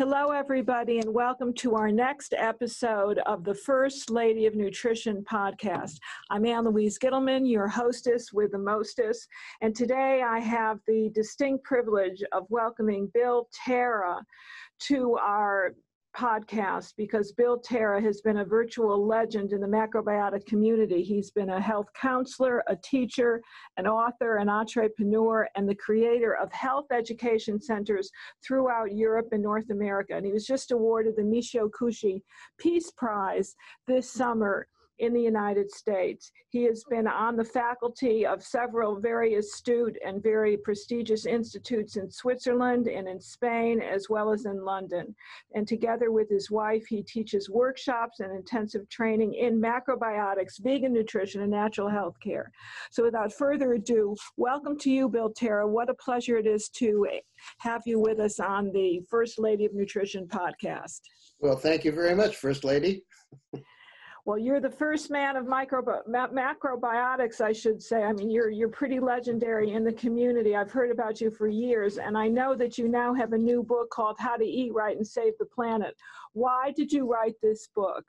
Hello, 0.00 0.30
everybody, 0.30 0.98
and 1.00 1.12
welcome 1.12 1.52
to 1.52 1.74
our 1.74 1.92
next 1.92 2.32
episode 2.34 3.18
of 3.26 3.44
the 3.44 3.54
First 3.54 4.08
Lady 4.08 4.46
of 4.46 4.54
Nutrition 4.54 5.22
podcast. 5.30 5.98
I'm 6.30 6.46
Ann 6.46 6.64
Louise 6.64 6.98
Gittleman, 6.98 7.46
your 7.46 7.68
hostess 7.68 8.32
with 8.32 8.52
the 8.52 8.58
mostess, 8.58 9.28
and 9.60 9.76
today 9.76 10.22
I 10.26 10.38
have 10.38 10.78
the 10.86 11.10
distinct 11.14 11.64
privilege 11.64 12.22
of 12.32 12.46
welcoming 12.48 13.10
Bill 13.12 13.50
Tara 13.52 14.24
to 14.88 15.18
our 15.20 15.74
podcast 16.16 16.94
because 16.96 17.32
Bill 17.32 17.58
Tara 17.58 18.00
has 18.00 18.20
been 18.20 18.38
a 18.38 18.44
virtual 18.44 19.06
legend 19.06 19.52
in 19.52 19.60
the 19.60 19.66
macrobiotic 19.66 20.46
community. 20.46 21.02
He's 21.02 21.30
been 21.30 21.50
a 21.50 21.60
health 21.60 21.88
counselor, 21.94 22.62
a 22.68 22.76
teacher, 22.76 23.42
an 23.76 23.86
author, 23.86 24.36
an 24.36 24.48
entrepreneur, 24.48 25.48
and 25.56 25.68
the 25.68 25.74
creator 25.74 26.36
of 26.36 26.52
health 26.52 26.86
education 26.92 27.60
centers 27.60 28.10
throughout 28.44 28.94
Europe 28.94 29.28
and 29.32 29.42
North 29.42 29.70
America. 29.70 30.14
And 30.14 30.26
he 30.26 30.32
was 30.32 30.46
just 30.46 30.72
awarded 30.72 31.16
the 31.16 31.22
Michio 31.22 31.70
Kushi 31.70 32.22
Peace 32.58 32.90
Prize 32.90 33.54
this 33.86 34.10
summer 34.10 34.66
in 35.00 35.14
the 35.14 35.20
United 35.20 35.70
States. 35.70 36.30
He 36.50 36.64
has 36.64 36.84
been 36.88 37.06
on 37.06 37.36
the 37.36 37.44
faculty 37.44 38.26
of 38.26 38.42
several 38.42 39.00
very 39.00 39.34
astute 39.34 39.96
and 40.04 40.22
very 40.22 40.56
prestigious 40.58 41.26
institutes 41.26 41.96
in 41.96 42.10
Switzerland 42.10 42.86
and 42.86 43.08
in 43.08 43.20
Spain, 43.20 43.80
as 43.80 44.08
well 44.10 44.30
as 44.30 44.44
in 44.44 44.62
London. 44.62 45.14
And 45.54 45.66
together 45.66 46.12
with 46.12 46.28
his 46.28 46.50
wife, 46.50 46.86
he 46.86 47.02
teaches 47.02 47.48
workshops 47.48 48.20
and 48.20 48.30
intensive 48.32 48.88
training 48.90 49.34
in 49.34 49.60
macrobiotics, 49.60 50.60
vegan 50.60 50.92
nutrition, 50.92 51.40
and 51.40 51.50
natural 51.50 51.88
health 51.88 52.16
care. 52.22 52.52
So 52.90 53.04
without 53.04 53.32
further 53.32 53.72
ado, 53.72 54.14
welcome 54.36 54.78
to 54.80 54.90
you, 54.90 55.08
Bill 55.08 55.30
Tara. 55.30 55.66
What 55.66 55.88
a 55.88 55.94
pleasure 55.94 56.36
it 56.36 56.46
is 56.46 56.68
to 56.76 57.06
have 57.58 57.82
you 57.86 57.98
with 57.98 58.20
us 58.20 58.38
on 58.38 58.70
the 58.72 59.00
First 59.08 59.38
Lady 59.38 59.64
of 59.64 59.74
Nutrition 59.74 60.28
podcast. 60.28 61.00
Well, 61.40 61.56
thank 61.56 61.84
you 61.84 61.92
very 61.92 62.14
much, 62.14 62.36
First 62.36 62.64
Lady. 62.64 63.02
Well, 64.30 64.38
you're 64.38 64.60
the 64.60 64.70
first 64.70 65.10
man 65.10 65.34
of 65.34 65.48
micro, 65.48 65.82
macrobiotics, 65.82 67.40
I 67.40 67.52
should 67.52 67.82
say. 67.82 68.04
I 68.04 68.12
mean, 68.12 68.30
you're, 68.30 68.48
you're 68.48 68.68
pretty 68.68 69.00
legendary 69.00 69.72
in 69.72 69.82
the 69.82 69.92
community. 69.92 70.54
I've 70.54 70.70
heard 70.70 70.92
about 70.92 71.20
you 71.20 71.32
for 71.32 71.48
years, 71.48 71.98
and 71.98 72.16
I 72.16 72.28
know 72.28 72.54
that 72.54 72.78
you 72.78 72.86
now 72.86 73.12
have 73.12 73.32
a 73.32 73.36
new 73.36 73.64
book 73.64 73.90
called 73.90 74.14
How 74.20 74.36
to 74.36 74.44
Eat 74.44 74.72
Right 74.72 74.96
and 74.96 75.04
Save 75.04 75.32
the 75.40 75.46
Planet. 75.46 75.96
Why 76.32 76.70
did 76.76 76.92
you 76.92 77.10
write 77.10 77.34
this 77.42 77.70
book? 77.74 78.04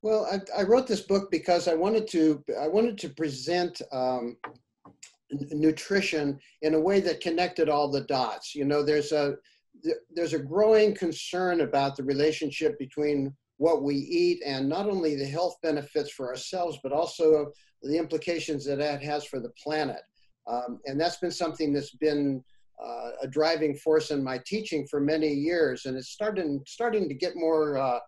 Well, 0.00 0.26
I, 0.32 0.60
I 0.60 0.62
wrote 0.62 0.86
this 0.86 1.02
book 1.02 1.30
because 1.30 1.68
I 1.68 1.74
wanted 1.74 2.08
to 2.12 2.42
I 2.58 2.66
wanted 2.66 2.96
to 2.96 3.10
present 3.10 3.82
um, 3.92 4.38
nutrition 5.50 6.38
in 6.62 6.72
a 6.72 6.80
way 6.80 7.00
that 7.00 7.20
connected 7.20 7.68
all 7.68 7.90
the 7.90 8.00
dots. 8.00 8.54
You 8.54 8.64
know, 8.64 8.82
there's 8.82 9.12
a 9.12 9.34
there's 10.10 10.32
a 10.32 10.38
growing 10.38 10.94
concern 10.94 11.60
about 11.60 11.96
the 11.96 12.02
relationship 12.02 12.78
between 12.78 13.36
what 13.58 13.82
we 13.82 13.94
eat 13.94 14.42
and 14.44 14.68
not 14.68 14.86
only 14.86 15.16
the 15.16 15.24
health 15.24 15.56
benefits 15.62 16.10
for 16.10 16.28
ourselves, 16.28 16.78
but 16.82 16.92
also 16.92 17.50
the 17.82 17.96
implications 17.96 18.64
that 18.64 18.78
that 18.78 19.02
has 19.02 19.24
for 19.24 19.40
the 19.40 19.52
planet. 19.62 20.02
Um, 20.46 20.80
and 20.86 21.00
that's 21.00 21.16
been 21.16 21.30
something 21.30 21.72
that's 21.72 21.94
been 21.96 22.42
uh, 22.84 23.10
a 23.22 23.28
driving 23.28 23.74
force 23.74 24.10
in 24.10 24.22
my 24.22 24.40
teaching 24.46 24.86
for 24.86 25.00
many 25.00 25.32
years, 25.32 25.86
and 25.86 25.96
it's 25.96 26.10
starting 26.10 26.62
starting 26.66 27.08
to 27.08 27.14
get 27.14 27.34
more 27.34 27.78
uh, 27.78 27.98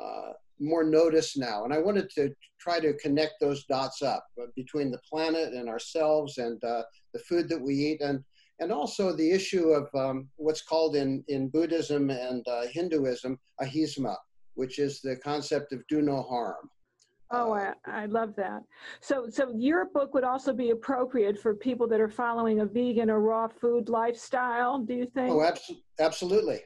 uh, 0.00 0.32
more 0.60 0.84
notice 0.84 1.36
now. 1.36 1.64
And 1.64 1.72
I 1.72 1.78
wanted 1.78 2.10
to 2.10 2.34
try 2.60 2.80
to 2.80 2.92
connect 2.94 3.34
those 3.40 3.64
dots 3.64 4.02
up 4.02 4.26
uh, 4.40 4.46
between 4.54 4.90
the 4.90 5.00
planet 5.10 5.54
and 5.54 5.68
ourselves, 5.68 6.38
and 6.38 6.62
uh, 6.62 6.82
the 7.14 7.20
food 7.20 7.48
that 7.48 7.60
we 7.60 7.74
eat, 7.74 8.00
and 8.00 8.22
and 8.60 8.70
also 8.70 9.14
the 9.14 9.30
issue 9.30 9.70
of 9.70 9.88
um, 9.94 10.28
what's 10.36 10.62
called 10.62 10.94
in 10.94 11.24
in 11.28 11.48
Buddhism 11.48 12.10
and 12.10 12.46
uh, 12.48 12.66
Hinduism 12.66 13.38
ahimsa, 13.60 14.16
which 14.58 14.80
is 14.80 15.00
the 15.00 15.14
concept 15.16 15.72
of 15.72 15.86
do 15.86 16.02
no 16.02 16.20
harm. 16.20 16.68
Oh, 17.30 17.52
I, 17.52 17.74
I, 17.86 18.06
love 18.06 18.34
that. 18.36 18.62
So, 19.00 19.28
so 19.30 19.52
your 19.54 19.84
book 19.84 20.14
would 20.14 20.24
also 20.24 20.52
be 20.52 20.70
appropriate 20.70 21.38
for 21.38 21.54
people 21.54 21.86
that 21.88 22.00
are 22.00 22.08
following 22.08 22.60
a 22.60 22.66
vegan 22.66 23.08
or 23.08 23.20
raw 23.20 23.46
food 23.46 23.88
lifestyle. 23.88 24.78
Do 24.80 24.94
you 24.94 25.06
think? 25.06 25.30
Oh, 25.30 25.38
abso- 25.38 25.76
absolutely. 26.00 26.60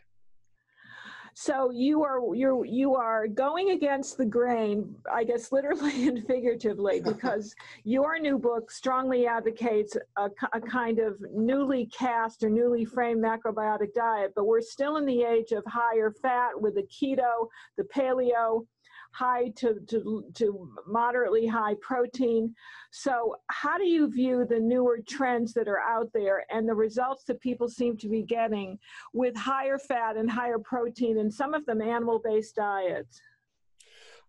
So 1.35 1.71
you 1.71 2.03
are 2.03 2.21
you're 2.35 2.65
you 2.65 2.95
are 2.95 3.27
going 3.27 3.71
against 3.71 4.19
the 4.19 4.25
grain, 4.25 4.95
I 5.11 5.25
guess 5.25 5.51
literally 5.51 6.09
and 6.09 6.27
figuratively, 6.27 7.01
because 7.05 7.55
your 7.85 8.19
new 8.19 8.39
book 8.39 8.71
strongly 8.71 9.27
advocates 9.27 9.97
a, 10.17 10.31
a, 10.53 10.61
kind 10.61 10.99
of 10.99 11.17
newly 11.33 11.87
cast 11.87 12.43
or 12.43 12.51
newly 12.51 12.85
framed 12.85 13.23
macrobiotic 13.23 13.95
diet. 13.95 14.33
But 14.37 14.45
we're 14.45 14.61
still 14.61 14.97
in 14.99 15.07
the 15.07 15.23
age 15.23 15.53
of 15.53 15.65
higher 15.67 16.13
fat 16.23 16.51
with 16.61 16.75
the 16.75 16.83
keto, 16.83 17.49
the 17.77 17.85
paleo, 17.85 18.67
high 19.13 19.49
to, 19.57 19.81
to, 19.89 20.25
to 20.35 20.69
moderately 20.87 21.47
high 21.47 21.75
protein. 21.81 22.55
So, 22.91 23.37
how 23.49 23.79
do 23.79 23.87
you 23.87 24.11
view 24.11 24.45
the 24.49 24.59
newer 24.59 24.99
trends 25.07 25.53
that 25.55 25.69
are 25.69 25.81
out 25.81 26.11
there 26.13 26.45
and 26.51 26.69
the 26.69 26.75
results 26.75 27.25
that 27.25 27.41
people 27.41 27.69
seem 27.69 27.97
to 27.99 28.09
be 28.09 28.23
getting 28.23 28.79
with 29.13 29.37
higher 29.37 29.79
fat 29.79 30.17
and 30.17 30.31
higher 30.31 30.59
protein 30.59 31.19
and 31.19 31.33
some 31.33 31.55
of 31.55 31.65
them 31.67 31.81
animal 31.81 32.21
based 32.25 32.57
diets? 32.57 33.21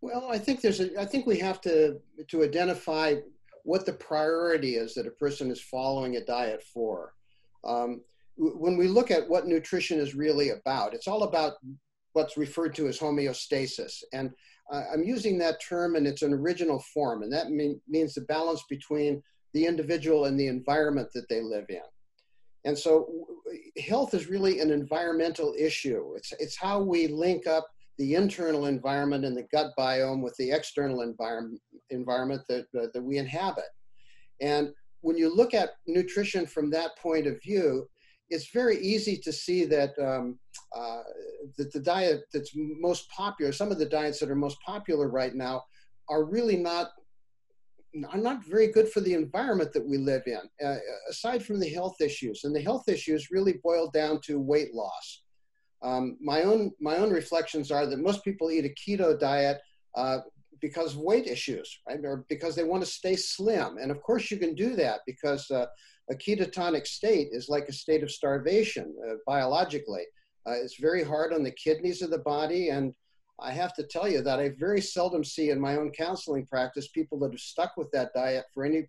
Well, 0.01 0.29
I 0.29 0.37
think 0.37 0.61
there's 0.61 0.81
a, 0.81 0.99
I 0.99 1.05
think 1.05 1.25
we 1.25 1.39
have 1.39 1.61
to 1.61 1.99
to 2.27 2.43
identify 2.43 3.15
what 3.63 3.85
the 3.85 3.93
priority 3.93 4.75
is 4.75 4.93
that 4.95 5.07
a 5.07 5.11
person 5.11 5.49
is 5.49 5.61
following 5.61 6.17
a 6.17 6.25
diet 6.25 6.61
for. 6.61 7.13
Um, 7.63 8.01
when 8.35 8.77
we 8.77 8.87
look 8.87 9.11
at 9.11 9.29
what 9.29 9.47
nutrition 9.47 9.99
is 9.99 10.15
really 10.15 10.49
about, 10.49 10.93
it's 10.93 11.07
all 11.07 11.23
about 11.23 11.53
what's 12.13 12.37
referred 12.37 12.75
to 12.75 12.87
as 12.87 12.99
homeostasis. 12.99 14.03
And 14.11 14.31
I'm 14.71 15.03
using 15.03 15.37
that 15.39 15.61
term 15.61 15.95
in 15.95 16.05
its 16.05 16.21
an 16.21 16.33
original 16.33 16.79
form, 16.93 17.23
and 17.23 17.31
that 17.33 17.51
mean, 17.51 17.79
means 17.87 18.13
the 18.13 18.21
balance 18.21 18.63
between 18.69 19.21
the 19.53 19.65
individual 19.65 20.25
and 20.25 20.39
the 20.39 20.47
environment 20.47 21.09
that 21.13 21.29
they 21.29 21.41
live 21.41 21.65
in. 21.69 21.81
And 22.65 22.77
so 22.77 23.07
health 23.85 24.13
is 24.13 24.27
really 24.27 24.59
an 24.59 24.71
environmental 24.71 25.53
issue. 25.57 26.13
It's, 26.15 26.31
it's 26.39 26.57
how 26.57 26.81
we 26.81 27.07
link 27.07 27.45
up 27.45 27.67
the 27.97 28.15
internal 28.15 28.65
environment 28.65 29.25
and 29.25 29.37
the 29.37 29.47
gut 29.51 29.71
biome 29.77 30.23
with 30.23 30.35
the 30.37 30.51
external 30.51 31.01
environment, 31.01 31.61
environment 31.89 32.41
that, 32.47 32.65
that 32.71 33.03
we 33.03 33.17
inhabit. 33.17 33.65
And 34.41 34.69
when 35.01 35.17
you 35.17 35.33
look 35.33 35.53
at 35.53 35.71
nutrition 35.85 36.47
from 36.47 36.69
that 36.71 36.97
point 36.97 37.27
of 37.27 37.41
view, 37.43 37.87
it's 38.29 38.51
very 38.51 38.77
easy 38.79 39.17
to 39.17 39.31
see 39.31 39.65
that 39.65 39.97
um, 39.99 40.39
uh, 40.75 41.03
that 41.57 41.71
the 41.71 41.79
diet 41.79 42.23
that's 42.33 42.51
most 42.55 43.09
popular, 43.09 43.51
some 43.51 43.71
of 43.71 43.79
the 43.79 43.85
diets 43.85 44.19
that 44.19 44.29
are 44.29 44.35
most 44.35 44.57
popular 44.65 45.07
right 45.09 45.35
now, 45.35 45.63
are 46.09 46.23
really 46.25 46.57
not 46.57 46.91
are 48.11 48.17
not 48.17 48.43
very 48.45 48.71
good 48.71 48.89
for 48.89 49.01
the 49.01 49.13
environment 49.13 49.71
that 49.73 49.87
we 49.87 49.97
live 49.97 50.23
in. 50.25 50.41
Uh, 50.65 50.77
aside 51.09 51.45
from 51.45 51.59
the 51.59 51.69
health 51.69 52.01
issues, 52.01 52.43
and 52.43 52.55
the 52.55 52.61
health 52.61 52.89
issues 52.89 53.31
really 53.31 53.59
boil 53.63 53.89
down 53.91 54.19
to 54.21 54.39
weight 54.39 54.73
loss. 54.73 55.23
Um, 55.83 56.17
my 56.21 56.43
own 56.43 56.71
my 56.79 56.97
own 56.97 57.11
reflections 57.11 57.71
are 57.71 57.85
that 57.85 57.99
most 57.99 58.23
people 58.23 58.49
eat 58.49 58.65
a 58.65 58.69
keto 58.69 59.19
diet 59.19 59.59
uh, 59.95 60.19
because 60.61 60.95
of 60.95 61.01
weight 61.01 61.27
issues, 61.27 61.79
right, 61.87 61.99
or 62.03 62.25
because 62.29 62.55
they 62.55 62.63
want 62.63 62.83
to 62.83 62.89
stay 62.89 63.15
slim. 63.15 63.77
And 63.77 63.91
of 63.91 64.01
course, 64.01 64.31
you 64.31 64.37
can 64.37 64.55
do 64.55 64.75
that 64.77 65.01
because 65.05 65.51
uh, 65.51 65.65
a 66.09 66.15
ketotonic 66.15 66.85
state 66.85 67.29
is 67.31 67.49
like 67.49 67.67
a 67.69 67.73
state 67.73 68.03
of 68.03 68.11
starvation 68.11 68.93
uh, 69.09 69.15
biologically. 69.25 70.03
Uh, 70.45 70.51
it's 70.51 70.79
very 70.79 71.03
hard 71.03 71.33
on 71.33 71.43
the 71.43 71.51
kidneys 71.51 72.01
of 72.01 72.09
the 72.09 72.17
body. 72.19 72.69
And 72.69 72.93
I 73.39 73.51
have 73.51 73.73
to 73.75 73.83
tell 73.83 74.07
you 74.07 74.21
that 74.21 74.39
I 74.39 74.49
very 74.59 74.81
seldom 74.81 75.23
see 75.23 75.49
in 75.49 75.59
my 75.59 75.77
own 75.77 75.91
counseling 75.91 76.45
practice 76.45 76.89
people 76.89 77.19
that 77.19 77.31
have 77.31 77.39
stuck 77.39 77.77
with 77.77 77.91
that 77.91 78.13
diet 78.13 78.45
for 78.53 78.65
any 78.65 78.87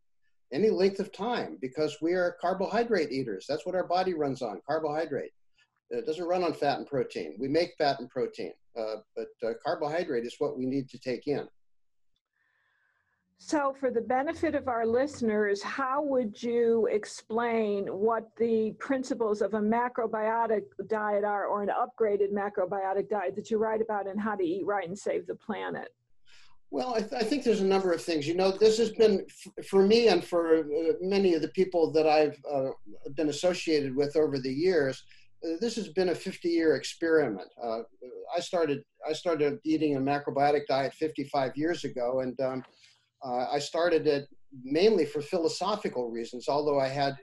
any 0.53 0.71
length 0.71 1.01
of 1.01 1.11
time 1.11 1.59
because 1.61 1.97
we 2.01 2.13
are 2.13 2.37
carbohydrate 2.41 3.11
eaters. 3.11 3.45
That's 3.49 3.67
what 3.67 3.75
our 3.75 3.89
body 3.89 4.15
runs 4.15 4.41
on, 4.41 4.61
carbohydrate. 4.65 5.33
It 5.91 6.07
doesn't 6.07 6.29
run 6.29 6.45
on 6.45 6.53
fat 6.53 6.79
and 6.79 6.87
protein. 6.87 7.35
We 7.41 7.49
make 7.49 7.75
fat 7.77 7.99
and 7.99 8.09
protein, 8.09 8.53
uh, 8.79 8.97
but 9.17 9.29
uh, 9.43 9.55
carbohydrate 9.65 10.25
is 10.25 10.37
what 10.39 10.57
we 10.57 10.67
need 10.67 10.89
to 10.91 10.99
take 10.99 11.27
in. 11.27 11.49
So, 13.47 13.77
for 13.79 13.91
the 13.91 14.01
benefit 14.01 14.55
of 14.55 14.69
our 14.69 14.87
listeners, 14.87 15.63
how 15.63 16.03
would 16.03 16.43
you 16.43 16.89
explain 16.91 17.89
what 17.89 18.31
the 18.39 18.75
principles 18.79 19.43
of 19.43 19.53
a 19.53 19.61
macrobiotic 19.61 20.63
diet 20.87 21.25
are 21.25 21.45
or 21.45 21.63
an 21.63 21.69
upgraded 21.69 22.33
macrobiotic 22.33 23.11
diet 23.11 23.37
that 23.37 23.51
you 23.51 23.59
write 23.59 23.83
about 23.83 24.07
in 24.07 24.17
How 24.17 24.35
to 24.35 24.43
Eat 24.43 24.65
Right 24.65 24.89
and 24.89 24.99
Save 24.99 25.27
the 25.27 25.35
Planet? 25.35 25.89
Well, 26.71 26.95
I, 26.95 27.01
th- 27.01 27.13
I 27.13 27.23
think 27.23 27.45
there's 27.45 27.61
a 27.61 27.67
number 27.67 27.93
of 27.93 28.01
things. 28.01 28.27
You 28.27 28.35
know, 28.35 28.51
this 28.51 28.79
has 28.79 28.93
been, 28.93 29.27
f- 29.29 29.67
for 29.67 29.87
me 29.87 30.09
and 30.09 30.25
for 30.25 30.61
uh, 30.61 30.93
many 31.03 31.35
of 31.35 31.43
the 31.43 31.49
people 31.49 31.93
that 31.93 32.07
I've 32.07 32.39
uh, 32.51 32.71
been 33.15 33.29
associated 33.29 33.95
with 33.95 34.17
over 34.17 34.39
the 34.39 34.51
years, 34.51 35.05
uh, 35.45 35.57
this 35.61 35.77
has 35.77 35.89
been 35.89 36.09
a 36.09 36.15
50 36.15 36.49
year 36.49 36.77
experiment. 36.77 37.49
Uh, 37.63 37.81
I 38.35 38.41
started 38.41 38.83
I 39.07 39.13
started 39.13 39.59
eating 39.65 39.97
a 39.97 40.01
macrobiotic 40.01 40.67
diet 40.67 40.95
55 40.95 41.59
years 41.59 41.85
ago, 41.85 42.21
and 42.21 42.41
um, 42.41 42.65
uh, 43.25 43.47
I 43.51 43.59
started 43.59 44.07
it 44.07 44.29
mainly 44.63 45.07
for 45.07 45.21
philosophical 45.21 46.11
reasons, 46.11 46.49
although 46.49 46.79
I 46.79 46.89
had 46.89 47.17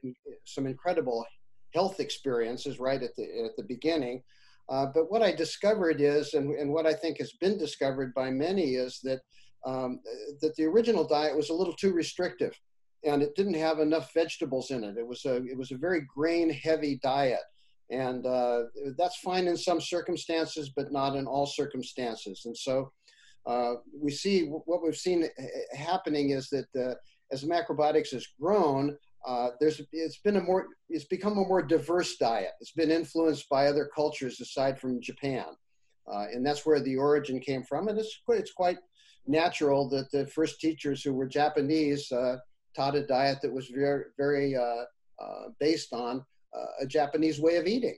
some 0.46 0.66
incredible 0.66 1.26
health 1.74 2.00
experiences 2.00 2.80
right 2.80 3.02
at 3.02 3.16
the, 3.16 3.24
at 3.46 3.56
the 3.56 3.64
beginning. 3.64 4.22
Uh, 4.70 4.88
but 4.94 5.12
what 5.12 5.22
I 5.22 5.32
discovered 5.32 6.02
is, 6.02 6.34
and, 6.34 6.54
and 6.56 6.72
what 6.72 6.86
I 6.86 6.94
think 6.94 7.18
has 7.20 7.34
been 7.34 7.58
discovered 7.58 8.14
by 8.14 8.30
many, 8.32 8.76
is 8.76 9.00
that 9.04 9.22
um, 9.66 10.00
that 10.42 10.56
the 10.56 10.64
original 10.64 11.08
diet 11.08 11.36
was 11.38 11.50
a 11.50 11.54
little 11.54 11.74
too 11.74 11.94
restrictive, 11.94 12.54
and 13.04 13.22
it 13.22 13.36
didn't 13.36 13.56
have 13.56 13.80
enough 13.80 14.12
vegetables 14.14 14.72
in 14.72 14.84
it. 14.84 14.98
It 14.98 15.06
was 15.06 15.26
a 15.26 15.36
it 15.46 15.58
was 15.58 15.72
a 15.72 15.78
very 15.78 16.02
grain 16.02 16.50
heavy 16.50 17.00
diet, 17.04 17.44
and 17.90 18.26
uh, 18.26 18.64
that's 18.98 19.20
fine 19.20 19.48
in 19.48 19.58
some 19.58 19.82
circumstances, 19.82 20.72
but 20.76 20.92
not 20.92 21.16
in 21.16 21.28
all 21.28 21.46
circumstances. 21.46 22.44
And 22.46 22.58
so 22.58 22.92
uh, 23.46 23.76
we 24.00 24.12
see 24.12 24.46
what 24.46 24.84
we've 24.84 24.96
seen 24.96 25.24
eh, 25.24 25.28
eh, 25.38 25.78
happening 25.78 26.30
is 26.30 26.50
that 26.50 26.68
uh, 26.76 26.94
as 27.32 27.44
macrobiotics 27.44 28.12
has 28.12 28.28
grown, 28.40 28.96
uh, 29.28 29.50
there's 29.60 29.82
it's 29.92 30.18
been 30.18 30.38
a 30.38 30.42
more 30.42 30.68
it's 30.90 31.06
become 31.06 31.34
a 31.34 31.48
more 31.48 31.62
diverse 31.62 32.18
diet. 32.18 32.52
It's 32.60 32.72
been 32.72 32.92
influenced 32.92 33.50
by 33.50 33.68
other 33.68 33.90
cultures 33.94 34.40
aside 34.42 34.80
from 34.80 35.02
Japan, 35.02 35.46
uh, 36.12 36.26
and 36.32 36.46
that's 36.46 36.66
where 36.66 36.80
the 36.80 36.98
origin 36.98 37.40
came 37.40 37.64
from. 37.64 37.88
And 37.88 37.98
it's 37.98 38.22
it's 38.30 38.54
quite 38.54 38.78
natural 39.28 39.90
that 39.90 40.12
the 40.12 40.28
first 40.28 40.60
teachers 40.60 41.04
who 41.04 41.14
were 41.14 41.28
Japanese 41.28 42.12
uh, 42.12 42.38
taught 42.76 42.96
a 42.96 43.06
diet 43.06 43.40
that 43.42 43.54
was 43.54 43.68
very 43.68 44.06
very 44.18 44.56
based 45.60 45.94
on 45.94 46.26
a 46.80 46.86
Japanese 46.86 47.40
way 47.40 47.58
of 47.58 47.68
eating. 47.68 47.98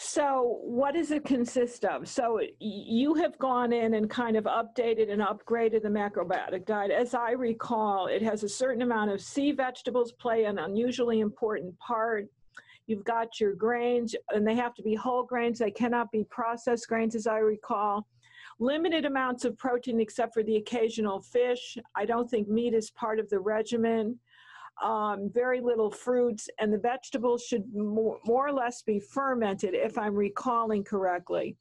So, 0.00 0.60
what 0.62 0.94
does 0.94 1.10
it 1.10 1.24
consist 1.24 1.84
of? 1.84 2.06
So, 2.06 2.40
you 2.60 3.14
have 3.14 3.36
gone 3.36 3.72
in 3.72 3.94
and 3.94 4.08
kind 4.08 4.36
of 4.36 4.44
updated 4.44 5.10
and 5.10 5.20
upgraded 5.20 5.82
the 5.82 5.88
macrobiotic 5.88 6.66
diet. 6.66 6.92
As 6.92 7.14
I 7.14 7.32
recall, 7.32 8.06
it 8.06 8.22
has 8.22 8.44
a 8.44 8.48
certain 8.48 8.82
amount 8.82 9.10
of 9.10 9.20
sea 9.20 9.50
vegetables 9.50 10.12
play 10.12 10.44
an 10.44 10.60
unusually 10.60 11.18
important 11.18 11.76
part. 11.80 12.28
You've 12.86 13.02
got 13.02 13.40
your 13.40 13.56
grains, 13.56 14.14
and 14.30 14.46
they 14.46 14.54
have 14.54 14.72
to 14.76 14.82
be 14.84 14.94
whole 14.94 15.24
grains. 15.24 15.58
They 15.58 15.72
cannot 15.72 16.12
be 16.12 16.22
processed 16.30 16.86
grains, 16.86 17.16
as 17.16 17.26
I 17.26 17.38
recall. 17.38 18.06
Limited 18.60 19.04
amounts 19.04 19.44
of 19.44 19.58
protein, 19.58 20.00
except 20.00 20.32
for 20.32 20.44
the 20.44 20.58
occasional 20.58 21.20
fish. 21.20 21.76
I 21.96 22.06
don't 22.06 22.30
think 22.30 22.48
meat 22.48 22.72
is 22.72 22.92
part 22.92 23.18
of 23.18 23.28
the 23.30 23.40
regimen 23.40 24.20
um, 24.82 25.30
very 25.32 25.60
little 25.60 25.90
fruits, 25.90 26.48
and 26.58 26.72
the 26.72 26.78
vegetables 26.78 27.44
should 27.44 27.64
more, 27.74 28.18
more 28.24 28.46
or 28.46 28.52
less 28.52 28.82
be 28.82 29.00
fermented, 29.00 29.74
if 29.74 29.98
I'm 29.98 30.14
recalling 30.14 30.84
correctly. 30.84 31.56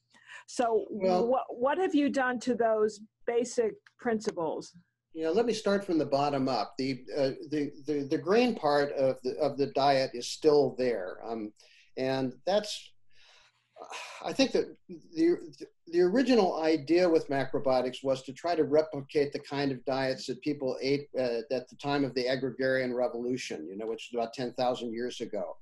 So, 0.47 0.85
well, 0.89 1.27
what, 1.27 1.43
what 1.49 1.77
have 1.77 1.93
you 1.93 2.09
done 2.09 2.39
to 2.41 2.55
those 2.55 3.01
basic 3.25 3.73
principles? 3.99 4.73
You 5.13 5.23
know, 5.23 5.31
let 5.31 5.45
me 5.45 5.53
start 5.53 5.83
from 5.83 5.97
the 5.97 6.05
bottom 6.05 6.47
up. 6.47 6.75
The, 6.77 7.03
uh, 7.17 7.31
the, 7.49 7.71
the, 7.85 8.07
the 8.09 8.17
grain 8.17 8.55
part 8.55 8.91
of 8.93 9.17
the, 9.23 9.35
of 9.39 9.57
the 9.57 9.67
diet 9.67 10.11
is 10.13 10.27
still 10.27 10.75
there. 10.77 11.17
Um, 11.27 11.51
and 11.97 12.33
that's 12.45 12.93
I 14.24 14.33
think 14.33 14.51
that 14.51 14.75
the, 14.88 15.38
the 15.88 16.01
original 16.01 16.62
idea 16.62 17.07
with 17.07 17.29
macrobiotics 17.29 18.03
was 18.03 18.24
to 18.24 18.33
try 18.33 18.56
to 18.56 18.63
replicate 18.63 19.31
the 19.31 19.39
kind 19.39 19.71
of 19.71 19.83
diets 19.85 20.25
that 20.27 20.41
people 20.41 20.77
ate 20.81 21.07
uh, 21.18 21.41
at 21.51 21.69
the 21.69 21.75
time 21.81 22.03
of 22.03 22.13
the 22.13 22.27
agrarian 22.27 22.94
revolution, 22.94 23.68
you 23.69 23.77
know, 23.77 23.88
which 23.88 24.09
was 24.12 24.19
about 24.19 24.33
10,000 24.33 24.91
years 24.91 25.21
ago. 25.21 25.56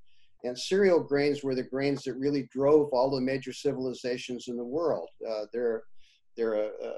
And 0.44 0.58
cereal 0.58 1.02
grains 1.02 1.44
were 1.44 1.56
the 1.56 1.64
grains 1.64 2.04
that 2.04 2.14
really 2.14 2.48
drove 2.52 2.90
all 2.94 3.10
the 3.10 3.22
major 3.22 3.52
civilizations 3.52 4.48
in 4.48 4.58
the 4.58 4.64
world. 4.64 5.10
Uh, 5.28 5.46
they're 5.52 5.84
they're 6.38 6.56
a, 6.56 6.68
a, 6.68 6.92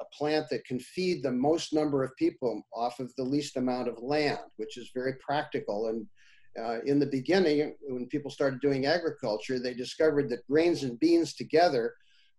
a, 0.00 0.04
plant 0.16 0.48
that 0.48 0.64
can 0.64 0.78
feed 0.80 1.22
the 1.22 1.30
most 1.30 1.74
number 1.74 2.02
of 2.02 2.16
people 2.16 2.62
off 2.74 2.98
of 2.98 3.12
the 3.16 3.22
least 3.22 3.58
amount 3.58 3.88
of 3.88 3.98
land, 4.00 4.38
which 4.56 4.78
is 4.78 4.90
very 4.94 5.14
practical 5.16 5.88
and 5.88 6.06
uh, 6.62 6.80
in 6.86 6.98
the 6.98 7.06
beginning, 7.06 7.74
when 7.88 8.06
people 8.06 8.30
started 8.30 8.60
doing 8.60 8.86
agriculture, 8.86 9.58
they 9.58 9.74
discovered 9.74 10.28
that 10.30 10.46
grains 10.46 10.84
and 10.84 10.98
beans 11.00 11.34
together 11.34 11.94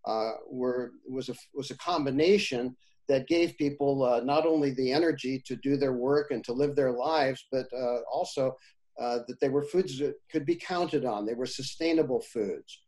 uh, 0.06 0.31
were 0.50 0.91
was 1.09 1.29
a 1.29 1.35
was 1.53 1.71
a 1.71 1.77
combination 1.77 2.75
that 3.07 3.27
gave 3.27 3.57
people 3.57 4.03
uh, 4.03 4.21
not 4.21 4.45
only 4.45 4.71
the 4.71 4.91
energy 4.91 5.41
to 5.45 5.56
do 5.57 5.77
their 5.77 5.94
work 5.94 6.31
and 6.31 6.44
to 6.44 6.53
live 6.53 6.75
their 6.75 6.91
lives, 6.91 7.45
but 7.51 7.65
uh, 7.73 8.00
also 8.12 8.56
uh, 9.00 9.19
that 9.27 9.39
they 9.41 9.50
were 9.50 9.63
foods 9.63 10.00
that 10.00 10.15
could 10.31 10.45
be 10.45 10.56
counted 10.56 11.06
on. 11.06 11.25
They 11.25 11.33
were 11.33 11.45
sustainable 11.45 12.21
foods. 12.21 12.81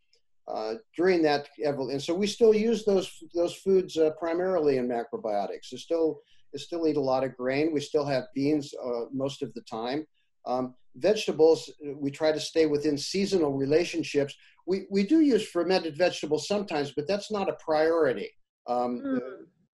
Uh, 0.48 0.76
during 0.96 1.22
that 1.22 1.50
and 1.60 2.02
so 2.02 2.14
we 2.14 2.26
still 2.26 2.56
use 2.56 2.86
those 2.86 3.12
those 3.36 3.54
foods 3.54 3.98
primarily 4.18 4.78
in 4.78 4.88
macrobiotics. 4.88 5.74
We 5.74 5.78
still 5.78 6.22
we 6.54 6.60
still 6.60 6.88
eat 6.88 6.96
a 6.96 7.02
lot 7.02 7.26
of 7.26 7.36
grain. 7.36 7.74
We 7.74 7.82
still 7.82 8.06
have 8.06 8.24
beans 8.34 8.74
most 9.12 9.42
of 9.42 9.54
the 9.56 9.62
time. 9.62 10.08
Um, 10.46 10.76
vegetables, 10.98 11.72
we 11.96 12.12
try 12.12 12.32
to 12.32 12.40
stay 12.40 12.66
within 12.66 12.98
seasonal 12.98 13.54
relationships. 13.54 14.36
We, 14.66 14.86
we 14.90 15.04
do 15.04 15.22
use 15.22 15.48
fermented 15.48 15.98
vegetables 15.98 16.48
sometimes, 16.48 16.92
but 16.96 17.08
that's 17.08 17.32
not 17.32 17.50
a 17.50 17.54
priority. 17.54 18.30
Um, 18.68 19.02
mm. 19.06 19.20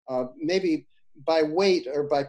uh, 0.08 0.24
maybe 0.36 0.86
by 1.26 1.42
weight 1.42 1.86
or 1.92 2.04
by, 2.04 2.26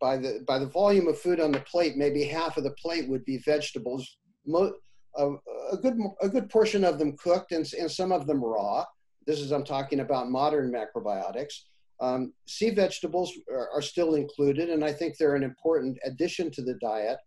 by, 0.00 0.16
the, 0.16 0.44
by 0.46 0.58
the 0.58 0.66
volume 0.66 1.08
of 1.08 1.18
food 1.18 1.40
on 1.40 1.52
the 1.52 1.60
plate, 1.60 1.96
maybe 1.96 2.24
half 2.24 2.56
of 2.56 2.64
the 2.64 2.70
plate 2.72 3.08
would 3.08 3.24
be 3.24 3.38
vegetables. 3.38 4.18
Mo- 4.46 4.74
a, 5.16 5.30
a, 5.72 5.76
good, 5.80 5.98
a 6.20 6.28
good 6.28 6.50
portion 6.50 6.84
of 6.84 6.98
them 6.98 7.16
cooked 7.16 7.52
and, 7.52 7.66
and 7.78 7.90
some 7.90 8.12
of 8.12 8.26
them 8.26 8.44
raw. 8.44 8.84
This 9.26 9.40
is, 9.40 9.52
I'm 9.52 9.64
talking 9.64 10.00
about 10.00 10.30
modern 10.30 10.72
macrobiotics. 10.72 11.54
Um, 12.00 12.32
sea 12.46 12.70
vegetables 12.70 13.32
are, 13.50 13.70
are, 13.70 13.82
still 13.82 14.16
included, 14.16 14.68
and 14.68 14.84
I 14.84 14.92
think 14.92 15.16
they're 15.16 15.36
an 15.36 15.44
important 15.44 15.96
addition 16.04 16.50
to 16.50 16.62
the 16.62 16.74
diet. 16.74 17.18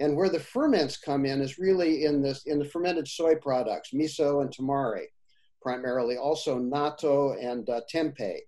And 0.00 0.16
where 0.16 0.28
the 0.28 0.40
ferments 0.40 0.96
come 0.96 1.24
in 1.24 1.40
is 1.40 1.58
really 1.58 2.04
in 2.04 2.22
this 2.22 2.44
in 2.46 2.58
the 2.58 2.64
fermented 2.64 3.06
soy 3.06 3.36
products, 3.36 3.90
miso 3.92 4.42
and 4.42 4.50
tamari, 4.50 5.06
primarily. 5.60 6.16
Also 6.16 6.58
natto 6.58 7.36
and 7.42 7.68
uh, 7.68 7.80
tempeh, 7.92 8.38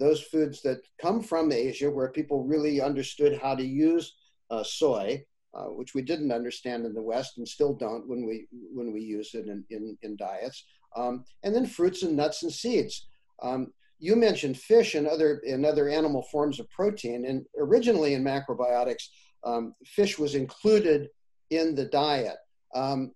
those 0.00 0.22
foods 0.22 0.62
that 0.62 0.80
come 1.00 1.22
from 1.22 1.52
Asia, 1.52 1.90
where 1.90 2.10
people 2.10 2.44
really 2.44 2.80
understood 2.80 3.38
how 3.40 3.54
to 3.54 3.64
use 3.64 4.14
uh, 4.50 4.64
soy, 4.64 5.24
uh, 5.54 5.64
which 5.64 5.94
we 5.94 6.02
didn't 6.02 6.32
understand 6.32 6.84
in 6.84 6.94
the 6.94 7.02
West 7.02 7.38
and 7.38 7.46
still 7.46 7.74
don't 7.74 8.08
when 8.08 8.26
we 8.26 8.46
when 8.72 8.92
we 8.92 9.00
use 9.00 9.34
it 9.34 9.46
in 9.46 9.64
in, 9.70 9.96
in 10.02 10.16
diets. 10.16 10.64
Um, 10.96 11.24
and 11.42 11.54
then 11.54 11.66
fruits 11.66 12.02
and 12.02 12.16
nuts 12.16 12.42
and 12.42 12.52
seeds. 12.52 13.06
Um, 13.42 13.72
you 13.98 14.16
mentioned 14.16 14.58
fish 14.58 14.94
and 14.94 15.06
other 15.06 15.42
and 15.48 15.64
other 15.64 15.88
animal 15.88 16.22
forms 16.30 16.60
of 16.60 16.68
protein, 16.70 17.26
and 17.26 17.46
originally 17.58 18.14
in 18.14 18.24
macrobiotics 18.24 19.08
um, 19.46 19.74
fish 19.84 20.18
was 20.18 20.34
included 20.34 21.08
in 21.50 21.74
the 21.74 21.86
diet. 21.86 22.36
Um, 22.74 23.12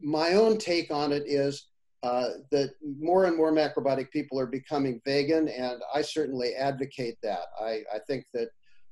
my 0.00 0.32
own 0.32 0.56
take 0.58 0.90
on 0.90 1.12
it 1.12 1.24
is 1.26 1.68
uh, 2.02 2.28
that 2.50 2.70
more 2.98 3.26
and 3.26 3.36
more 3.36 3.52
macrobiotic 3.52 4.10
people 4.10 4.38
are 4.38 4.46
becoming 4.46 5.00
vegan, 5.04 5.48
and 5.48 5.80
I 5.94 6.02
certainly 6.02 6.54
advocate 6.54 7.16
that. 7.22 7.46
I, 7.60 7.82
I 7.94 7.98
think 8.06 8.24
that 8.34 8.48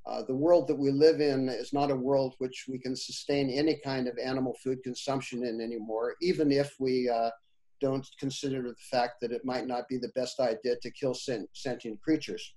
uh, 0.06 0.22
the 0.26 0.34
world 0.34 0.68
that 0.68 0.78
we 0.78 0.90
live 0.90 1.20
in 1.20 1.48
is 1.48 1.72
not 1.72 1.90
a 1.90 1.96
world 1.96 2.34
which 2.38 2.66
we 2.68 2.78
can 2.78 2.96
sustain 2.96 3.50
any 3.50 3.80
kind 3.84 4.08
of 4.08 4.18
animal 4.18 4.56
food 4.62 4.82
consumption 4.82 5.44
in 5.44 5.60
anymore, 5.60 6.14
even 6.22 6.50
if 6.52 6.74
we 6.78 7.08
uh, 7.08 7.30
don't 7.80 8.06
consider 8.18 8.62
the 8.62 8.74
fact 8.90 9.20
that 9.20 9.32
it 9.32 9.44
might 9.44 9.66
not 9.66 9.88
be 9.88 9.98
the 9.98 10.12
best 10.14 10.40
idea 10.40 10.76
to 10.80 10.90
kill 10.90 11.14
sentient 11.14 12.00
creatures. 12.00 12.54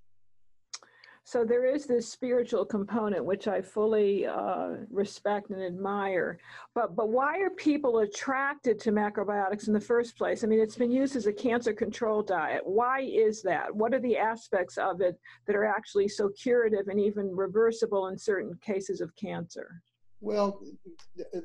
So 1.26 1.46
there 1.46 1.66
is 1.66 1.86
this 1.86 2.10
spiritual 2.10 2.66
component 2.66 3.24
which 3.24 3.48
I 3.48 3.62
fully 3.62 4.26
uh, 4.26 4.72
respect 4.92 5.52
and 5.52 5.64
admire. 5.64 6.38
But 6.76 6.96
but 6.96 7.10
why 7.10 7.40
are 7.40 7.50
people 7.50 8.00
attracted 8.00 8.78
to 8.82 8.92
macrobiotics 8.92 9.68
in 9.68 9.74
the 9.74 9.80
first 9.80 10.18
place? 10.18 10.44
I 10.44 10.48
mean, 10.48 10.60
it's 10.60 10.76
been 10.76 10.92
used 10.92 11.16
as 11.16 11.26
a 11.26 11.34
cancer 11.34 11.74
control 11.74 12.24
diet. 12.24 12.62
Why 12.66 13.02
is 13.02 13.42
that? 13.44 13.74
What 13.74 13.94
are 13.94 14.00
the 14.00 14.18
aspects 14.18 14.78
of 14.78 15.00
it 15.00 15.18
that 15.48 15.56
are 15.56 15.66
actually 15.66 16.10
so 16.10 16.30
curative 16.30 16.90
and 16.90 17.00
even 17.00 17.34
reversible 17.34 18.08
in 18.08 18.18
certain 18.18 18.60
cases 18.62 19.00
of 19.00 19.16
cancer? 19.16 19.82
Well, 20.20 20.62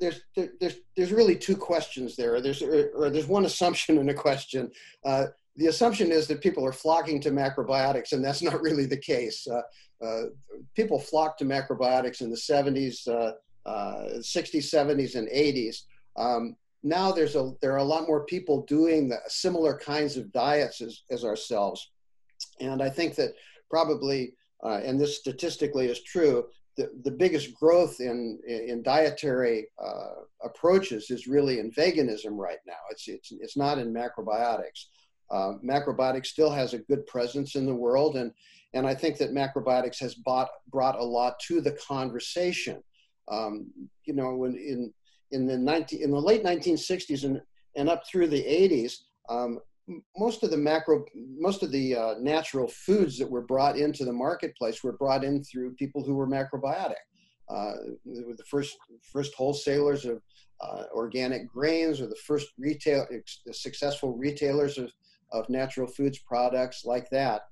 there's 0.01 0.23
there's 0.37 0.79
there's 0.97 1.13
really 1.13 1.37
two 1.37 1.57
questions 1.57 2.17
there. 2.17 2.41
There's 2.41 2.63
or 2.63 3.11
there's 3.11 3.29
one 3.29 3.45
assumption 3.45 3.99
and 3.99 4.11
a 4.11 4.15
question. 4.15 4.73
Uh, 5.05 5.27
the 5.59 5.67
assumption 5.67 6.13
is 6.13 6.29
that 6.29 6.41
people 6.41 6.65
are 6.65 6.73
flocking 6.73 7.21
to 7.21 7.31
macrobiotics, 7.31 8.13
and 8.13 8.25
that's 8.25 8.43
not 8.49 8.63
really 8.63 8.87
the 8.87 8.97
case. 8.97 9.47
Uh, 9.47 9.63
uh, 10.05 10.23
people 10.75 10.99
flocked 10.99 11.41
to 11.41 11.45
macrobiotics 11.45 12.21
in 12.21 12.31
the 12.31 12.37
70s, 12.37 13.07
uh, 13.09 13.33
60s, 13.67 14.73
70s, 14.73 15.17
and 15.17 15.29
80s. 15.29 15.83
Um, 16.17 16.57
now 16.85 17.11
there's 17.11 17.35
a 17.35 17.53
there 17.61 17.73
are 17.73 17.79
a 17.79 17.85
lot 17.85 18.07
more 18.07 18.25
people 18.25 18.65
doing 18.67 19.09
the, 19.09 19.19
similar 19.27 19.77
kinds 19.77 20.17
of 20.17 20.33
diets 20.33 20.81
as, 20.81 21.03
as 21.11 21.25
ourselves, 21.25 21.91
and 22.61 22.81
I 22.81 22.89
think 22.89 23.17
that 23.17 23.35
probably, 23.69 24.35
uh, 24.65 24.81
and 24.85 24.99
this 24.99 25.19
statistically 25.19 25.87
is 25.87 26.03
true, 26.03 26.47
the, 26.77 26.89
the 27.03 27.11
biggest 27.11 27.53
growth 27.55 27.99
in, 27.99 28.39
in 28.47 28.85
dietary 28.85 29.67
uh, 29.85 30.23
approaches 30.45 31.11
is 31.11 31.27
really 31.27 31.59
in 31.59 31.73
veganism 31.73 32.37
right 32.37 32.61
now. 32.67 32.79
It's, 32.91 33.09
it's, 33.09 33.33
it's 33.33 33.57
not 33.57 33.79
in 33.79 33.93
macrobiotics. 33.93 34.87
Uh, 35.31 35.55
macrobiotics 35.65 36.27
still 36.27 36.51
has 36.51 36.75
a 36.75 36.79
good 36.79 37.07
presence 37.07 37.55
in 37.55 37.67
the 37.67 37.75
world, 37.75 38.17
and, 38.17 38.33
and 38.75 38.87
I 38.87 38.95
think 38.95 39.19
that 39.19 39.33
macrobiotics 39.33 39.99
has 40.01 40.15
bought, 40.15 40.49
brought 40.71 40.99
a 40.99 41.05
lot 41.05 41.39
to 41.49 41.61
the 41.61 41.73
conversation. 41.73 42.83
Um, 43.31 43.67
you 44.05 44.15
know, 44.15 44.35
when 44.35 44.57
in, 44.57 44.93
in, 45.33 45.47
the 45.47 45.59
19, 45.59 46.03
in 46.03 46.11
the 46.11 46.21
late 46.21 46.43
1960s 46.45 47.25
and, 47.25 47.41
and 47.77 47.89
up 47.89 48.07
through 48.07 48.29
the 48.29 48.43
80s, 48.43 48.95
um, 49.29 49.59
most 50.17 50.43
of 50.43 50.51
the 50.51 50.57
macro, 50.57 51.05
most 51.15 51.63
of 51.63 51.71
the 51.73 51.97
uh, 51.97 52.15
natural 52.21 52.69
foods 52.69 53.19
that 53.19 53.31
were 53.31 53.43
brought 53.43 53.77
into 53.77 54.05
the 54.05 54.13
marketplace 54.13 54.83
were 54.83 54.97
brought 54.97 55.25
in 55.25 55.43
through 55.45 55.75
people 55.75 56.03
who 56.03 56.15
were 56.15 56.29
macrobiotic. 56.29 56.95
Uh, 57.49 57.73
the 58.05 58.45
first 58.51 58.77
first 59.11 59.35
wholesalers 59.35 60.05
of 60.05 60.21
uh, 60.61 60.85
organic 60.93 61.49
grains, 61.49 62.01
or 62.01 62.07
the 62.07 62.17
first 62.27 62.49
retail 62.59 63.07
the 63.47 63.55
successful 63.55 64.17
retailers 64.17 64.77
of, 64.77 64.93
of 65.33 65.49
natural 65.49 65.87
foods 65.87 66.19
products 66.19 66.85
like 66.85 67.09
that. 67.11 67.43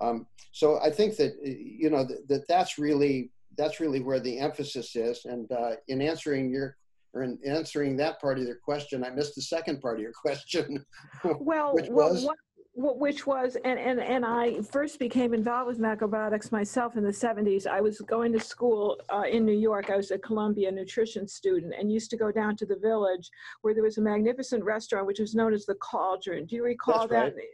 Um, 0.00 0.26
so 0.52 0.78
I 0.80 0.90
think 0.90 1.16
that 1.16 1.34
you 1.42 1.90
know 1.90 2.04
that, 2.04 2.28
that, 2.28 2.48
that's 2.48 2.78
really 2.78 3.30
that's 3.56 3.80
really 3.80 4.00
where 4.00 4.20
the 4.20 4.38
emphasis 4.38 4.94
is. 4.96 5.24
And 5.24 5.50
uh, 5.50 5.76
in 5.88 6.02
answering 6.02 6.50
your 6.50 6.76
or 7.14 7.22
in 7.22 7.38
answering 7.46 7.96
that 7.96 8.20
part 8.20 8.38
of 8.38 8.44
your 8.44 8.56
question, 8.56 9.04
I 9.04 9.10
missed 9.10 9.34
the 9.34 9.42
second 9.42 9.80
part 9.80 9.96
of 9.96 10.02
your 10.02 10.12
question. 10.20 10.84
Well, 11.24 11.74
which 11.74 11.88
was. 11.88 12.24
What, 12.24 12.28
what, 12.28 12.36
which 12.76 13.26
was, 13.26 13.56
and, 13.64 13.78
and, 13.78 13.98
and 14.00 14.24
I 14.24 14.60
first 14.60 14.98
became 14.98 15.32
involved 15.32 15.68
with 15.68 15.80
macrobiotics 15.80 16.52
myself 16.52 16.96
in 16.96 17.02
the 17.02 17.10
70s. 17.10 17.66
I 17.66 17.80
was 17.80 18.00
going 18.02 18.34
to 18.34 18.40
school 18.40 19.00
uh, 19.08 19.22
in 19.22 19.46
New 19.46 19.58
York. 19.58 19.88
I 19.88 19.96
was 19.96 20.10
a 20.10 20.18
Columbia 20.18 20.70
nutrition 20.70 21.26
student 21.26 21.72
and 21.78 21.90
used 21.90 22.10
to 22.10 22.18
go 22.18 22.30
down 22.30 22.54
to 22.56 22.66
the 22.66 22.76
village 22.76 23.30
where 23.62 23.72
there 23.72 23.82
was 23.82 23.96
a 23.96 24.02
magnificent 24.02 24.62
restaurant 24.62 25.06
which 25.06 25.18
was 25.18 25.34
known 25.34 25.54
as 25.54 25.64
the 25.64 25.74
Cauldron. 25.76 26.44
Do 26.44 26.56
you 26.56 26.64
recall 26.64 27.08
That's 27.08 27.12
that? 27.12 27.34
Right. 27.36 27.44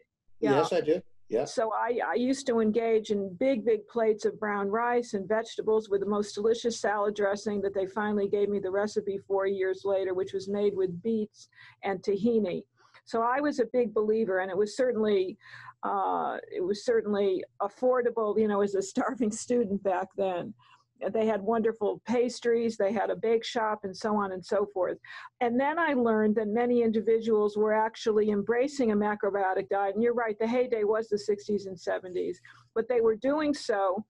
Yeah. 0.40 0.56
Yes, 0.56 0.72
I 0.72 0.80
do. 0.80 1.00
Yeah. 1.28 1.44
So 1.44 1.72
I, 1.72 1.98
I 2.06 2.14
used 2.14 2.46
to 2.48 2.60
engage 2.60 3.10
in 3.10 3.34
big, 3.36 3.64
big 3.64 3.86
plates 3.86 4.24
of 4.24 4.38
brown 4.40 4.68
rice 4.68 5.14
and 5.14 5.26
vegetables 5.26 5.88
with 5.88 6.00
the 6.00 6.06
most 6.06 6.34
delicious 6.34 6.80
salad 6.80 7.14
dressing 7.14 7.62
that 7.62 7.74
they 7.74 7.86
finally 7.86 8.28
gave 8.28 8.48
me 8.48 8.58
the 8.58 8.70
recipe 8.70 9.18
four 9.26 9.46
years 9.46 9.82
later, 9.84 10.14
which 10.14 10.32
was 10.32 10.48
made 10.48 10.76
with 10.76 11.00
beets 11.00 11.48
and 11.84 12.02
tahini. 12.02 12.64
So 13.04 13.22
I 13.22 13.40
was 13.40 13.58
a 13.58 13.66
big 13.72 13.92
believer, 13.92 14.38
and 14.38 14.50
it 14.50 14.56
was 14.56 14.76
certainly 14.76 15.36
uh, 15.82 16.38
it 16.54 16.64
was 16.64 16.84
certainly 16.84 17.42
affordable, 17.60 18.38
you 18.38 18.48
know, 18.48 18.62
as 18.62 18.74
a 18.74 18.82
starving 18.92 19.32
student 19.32 19.82
back 19.82 20.08
then 20.16 20.54
they 21.10 21.26
had 21.26 21.42
wonderful 21.42 22.00
pastries, 22.06 22.76
they 22.76 22.92
had 22.92 23.10
a 23.10 23.16
bake 23.16 23.44
shop, 23.44 23.80
and 23.84 23.96
so 23.96 24.14
on 24.16 24.32
and 24.32 24.44
so 24.44 24.66
forth. 24.72 24.98
And 25.40 25.58
then 25.58 25.78
I 25.78 25.92
learned 25.94 26.36
that 26.36 26.48
many 26.48 26.82
individuals 26.82 27.56
were 27.56 27.72
actually 27.72 28.30
embracing 28.30 28.92
a 28.92 28.96
macrobiotic 28.96 29.68
diet. 29.68 29.94
And 29.94 30.02
you're 30.02 30.14
right, 30.14 30.38
the 30.38 30.46
heyday 30.46 30.84
was 30.84 31.08
the 31.08 31.16
60s 31.16 31.66
and 31.66 31.76
70s, 31.76 32.36
but 32.74 32.88
they 32.88 33.00
were 33.00 33.16
doing 33.16 33.54
so 33.54 34.04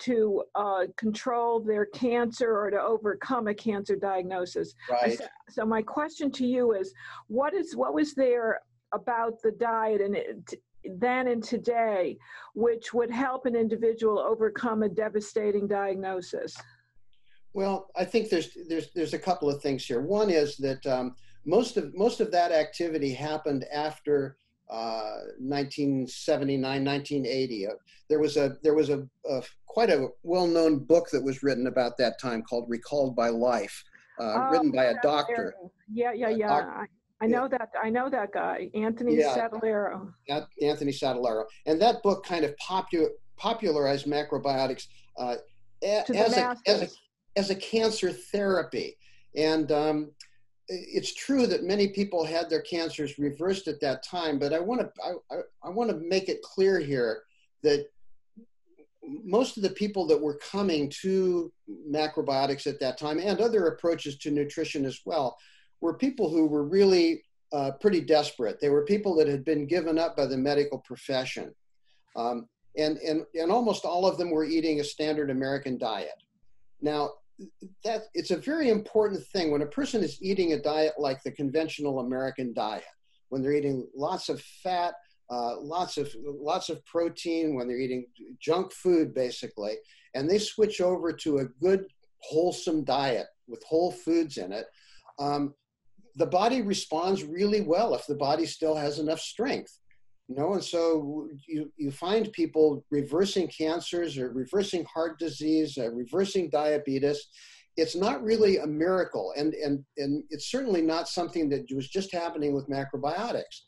to 0.00 0.44
uh, 0.54 0.84
control 0.96 1.60
their 1.60 1.86
cancer 1.86 2.56
or 2.56 2.70
to 2.70 2.80
overcome 2.80 3.48
a 3.48 3.54
cancer 3.54 3.96
diagnosis. 3.96 4.74
Right. 4.90 5.20
So, 5.48 5.64
my 5.64 5.82
question 5.82 6.30
to 6.32 6.46
you 6.46 6.72
is, 6.72 6.92
what 7.26 7.54
is 7.54 7.76
what 7.76 7.94
was 7.94 8.14
there 8.14 8.60
about 8.92 9.42
the 9.42 9.52
diet 9.52 10.00
and 10.00 10.16
it, 10.16 10.54
then 10.96 11.28
and 11.28 11.42
today, 11.42 12.16
which 12.54 12.94
would 12.94 13.10
help 13.10 13.46
an 13.46 13.56
individual 13.56 14.18
overcome 14.18 14.82
a 14.82 14.88
devastating 14.88 15.66
diagnosis? 15.66 16.56
Well, 17.54 17.88
I 17.96 18.04
think 18.04 18.30
there's 18.30 18.56
there's 18.68 18.90
there's 18.94 19.14
a 19.14 19.18
couple 19.18 19.50
of 19.50 19.60
things 19.62 19.84
here. 19.84 20.00
One 20.00 20.30
is 20.30 20.56
that 20.58 20.86
um, 20.86 21.14
most 21.44 21.76
of 21.76 21.94
most 21.94 22.20
of 22.20 22.30
that 22.32 22.52
activity 22.52 23.12
happened 23.12 23.64
after 23.72 24.36
uh, 24.70 25.24
1979, 25.38 26.84
1980. 26.84 27.66
Uh, 27.66 27.70
there 28.08 28.18
was 28.18 28.36
a 28.36 28.56
there 28.62 28.74
was 28.74 28.90
a, 28.90 29.06
a 29.28 29.42
quite 29.66 29.90
a 29.90 30.08
well-known 30.22 30.78
book 30.78 31.08
that 31.10 31.22
was 31.22 31.42
written 31.42 31.66
about 31.66 31.96
that 31.98 32.20
time 32.20 32.42
called 32.42 32.66
"Recalled 32.68 33.16
by 33.16 33.28
Life," 33.28 33.82
uh, 34.20 34.34
oh, 34.36 34.50
written 34.50 34.70
by 34.70 34.84
a 34.84 34.94
doctor. 35.02 35.54
Yeah, 35.92 36.12
yeah, 36.12 36.28
yeah. 36.28 36.84
I 37.20 37.26
know 37.26 37.42
yeah. 37.50 37.58
that. 37.58 37.70
I 37.82 37.90
know 37.90 38.08
that 38.10 38.32
guy, 38.32 38.70
Anthony 38.74 39.16
yeah, 39.16 39.36
Sattilaro. 39.36 40.12
Anthony 40.62 40.92
Sattilaro, 40.92 41.44
and 41.66 41.80
that 41.80 42.02
book 42.02 42.24
kind 42.24 42.44
of 42.44 42.56
popular 42.58 43.10
popularized 43.38 44.06
macrobiotics 44.06 44.86
uh, 45.16 45.36
as, 45.82 46.10
a, 46.36 46.56
as, 46.66 46.82
a, 46.82 46.88
as 47.36 47.50
a 47.50 47.54
cancer 47.54 48.10
therapy. 48.10 48.96
And 49.36 49.70
um, 49.72 50.10
it's 50.68 51.14
true 51.14 51.46
that 51.46 51.64
many 51.64 51.88
people 51.88 52.24
had 52.24 52.50
their 52.50 52.60
cancers 52.60 53.18
reversed 53.18 53.68
at 53.68 53.80
that 53.80 54.02
time, 54.02 54.38
but 54.38 54.52
I 54.52 54.60
want 54.60 54.80
to 54.82 54.90
I, 55.02 55.34
I, 55.34 55.40
I 55.64 55.68
want 55.70 55.90
to 55.90 55.96
make 55.96 56.28
it 56.28 56.42
clear 56.42 56.78
here 56.78 57.22
that 57.62 57.86
most 59.24 59.56
of 59.56 59.62
the 59.62 59.70
people 59.70 60.06
that 60.06 60.20
were 60.20 60.34
coming 60.34 60.90
to 61.02 61.50
macrobiotics 61.90 62.66
at 62.66 62.80
that 62.80 62.98
time 62.98 63.18
and 63.18 63.40
other 63.40 63.68
approaches 63.68 64.18
to 64.18 64.30
nutrition 64.30 64.84
as 64.84 65.00
well 65.06 65.38
were 65.80 65.94
people 65.94 66.28
who 66.28 66.46
were 66.46 66.64
really 66.64 67.22
uh, 67.52 67.70
pretty 67.80 68.02
desperate. 68.02 68.60
They 68.60 68.68
were 68.68 68.84
people 68.84 69.16
that 69.16 69.28
had 69.28 69.44
been 69.44 69.66
given 69.66 69.98
up 69.98 70.16
by 70.16 70.26
the 70.26 70.36
medical 70.36 70.78
profession. 70.80 71.54
Um, 72.16 72.48
and, 72.76 72.98
and, 72.98 73.24
and 73.34 73.50
almost 73.50 73.84
all 73.84 74.06
of 74.06 74.18
them 74.18 74.30
were 74.30 74.44
eating 74.44 74.80
a 74.80 74.84
standard 74.84 75.30
American 75.30 75.78
diet. 75.78 76.22
Now, 76.82 77.12
that 77.84 78.02
it's 78.14 78.30
a 78.30 78.36
very 78.36 78.70
important 78.70 79.24
thing. 79.26 79.50
When 79.50 79.62
a 79.62 79.66
person 79.66 80.02
is 80.02 80.20
eating 80.22 80.52
a 80.52 80.62
diet 80.62 80.94
like 80.98 81.22
the 81.22 81.32
conventional 81.32 82.00
American 82.00 82.52
diet, 82.52 82.84
when 83.28 83.42
they're 83.42 83.52
eating 83.52 83.86
lots 83.94 84.28
of 84.28 84.40
fat, 84.40 84.94
uh, 85.30 85.60
lots 85.60 85.98
of 85.98 86.14
lots 86.24 86.68
of 86.68 86.84
protein, 86.84 87.54
when 87.54 87.68
they're 87.68 87.78
eating 87.78 88.06
junk 88.40 88.72
food 88.72 89.14
basically, 89.14 89.76
and 90.14 90.28
they 90.28 90.38
switch 90.38 90.80
over 90.80 91.12
to 91.12 91.38
a 91.38 91.44
good 91.60 91.86
wholesome 92.22 92.84
diet 92.84 93.26
with 93.46 93.62
whole 93.64 93.92
foods 93.92 94.38
in 94.38 94.52
it, 94.52 94.66
um, 95.18 95.54
the 96.16 96.26
body 96.26 96.62
responds 96.62 97.24
really 97.24 97.60
well 97.60 97.94
if 97.94 98.06
the 98.06 98.14
body 98.14 98.46
still 98.46 98.74
has 98.74 98.98
enough 98.98 99.20
strength 99.20 99.78
you 100.28 100.36
know 100.36 100.52
and 100.54 100.64
so 100.64 101.28
you, 101.46 101.70
you 101.76 101.90
find 101.90 102.32
people 102.32 102.84
reversing 102.90 103.48
cancers 103.48 104.18
or 104.18 104.30
reversing 104.30 104.84
heart 104.84 105.18
disease 105.18 105.78
uh, 105.78 105.90
reversing 105.90 106.48
diabetes 106.50 107.28
it's 107.76 107.94
not 107.94 108.24
really 108.24 108.58
a 108.58 108.66
miracle 108.66 109.32
and, 109.36 109.54
and, 109.54 109.84
and 109.98 110.24
it's 110.30 110.50
certainly 110.50 110.82
not 110.82 111.08
something 111.08 111.48
that 111.48 111.64
was 111.72 111.88
just 111.88 112.12
happening 112.12 112.52
with 112.54 112.68
macrobiotics 112.68 113.62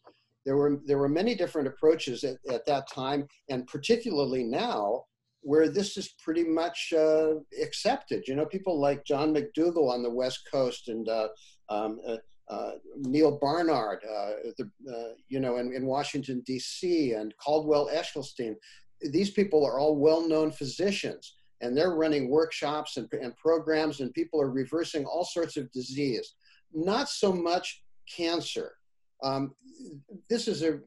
there 0.44 0.56
were, 0.56 0.80
there 0.86 0.98
were 0.98 1.08
many 1.08 1.34
different 1.34 1.68
approaches 1.68 2.24
at, 2.24 2.36
at 2.50 2.64
that 2.66 2.90
time 2.90 3.26
and 3.48 3.66
particularly 3.66 4.44
now 4.44 5.04
where 5.42 5.68
this 5.68 5.96
is 5.96 6.14
pretty 6.22 6.44
much 6.44 6.92
uh, 6.96 7.34
accepted. 7.62 8.26
You 8.26 8.36
know, 8.36 8.46
people 8.46 8.78
like 8.78 9.04
John 9.04 9.34
McDougall 9.34 9.90
on 9.90 10.02
the 10.02 10.10
West 10.10 10.40
Coast 10.50 10.88
and 10.88 11.08
uh, 11.08 11.28
um, 11.68 12.00
uh, 12.06 12.16
uh, 12.50 12.73
Neal 12.97 13.38
Barnard, 13.38 14.00
uh, 14.04 14.50
the, 14.59 14.69
uh, 14.90 15.14
you 15.28 15.38
know, 15.38 15.59
in, 15.59 15.73
in 15.73 15.87
Washington, 15.87 16.42
D.C., 16.45 17.12
and 17.12 17.33
Caldwell 17.37 17.88
Esselstyn. 17.92 18.57
These 19.00 19.30
people 19.30 19.64
are 19.64 19.78
all 19.78 19.97
well-known 19.97 20.50
physicians, 20.50 21.37
and 21.61 21.76
they're 21.76 21.95
running 21.95 22.28
workshops 22.28 22.97
and, 22.97 23.09
and 23.12 23.37
programs, 23.37 24.00
and 24.00 24.12
people 24.12 24.40
are 24.40 24.50
reversing 24.50 25.04
all 25.04 25.25
sorts 25.25 25.57
of 25.57 25.71
disease. 25.71 26.35
Not 26.75 27.09
so 27.09 27.33
much 27.33 27.85
cancer. 28.12 28.73
Um, 29.23 29.54
this 30.28 30.49
is 30.49 30.62
a, 30.62 30.80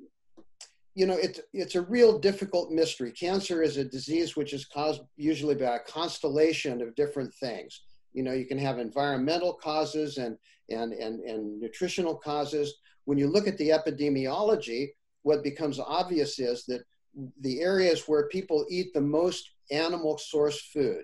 you 0.96 1.06
know, 1.06 1.16
it's, 1.16 1.40
it's 1.54 1.76
a 1.76 1.82
real 1.82 2.20
difficult 2.20 2.72
mystery. 2.72 3.12
Cancer 3.12 3.64
is 3.64 3.78
a 3.78 3.86
disease 3.86 4.36
which 4.36 4.52
is 4.52 4.66
caused 4.66 5.02
usually 5.16 5.56
by 5.56 5.78
a 5.78 5.80
constellation 5.80 6.82
of 6.82 6.94
different 6.96 7.34
things. 7.36 7.84
You 8.12 8.24
know, 8.24 8.34
you 8.34 8.46
can 8.46 8.60
have 8.60 8.80
environmental 8.80 9.54
causes 9.54 10.18
and 10.18 10.38
and, 10.70 10.94
and, 10.94 11.20
and 11.22 11.60
nutritional 11.60 12.16
causes. 12.16 12.74
When 13.06 13.18
you 13.18 13.28
look 13.28 13.48
at 13.48 13.58
the 13.58 13.70
epidemiology, 13.70 14.90
what 15.24 15.44
becomes 15.44 15.80
obvious 15.80 16.40
is 16.40 16.66
that 16.66 16.84
the 17.42 17.62
areas 17.62 18.04
where 18.08 18.28
people 18.28 18.66
eat 18.70 18.94
the 18.94 19.02
most 19.02 19.52
animal 19.72 20.18
source 20.18 20.62
food, 20.62 21.04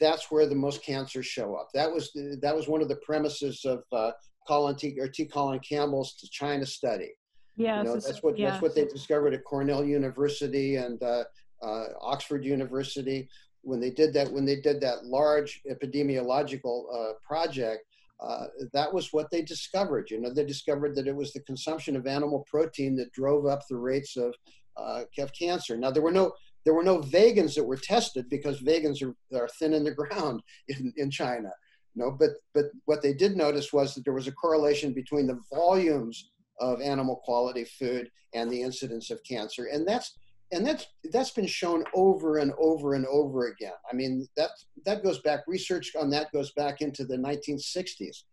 that's 0.00 0.30
where 0.30 0.46
the 0.46 0.54
most 0.54 0.82
cancers 0.82 1.26
show 1.26 1.54
up. 1.54 1.68
That 1.72 1.92
was 1.92 2.12
the, 2.12 2.38
that 2.42 2.54
was 2.54 2.68
one 2.68 2.82
of 2.82 2.88
the 2.88 2.96
premises 2.96 3.64
of 3.64 3.84
uh, 3.92 4.12
Colin 4.46 4.76
T. 4.76 4.96
or 4.98 5.08
T. 5.08 5.24
Colin 5.24 5.60
Campbell's 5.60 6.14
China 6.32 6.66
study. 6.66 7.12
Yeah, 7.56 7.78
you 7.78 7.84
know, 7.84 7.94
that's 7.94 8.22
what 8.22 8.36
yeah. 8.36 8.50
that's 8.50 8.62
what 8.62 8.74
they 8.74 8.84
discovered 8.86 9.34
at 9.34 9.44
Cornell 9.44 9.84
University 9.84 10.76
and 10.76 11.00
uh, 11.02 11.24
uh, 11.62 11.84
Oxford 12.00 12.44
University 12.44 13.28
when 13.62 13.80
they 13.80 13.90
did 13.90 14.12
that. 14.14 14.30
When 14.30 14.44
they 14.44 14.60
did 14.60 14.80
that 14.80 15.04
large 15.04 15.62
epidemiological 15.70 16.84
uh, 16.92 17.12
project, 17.24 17.84
uh, 18.20 18.46
that 18.72 18.92
was 18.92 19.12
what 19.12 19.30
they 19.30 19.42
discovered. 19.42 20.10
You 20.10 20.20
know, 20.20 20.32
they 20.32 20.44
discovered 20.44 20.94
that 20.96 21.06
it 21.06 21.16
was 21.16 21.32
the 21.32 21.40
consumption 21.40 21.96
of 21.96 22.06
animal 22.06 22.44
protein 22.48 22.96
that 22.96 23.12
drove 23.12 23.46
up 23.46 23.62
the 23.68 23.76
rates 23.76 24.16
of, 24.16 24.34
uh, 24.76 25.02
of 25.18 25.32
cancer. 25.38 25.76
Now, 25.76 25.90
there 25.90 26.02
were 26.02 26.12
no 26.12 26.32
there 26.64 26.74
were 26.74 26.82
no 26.82 27.00
vegans 27.00 27.54
that 27.54 27.64
were 27.64 27.76
tested 27.76 28.26
because 28.30 28.62
vegans 28.62 29.02
are, 29.02 29.14
are 29.36 29.48
thin 29.58 29.74
in 29.74 29.84
the 29.84 29.90
ground 29.90 30.42
in, 30.68 30.92
in 30.96 31.10
China. 31.10 31.50
No, 31.96 32.10
but 32.10 32.30
but 32.54 32.66
what 32.86 33.02
they 33.02 33.12
did 33.12 33.36
notice 33.36 33.72
was 33.72 33.94
that 33.94 34.04
there 34.04 34.14
was 34.14 34.26
a 34.26 34.32
correlation 34.32 34.92
between 34.92 35.26
the 35.26 35.40
volumes 35.52 36.30
of 36.60 36.80
animal 36.80 37.20
quality 37.24 37.64
food 37.64 38.10
and 38.34 38.50
the 38.50 38.62
incidence 38.62 39.10
of 39.10 39.22
cancer, 39.22 39.66
and 39.66 39.86
that's 39.86 40.16
and 40.52 40.66
that's 40.66 40.86
that's 41.12 41.30
been 41.30 41.46
shown 41.46 41.84
over 41.94 42.38
and 42.38 42.52
over 42.58 42.94
and 42.94 43.06
over 43.06 43.48
again. 43.48 43.72
I 43.90 43.94
mean, 43.94 44.26
that 44.36 44.50
that 44.84 45.02
goes 45.02 45.20
back. 45.20 45.40
Research 45.46 45.92
on 45.96 46.10
that 46.10 46.32
goes 46.32 46.52
back 46.52 46.80
into 46.80 47.04
the 47.04 47.16
1960s. 47.16 48.24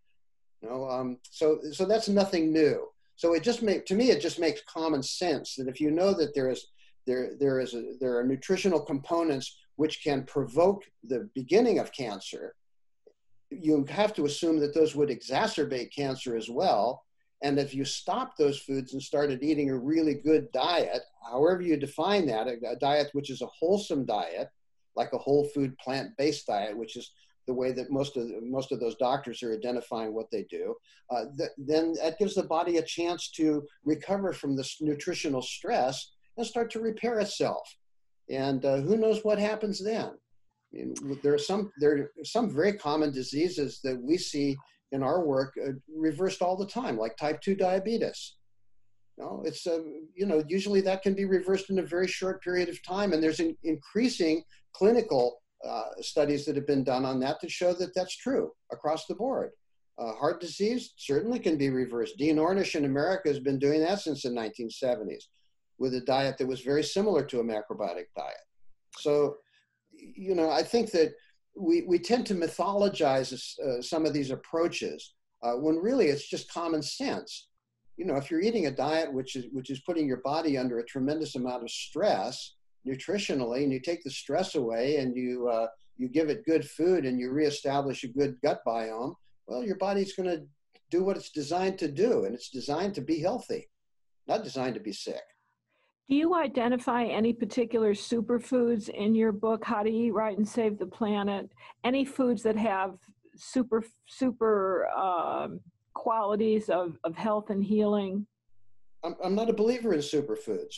You 0.61 0.69
know, 0.69 0.89
um, 0.89 1.17
so 1.23 1.59
so 1.71 1.85
that's 1.85 2.09
nothing 2.09 2.51
new. 2.51 2.87
So 3.15 3.33
it 3.33 3.43
just 3.43 3.61
make 3.61 3.85
to 3.85 3.95
me 3.95 4.11
it 4.11 4.21
just 4.21 4.39
makes 4.39 4.61
common 4.67 5.03
sense 5.03 5.55
that 5.55 5.67
if 5.67 5.79
you 5.79 5.91
know 5.91 6.13
that 6.13 6.33
there 6.35 6.49
is 6.49 6.67
there 7.05 7.31
there 7.39 7.59
is 7.59 7.73
a, 7.73 7.93
there 7.99 8.17
are 8.17 8.23
nutritional 8.23 8.79
components 8.79 9.57
which 9.75 10.03
can 10.03 10.23
provoke 10.23 10.83
the 11.03 11.29
beginning 11.33 11.79
of 11.79 11.91
cancer, 11.91 12.53
you 13.49 13.83
have 13.89 14.13
to 14.13 14.25
assume 14.25 14.59
that 14.59 14.73
those 14.73 14.95
would 14.95 15.09
exacerbate 15.09 15.93
cancer 15.95 16.35
as 16.35 16.49
well. 16.49 17.03
And 17.43 17.57
if 17.57 17.73
you 17.73 17.85
stopped 17.85 18.37
those 18.37 18.59
foods 18.59 18.93
and 18.93 19.01
started 19.01 19.43
eating 19.43 19.69
a 19.69 19.77
really 19.77 20.13
good 20.13 20.51
diet, 20.51 21.01
however 21.29 21.61
you 21.61 21.75
define 21.75 22.27
that, 22.27 22.47
a, 22.47 22.57
a 22.71 22.75
diet 22.75 23.09
which 23.13 23.29
is 23.29 23.41
a 23.41 23.47
wholesome 23.47 24.05
diet, 24.05 24.49
like 24.95 25.13
a 25.13 25.17
whole 25.17 25.45
food 25.45 25.77
plant 25.79 26.15
based 26.17 26.47
diet, 26.47 26.77
which 26.77 26.95
is 26.95 27.11
the 27.47 27.53
way 27.53 27.71
that 27.71 27.89
most 27.89 28.17
of 28.17 28.29
most 28.43 28.71
of 28.71 28.79
those 28.79 28.95
doctors 28.95 29.41
are 29.41 29.53
identifying 29.53 30.13
what 30.13 30.29
they 30.31 30.43
do, 30.43 30.75
uh, 31.09 31.25
th- 31.37 31.49
then 31.57 31.93
that 31.93 32.19
gives 32.19 32.35
the 32.35 32.43
body 32.43 32.77
a 32.77 32.83
chance 32.83 33.31
to 33.31 33.65
recover 33.83 34.31
from 34.31 34.55
this 34.55 34.77
nutritional 34.79 35.41
stress 35.41 36.11
and 36.37 36.45
start 36.45 36.69
to 36.71 36.79
repair 36.79 37.19
itself. 37.19 37.67
And 38.29 38.63
uh, 38.63 38.77
who 38.77 38.95
knows 38.95 39.23
what 39.23 39.39
happens 39.39 39.83
then? 39.83 40.11
I 40.73 40.77
mean, 40.77 41.19
there 41.23 41.33
are 41.33 41.39
some 41.39 41.71
there 41.79 41.93
are 41.97 42.11
some 42.23 42.49
very 42.49 42.73
common 42.73 43.11
diseases 43.11 43.81
that 43.83 43.99
we 44.01 44.17
see 44.17 44.55
in 44.91 45.03
our 45.03 45.23
work 45.25 45.53
uh, 45.63 45.71
reversed 45.95 46.41
all 46.41 46.57
the 46.57 46.65
time, 46.65 46.97
like 46.97 47.17
type 47.17 47.41
two 47.41 47.55
diabetes. 47.55 48.35
You 49.17 49.25
know, 49.25 49.43
it's 49.45 49.67
uh, 49.67 49.79
you 50.15 50.25
know 50.25 50.43
usually 50.47 50.81
that 50.81 51.01
can 51.01 51.13
be 51.13 51.25
reversed 51.25 51.69
in 51.69 51.79
a 51.79 51.83
very 51.83 52.07
short 52.07 52.41
period 52.41 52.69
of 52.69 52.83
time, 52.83 53.13
and 53.13 53.21
there's 53.21 53.39
an 53.39 53.57
increasing 53.63 54.43
clinical 54.73 55.41
uh, 55.67 55.89
studies 55.99 56.45
that 56.45 56.55
have 56.55 56.67
been 56.67 56.83
done 56.83 57.05
on 57.05 57.19
that 57.19 57.39
to 57.41 57.49
show 57.49 57.73
that 57.73 57.93
that's 57.93 58.15
true 58.17 58.51
across 58.71 59.05
the 59.05 59.15
board. 59.15 59.51
Uh, 59.97 60.13
heart 60.13 60.41
disease 60.41 60.93
certainly 60.97 61.37
can 61.37 61.57
be 61.57 61.69
reversed. 61.69 62.17
Dean 62.17 62.37
Ornish 62.37 62.75
in 62.75 62.85
America 62.85 63.29
has 63.29 63.39
been 63.39 63.59
doing 63.59 63.81
that 63.81 63.99
since 63.99 64.23
the 64.23 64.29
1970s 64.29 65.25
with 65.77 65.93
a 65.93 66.01
diet 66.01 66.37
that 66.37 66.47
was 66.47 66.61
very 66.61 66.83
similar 66.83 67.23
to 67.23 67.39
a 67.39 67.43
macrobiotic 67.43 68.05
diet. 68.15 68.45
So, 68.97 69.35
you 69.93 70.33
know, 70.33 70.49
I 70.49 70.63
think 70.63 70.91
that 70.91 71.13
we, 71.55 71.83
we 71.83 71.99
tend 71.99 72.25
to 72.27 72.35
mythologize 72.35 73.59
uh, 73.59 73.81
some 73.81 74.05
of 74.05 74.13
these 74.13 74.31
approaches 74.31 75.13
uh, 75.43 75.53
when 75.53 75.75
really 75.77 76.07
it's 76.07 76.27
just 76.27 76.51
common 76.51 76.81
sense. 76.81 77.47
You 77.97 78.05
know, 78.05 78.15
if 78.15 78.31
you're 78.31 78.41
eating 78.41 78.67
a 78.67 78.71
diet 78.71 79.13
which 79.13 79.35
is 79.35 79.45
which 79.51 79.69
is 79.69 79.81
putting 79.81 80.07
your 80.07 80.21
body 80.23 80.57
under 80.57 80.79
a 80.79 80.85
tremendous 80.85 81.35
amount 81.35 81.63
of 81.63 81.69
stress 81.69 82.55
nutritionally, 82.87 83.63
and 83.63 83.71
you 83.71 83.79
take 83.79 84.03
the 84.03 84.09
stress 84.09 84.55
away, 84.55 84.97
and 84.97 85.15
you 85.15 85.49
uh, 85.49 85.67
you 85.97 86.07
give 86.07 86.29
it 86.29 86.45
good 86.45 86.67
food, 86.67 87.05
and 87.05 87.19
you 87.19 87.31
reestablish 87.31 88.03
a 88.03 88.07
good 88.07 88.37
gut 88.41 88.61
biome, 88.65 89.13
well, 89.47 89.63
your 89.63 89.75
body's 89.75 90.13
going 90.13 90.29
to 90.29 90.43
do 90.89 91.03
what 91.03 91.17
it's 91.17 91.31
designed 91.31 91.77
to 91.79 91.91
do, 91.91 92.25
and 92.25 92.33
it's 92.33 92.49
designed 92.49 92.95
to 92.95 93.01
be 93.01 93.19
healthy, 93.19 93.69
not 94.27 94.43
designed 94.43 94.75
to 94.75 94.81
be 94.81 94.93
sick. 94.93 95.21
Do 96.11 96.17
you 96.17 96.35
identify 96.35 97.05
any 97.05 97.31
particular 97.31 97.93
superfoods 97.93 98.89
in 98.89 99.15
your 99.15 99.31
book, 99.31 99.63
How 99.63 99.81
to 99.81 99.89
Eat 99.89 100.11
Right 100.11 100.37
and 100.37 100.45
Save 100.45 100.77
the 100.77 100.85
Planet? 100.85 101.49
Any 101.85 102.03
foods 102.03 102.43
that 102.43 102.57
have 102.57 102.95
super, 103.37 103.81
super 104.07 104.89
um, 104.89 105.61
qualities 105.93 106.67
of, 106.67 106.97
of 107.05 107.15
health 107.15 107.49
and 107.49 107.63
healing? 107.63 108.27
I'm, 109.05 109.15
I'm 109.23 109.35
not 109.35 109.49
a 109.49 109.53
believer 109.53 109.93
in 109.93 110.01
superfoods. 110.01 110.75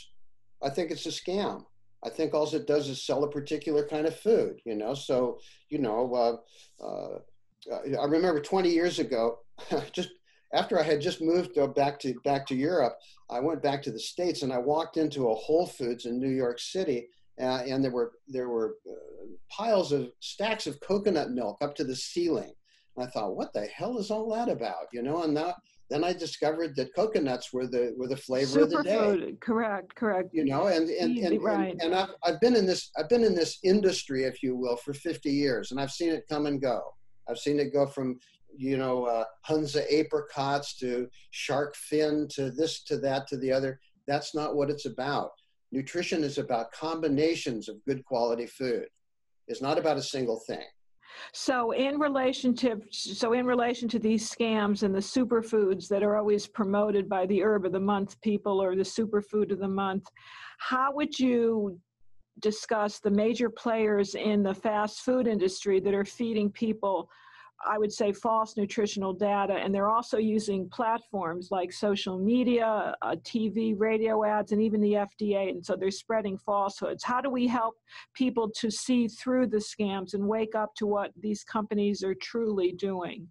I 0.61 0.69
think 0.69 0.91
it's 0.91 1.07
a 1.07 1.09
scam. 1.09 1.65
I 2.03 2.09
think 2.09 2.35
all 2.35 2.47
it 2.53 2.67
does 2.67 2.87
is 2.87 3.03
sell 3.03 3.23
a 3.23 3.31
particular 3.31 3.87
kind 3.87 4.05
of 4.05 4.15
food, 4.15 4.61
you 4.65 4.75
know. 4.75 4.93
So, 4.93 5.39
you 5.67 5.79
know, 5.79 6.43
uh, 6.79 6.85
uh, 6.85 7.79
I 7.99 8.05
remember 8.05 8.39
20 8.39 8.69
years 8.69 8.99
ago, 8.99 9.39
just 9.93 10.09
after 10.53 10.79
I 10.79 10.83
had 10.83 11.01
just 11.01 11.21
moved 11.21 11.57
back 11.75 11.99
to 11.99 12.13
back 12.23 12.45
to 12.47 12.55
Europe, 12.55 12.97
I 13.29 13.39
went 13.39 13.63
back 13.63 13.81
to 13.83 13.91
the 13.91 13.99
States 13.99 14.43
and 14.43 14.53
I 14.53 14.59
walked 14.59 14.97
into 14.97 15.29
a 15.29 15.35
Whole 15.35 15.67
Foods 15.67 16.05
in 16.05 16.19
New 16.19 16.29
York 16.29 16.59
City, 16.59 17.07
uh, 17.41 17.63
and 17.67 17.83
there 17.83 17.91
were 17.91 18.13
there 18.27 18.49
were 18.49 18.75
uh, 18.89 18.93
piles 19.49 19.91
of 19.91 20.09
stacks 20.19 20.67
of 20.67 20.79
coconut 20.79 21.31
milk 21.31 21.57
up 21.61 21.75
to 21.75 21.83
the 21.83 21.95
ceiling. 21.95 22.53
And 22.95 23.07
I 23.07 23.09
thought, 23.09 23.35
what 23.35 23.53
the 23.53 23.65
hell 23.65 23.97
is 23.97 24.11
all 24.11 24.29
that 24.35 24.49
about? 24.49 24.85
You 24.93 25.01
know, 25.01 25.23
and 25.23 25.33
now 25.33 25.55
then 25.89 26.03
I 26.03 26.13
discovered 26.13 26.75
that 26.75 26.93
coconuts 26.93 27.51
were 27.51 27.67
the 27.67 27.93
were 27.97 28.07
the 28.07 28.17
flavor 28.17 28.59
Superfood. 28.59 28.63
of 28.63 28.69
the 28.69 29.25
day. 29.25 29.35
Correct, 29.41 29.95
correct. 29.95 30.29
You 30.33 30.45
know, 30.45 30.67
and 30.67 30.89
and 30.89 31.17
and, 31.17 31.43
right. 31.43 31.71
and, 31.71 31.81
and 31.81 31.95
I've 31.95 32.09
I've 32.23 32.41
been 32.41 32.55
in 32.55 32.67
this 32.67 32.91
I've 32.97 33.09
been 33.09 33.23
in 33.23 33.33
this 33.33 33.59
industry, 33.63 34.23
if 34.23 34.43
you 34.43 34.55
will, 34.55 34.75
for 34.77 34.93
50 34.93 35.31
years, 35.31 35.71
and 35.71 35.79
I've 35.79 35.91
seen 35.91 36.11
it 36.11 36.25
come 36.29 36.45
and 36.45 36.61
go. 36.61 36.81
I've 37.29 37.37
seen 37.37 37.59
it 37.59 37.73
go 37.73 37.85
from 37.87 38.19
you 38.55 38.77
know, 38.77 39.05
uh, 39.05 39.25
Hunza 39.41 39.83
apricots 39.93 40.77
to 40.77 41.07
shark 41.31 41.75
fin 41.75 42.27
to 42.31 42.51
this 42.51 42.83
to 42.83 42.97
that 42.99 43.27
to 43.27 43.37
the 43.37 43.51
other. 43.51 43.79
That's 44.07 44.35
not 44.35 44.55
what 44.55 44.69
it's 44.69 44.85
about. 44.85 45.31
Nutrition 45.71 46.23
is 46.23 46.37
about 46.37 46.71
combinations 46.71 47.67
of 47.67 47.83
good 47.85 48.05
quality 48.05 48.45
food. 48.45 48.87
It's 49.47 49.61
not 49.61 49.77
about 49.77 49.97
a 49.97 50.03
single 50.03 50.39
thing. 50.47 50.65
So 51.31 51.71
in 51.71 51.99
relation 51.99 52.55
to 52.57 52.81
so 52.89 53.33
in 53.33 53.45
relation 53.45 53.87
to 53.89 53.99
these 53.99 54.29
scams 54.29 54.83
and 54.83 54.93
the 54.93 54.99
superfoods 54.99 55.87
that 55.89 56.03
are 56.03 56.17
always 56.17 56.47
promoted 56.47 57.07
by 57.07 57.25
the 57.25 57.43
herb 57.43 57.65
of 57.65 57.71
the 57.71 57.79
month 57.79 58.19
people 58.21 58.61
or 58.61 58.75
the 58.75 58.83
superfood 58.83 59.51
of 59.51 59.59
the 59.59 59.67
month, 59.67 60.05
how 60.57 60.91
would 60.93 61.17
you 61.17 61.79
discuss 62.39 62.99
the 62.99 63.11
major 63.11 63.49
players 63.49 64.15
in 64.15 64.41
the 64.41 64.53
fast 64.53 65.01
food 65.01 65.27
industry 65.27 65.79
that 65.79 65.93
are 65.93 66.05
feeding 66.05 66.51
people 66.51 67.09
I 67.65 67.77
would 67.77 67.91
say, 67.91 68.11
false 68.11 68.57
nutritional 68.57 69.13
data. 69.13 69.53
And 69.53 69.73
they're 69.73 69.89
also 69.89 70.17
using 70.17 70.69
platforms 70.69 71.49
like 71.51 71.71
social 71.71 72.17
media, 72.17 72.95
uh, 73.01 73.15
TV, 73.23 73.77
radio 73.77 74.23
ads, 74.23 74.51
and 74.51 74.61
even 74.61 74.81
the 74.81 74.93
FDA. 74.93 75.49
And 75.49 75.65
so 75.65 75.75
they're 75.75 75.91
spreading 75.91 76.37
falsehoods. 76.37 77.03
How 77.03 77.21
do 77.21 77.29
we 77.29 77.47
help 77.47 77.75
people 78.13 78.49
to 78.59 78.69
see 78.69 79.07
through 79.07 79.47
the 79.47 79.57
scams 79.57 80.13
and 80.13 80.27
wake 80.27 80.55
up 80.55 80.73
to 80.75 80.87
what 80.87 81.11
these 81.19 81.43
companies 81.43 82.03
are 82.03 82.15
truly 82.15 82.71
doing? 82.71 83.27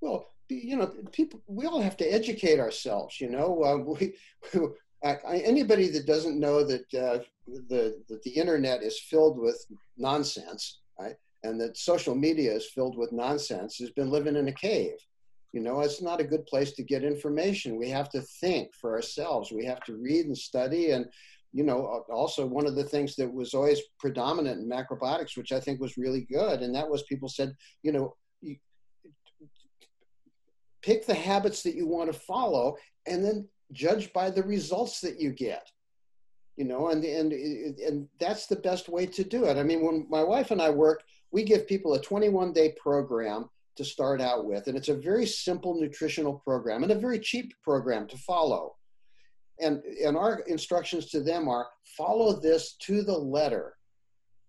Well, 0.00 0.28
you 0.48 0.76
know, 0.76 0.92
people, 1.12 1.40
we 1.46 1.66
all 1.66 1.80
have 1.80 1.96
to 1.98 2.04
educate 2.04 2.60
ourselves, 2.60 3.20
you 3.20 3.30
know. 3.30 3.62
Uh, 3.64 3.76
we, 3.78 4.14
I, 5.04 5.38
anybody 5.38 5.88
that 5.88 6.06
doesn't 6.06 6.40
know 6.40 6.64
that 6.64 6.94
uh, 6.94 7.18
the, 7.46 8.02
that 8.08 8.22
the 8.22 8.30
internet 8.30 8.82
is 8.82 8.98
filled 8.98 9.38
with 9.38 9.64
nonsense? 9.96 10.80
And 11.44 11.60
that 11.60 11.76
social 11.76 12.14
media 12.14 12.52
is 12.52 12.66
filled 12.66 12.96
with 12.96 13.12
nonsense 13.12 13.76
has 13.78 13.90
been 13.90 14.10
living 14.10 14.34
in 14.34 14.48
a 14.48 14.52
cave. 14.52 14.96
You 15.52 15.60
know, 15.60 15.82
it's 15.82 16.02
not 16.02 16.20
a 16.20 16.24
good 16.24 16.46
place 16.46 16.72
to 16.72 16.82
get 16.82 17.04
information. 17.04 17.78
We 17.78 17.88
have 17.90 18.08
to 18.10 18.22
think 18.40 18.74
for 18.74 18.94
ourselves. 18.94 19.52
We 19.52 19.64
have 19.66 19.80
to 19.84 19.94
read 19.94 20.26
and 20.26 20.36
study. 20.36 20.90
And, 20.90 21.06
you 21.52 21.62
know, 21.62 22.02
also 22.10 22.44
one 22.44 22.66
of 22.66 22.74
the 22.74 22.82
things 22.82 23.14
that 23.16 23.32
was 23.32 23.54
always 23.54 23.80
predominant 24.00 24.60
in 24.60 24.68
macrobiotics, 24.68 25.36
which 25.36 25.52
I 25.52 25.60
think 25.60 25.80
was 25.80 25.96
really 25.96 26.22
good, 26.22 26.62
and 26.62 26.74
that 26.74 26.88
was 26.88 27.04
people 27.04 27.28
said, 27.28 27.54
you 27.82 27.92
know, 27.92 28.16
pick 30.82 31.06
the 31.06 31.14
habits 31.14 31.62
that 31.62 31.76
you 31.76 31.86
want 31.86 32.12
to 32.12 32.18
follow 32.18 32.76
and 33.06 33.24
then 33.24 33.48
judge 33.72 34.12
by 34.12 34.30
the 34.30 34.42
results 34.42 35.00
that 35.00 35.20
you 35.20 35.30
get 35.30 35.70
you 36.56 36.64
know 36.64 36.88
and 36.88 37.04
and 37.04 37.32
and 37.32 38.08
that's 38.20 38.46
the 38.46 38.56
best 38.56 38.88
way 38.88 39.06
to 39.06 39.24
do 39.24 39.46
it 39.46 39.56
i 39.56 39.62
mean 39.62 39.84
when 39.84 40.06
my 40.10 40.22
wife 40.22 40.50
and 40.50 40.60
i 40.60 40.68
work 40.68 41.02
we 41.34 41.42
give 41.42 41.66
people 41.66 41.94
a 41.94 42.00
21 42.00 42.52
day 42.52 42.72
program 42.80 43.50
to 43.76 43.84
start 43.84 44.20
out 44.20 44.46
with. 44.46 44.68
And 44.68 44.76
it's 44.76 44.88
a 44.88 44.94
very 44.94 45.26
simple 45.26 45.74
nutritional 45.74 46.40
program 46.44 46.84
and 46.84 46.92
a 46.92 46.98
very 46.98 47.18
cheap 47.18 47.52
program 47.64 48.06
to 48.06 48.16
follow. 48.18 48.76
And, 49.60 49.82
and 49.82 50.16
our 50.16 50.40
instructions 50.46 51.06
to 51.10 51.20
them 51.20 51.48
are 51.48 51.66
follow 51.98 52.40
this 52.40 52.76
to 52.82 53.02
the 53.02 53.18
letter. 53.18 53.74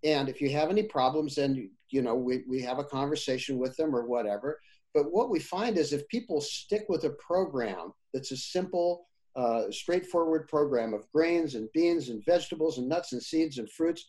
And 0.04 0.28
if 0.28 0.40
you 0.40 0.48
have 0.50 0.70
any 0.70 0.84
problems, 0.84 1.34
then, 1.34 1.70
you 1.90 2.02
know, 2.02 2.14
we, 2.14 2.44
we 2.48 2.62
have 2.62 2.78
a 2.78 2.84
conversation 2.84 3.58
with 3.58 3.76
them 3.76 3.94
or 3.94 4.06
whatever. 4.06 4.60
But 4.94 5.12
what 5.12 5.28
we 5.28 5.40
find 5.40 5.78
is 5.78 5.92
if 5.92 6.06
people 6.06 6.40
stick 6.40 6.84
with 6.88 7.02
a 7.02 7.16
program 7.26 7.92
that's 8.14 8.30
a 8.30 8.36
simple, 8.36 9.08
uh, 9.34 9.72
straightforward 9.72 10.46
program 10.46 10.94
of 10.94 11.10
grains 11.12 11.56
and 11.56 11.68
beans 11.74 12.10
and 12.10 12.24
vegetables 12.24 12.78
and 12.78 12.88
nuts 12.88 13.12
and 13.12 13.20
seeds 13.20 13.58
and 13.58 13.68
fruits, 13.72 14.06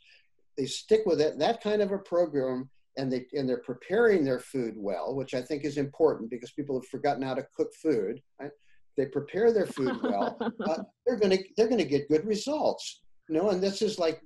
they 0.57 0.65
stick 0.65 1.01
with 1.05 1.21
it, 1.21 1.37
that 1.39 1.61
kind 1.61 1.81
of 1.81 1.91
a 1.91 1.99
program, 1.99 2.69
and 2.97 3.11
they 3.11 3.27
and 3.33 3.47
they're 3.47 3.59
preparing 3.59 4.25
their 4.25 4.39
food 4.39 4.73
well, 4.75 5.15
which 5.15 5.33
I 5.33 5.41
think 5.41 5.63
is 5.63 5.77
important 5.77 6.31
because 6.31 6.51
people 6.51 6.79
have 6.79 6.89
forgotten 6.89 7.21
how 7.21 7.35
to 7.35 7.47
cook 7.55 7.73
food. 7.75 8.21
Right? 8.41 8.51
They 8.97 9.05
prepare 9.05 9.53
their 9.53 9.67
food 9.67 10.01
well, 10.01 10.37
uh, 10.65 10.83
they're 11.05 11.19
going 11.19 11.37
to 11.37 11.43
they're 11.55 11.69
to 11.69 11.85
get 11.85 12.09
good 12.09 12.25
results. 12.25 13.01
You 13.29 13.35
know, 13.35 13.49
and 13.51 13.61
this 13.61 13.81
is 13.81 13.99
like 13.99 14.21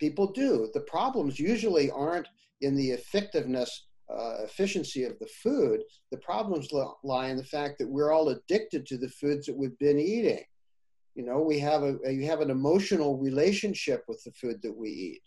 people 0.00 0.32
do. 0.32 0.68
The 0.74 0.80
problems 0.80 1.38
usually 1.38 1.90
aren't 1.90 2.28
in 2.62 2.74
the 2.74 2.90
effectiveness, 2.90 3.86
uh, 4.10 4.38
efficiency 4.42 5.04
of 5.04 5.18
the 5.20 5.28
food. 5.42 5.82
The 6.10 6.18
problems 6.18 6.70
lie 7.04 7.28
in 7.28 7.36
the 7.36 7.44
fact 7.44 7.78
that 7.78 7.88
we're 7.88 8.10
all 8.10 8.30
addicted 8.30 8.86
to 8.86 8.98
the 8.98 9.08
foods 9.08 9.46
that 9.46 9.56
we've 9.56 9.78
been 9.78 10.00
eating. 10.00 10.42
You 11.14 11.24
know, 11.24 11.40
we 11.40 11.60
have 11.60 11.84
a 11.84 11.96
you 12.12 12.26
have 12.26 12.40
an 12.40 12.50
emotional 12.50 13.18
relationship 13.18 14.02
with 14.08 14.24
the 14.24 14.32
food 14.32 14.60
that 14.62 14.76
we 14.76 14.88
eat 14.88 15.22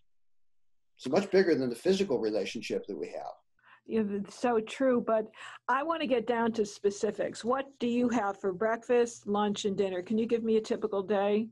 it's 0.98 1.08
much 1.08 1.30
bigger 1.30 1.54
than 1.54 1.70
the 1.70 1.76
physical 1.76 2.20
relationship 2.20 2.88
that 2.88 2.98
we 2.98 3.08
have. 3.10 3.34
It's 3.88 4.38
so 4.38 4.60
true, 4.60 5.04
but 5.06 5.28
I 5.70 5.84
want 5.84 6.02
to 6.02 6.08
get 6.08 6.28
down 6.28 6.52
to 6.54 6.66
specifics. 6.66 7.46
What 7.46 7.68
do 7.80 7.88
you 7.88 8.10
have 8.10 8.40
for 8.40 8.52
breakfast, 8.52 9.28
lunch, 9.28 9.66
and 9.66 9.78
dinner? 9.78 10.02
Can 10.02 10.18
you 10.18 10.26
give 10.26 10.44
me 10.44 10.58
a 10.58 10.62
typical 10.62 11.02
day? 11.04 11.48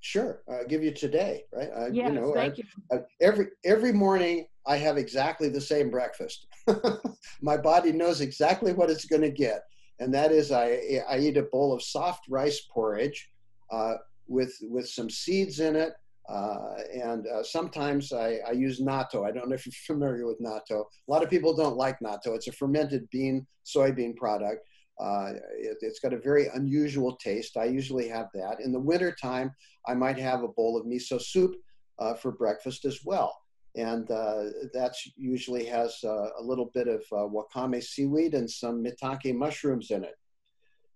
Sure, 0.00 0.42
I'll 0.50 0.66
give 0.66 0.82
you 0.82 0.92
today, 0.92 1.44
right? 1.52 1.70
Uh, 1.74 1.88
yes, 1.92 2.08
you 2.08 2.14
know, 2.14 2.34
thank 2.34 2.54
I, 2.54 2.56
you. 2.56 2.64
I, 2.92 2.96
every 3.20 3.46
every 3.64 3.92
morning, 3.92 4.46
I 4.66 4.76
have 4.76 4.96
exactly 4.96 5.48
the 5.48 5.60
same 5.60 5.90
breakfast. 5.90 6.46
My 7.42 7.56
body 7.56 7.92
knows 7.92 8.20
exactly 8.20 8.72
what 8.72 8.90
it's 8.90 9.04
going 9.04 9.22
to 9.22 9.30
get, 9.30 9.62
and 10.00 10.12
that 10.14 10.32
is 10.32 10.52
I 10.52 11.02
I 11.08 11.18
eat 11.18 11.36
a 11.36 11.42
bowl 11.42 11.72
of 11.74 11.82
soft 11.82 12.24
rice 12.28 12.60
porridge 12.72 13.30
uh, 13.70 13.94
with 14.26 14.54
with 14.62 14.88
some 14.88 15.10
seeds 15.10 15.60
in 15.60 15.76
it, 15.76 15.92
uh, 16.30 16.74
and 16.94 17.26
uh, 17.26 17.42
sometimes 17.42 18.12
I, 18.12 18.38
I, 18.46 18.52
use 18.52 18.80
natto. 18.80 19.26
I 19.26 19.32
don't 19.32 19.48
know 19.48 19.54
if 19.56 19.66
you're 19.66 19.72
familiar 19.84 20.26
with 20.28 20.40
natto. 20.40 20.84
A 20.84 21.10
lot 21.10 21.24
of 21.24 21.30
people 21.30 21.56
don't 21.56 21.76
like 21.76 21.98
natto. 21.98 22.36
It's 22.36 22.46
a 22.46 22.52
fermented 22.52 23.08
bean, 23.10 23.44
soybean 23.66 24.14
product. 24.16 24.64
Uh, 25.00 25.32
it, 25.58 25.76
has 25.82 25.98
got 25.98 26.12
a 26.12 26.18
very 26.20 26.46
unusual 26.54 27.16
taste. 27.16 27.56
I 27.56 27.64
usually 27.64 28.06
have 28.08 28.28
that. 28.34 28.60
In 28.60 28.70
the 28.70 28.78
wintertime, 28.78 29.50
I 29.88 29.94
might 29.94 30.18
have 30.18 30.44
a 30.44 30.48
bowl 30.48 30.78
of 30.78 30.86
miso 30.86 31.20
soup 31.20 31.56
uh, 31.98 32.14
for 32.14 32.30
breakfast 32.30 32.84
as 32.84 33.00
well. 33.04 33.36
And 33.74 34.08
uh, 34.10 34.44
that 34.72 34.94
usually 35.16 35.64
has 35.64 35.96
uh, 36.04 36.28
a 36.38 36.42
little 36.42 36.70
bit 36.74 36.86
of 36.86 37.02
wakame 37.10 37.82
seaweed 37.82 38.34
and 38.34 38.48
some 38.48 38.84
maitake 38.84 39.34
mushrooms 39.34 39.90
in 39.90 40.04
it. 40.04 40.14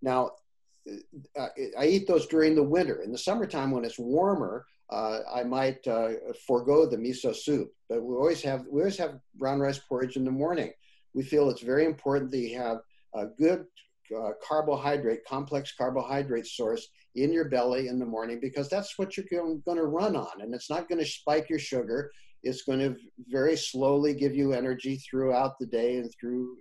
Now, 0.01 0.31
I 1.37 1.87
eat 1.87 2.07
those 2.07 2.27
during 2.27 2.55
the 2.55 2.63
winter. 2.63 3.03
In 3.03 3.11
the 3.11 3.19
summertime, 3.19 3.71
when 3.71 3.85
it's 3.85 3.99
warmer, 3.99 4.67
uh, 4.91 5.21
I 5.35 5.45
might 5.45 5.87
uh, 5.87 6.11
forego 6.47 6.87
the 6.87 6.97
miso 6.97 7.35
soup. 7.35 7.73
But 7.89 8.03
we 8.03 8.15
always 8.15 8.43
have 8.43 8.65
we 8.71 8.81
always 8.81 8.99
have 8.99 9.19
brown 9.37 9.61
rice 9.61 9.79
porridge 9.79 10.17
in 10.17 10.25
the 10.25 10.31
morning. 10.31 10.73
We 11.15 11.23
feel 11.23 11.51
it's 11.51 11.63
very 11.63 11.85
important 11.85 12.31
that 12.33 12.39
you 12.39 12.59
have 12.59 12.79
a 13.15 13.27
good 13.27 13.67
uh, 14.17 14.31
carbohydrate, 14.47 15.25
complex 15.25 15.73
carbohydrate 15.77 16.47
source 16.47 16.89
in 17.15 17.33
your 17.33 17.49
belly 17.49 17.89
in 17.89 17.99
the 17.99 18.07
morning 18.07 18.39
because 18.41 18.69
that's 18.69 18.99
what 18.99 19.17
you're 19.17 19.27
going 19.31 19.63
to 19.65 19.87
run 19.87 20.17
on, 20.17 20.41
and 20.41 20.55
it's 20.55 20.71
not 20.71 20.89
going 20.89 20.99
to 20.99 21.07
spike 21.07 21.49
your 21.49 21.59
sugar. 21.59 22.11
It's 22.43 22.63
going 22.63 22.81
to 22.81 22.97
very 23.29 23.57
slowly 23.57 24.13
give 24.13 24.35
you 24.35 24.53
energy 24.53 24.97
throughout 24.97 25.59
the 25.59 25.67
day 25.67 25.97
and 25.97 26.13
through 26.21 26.59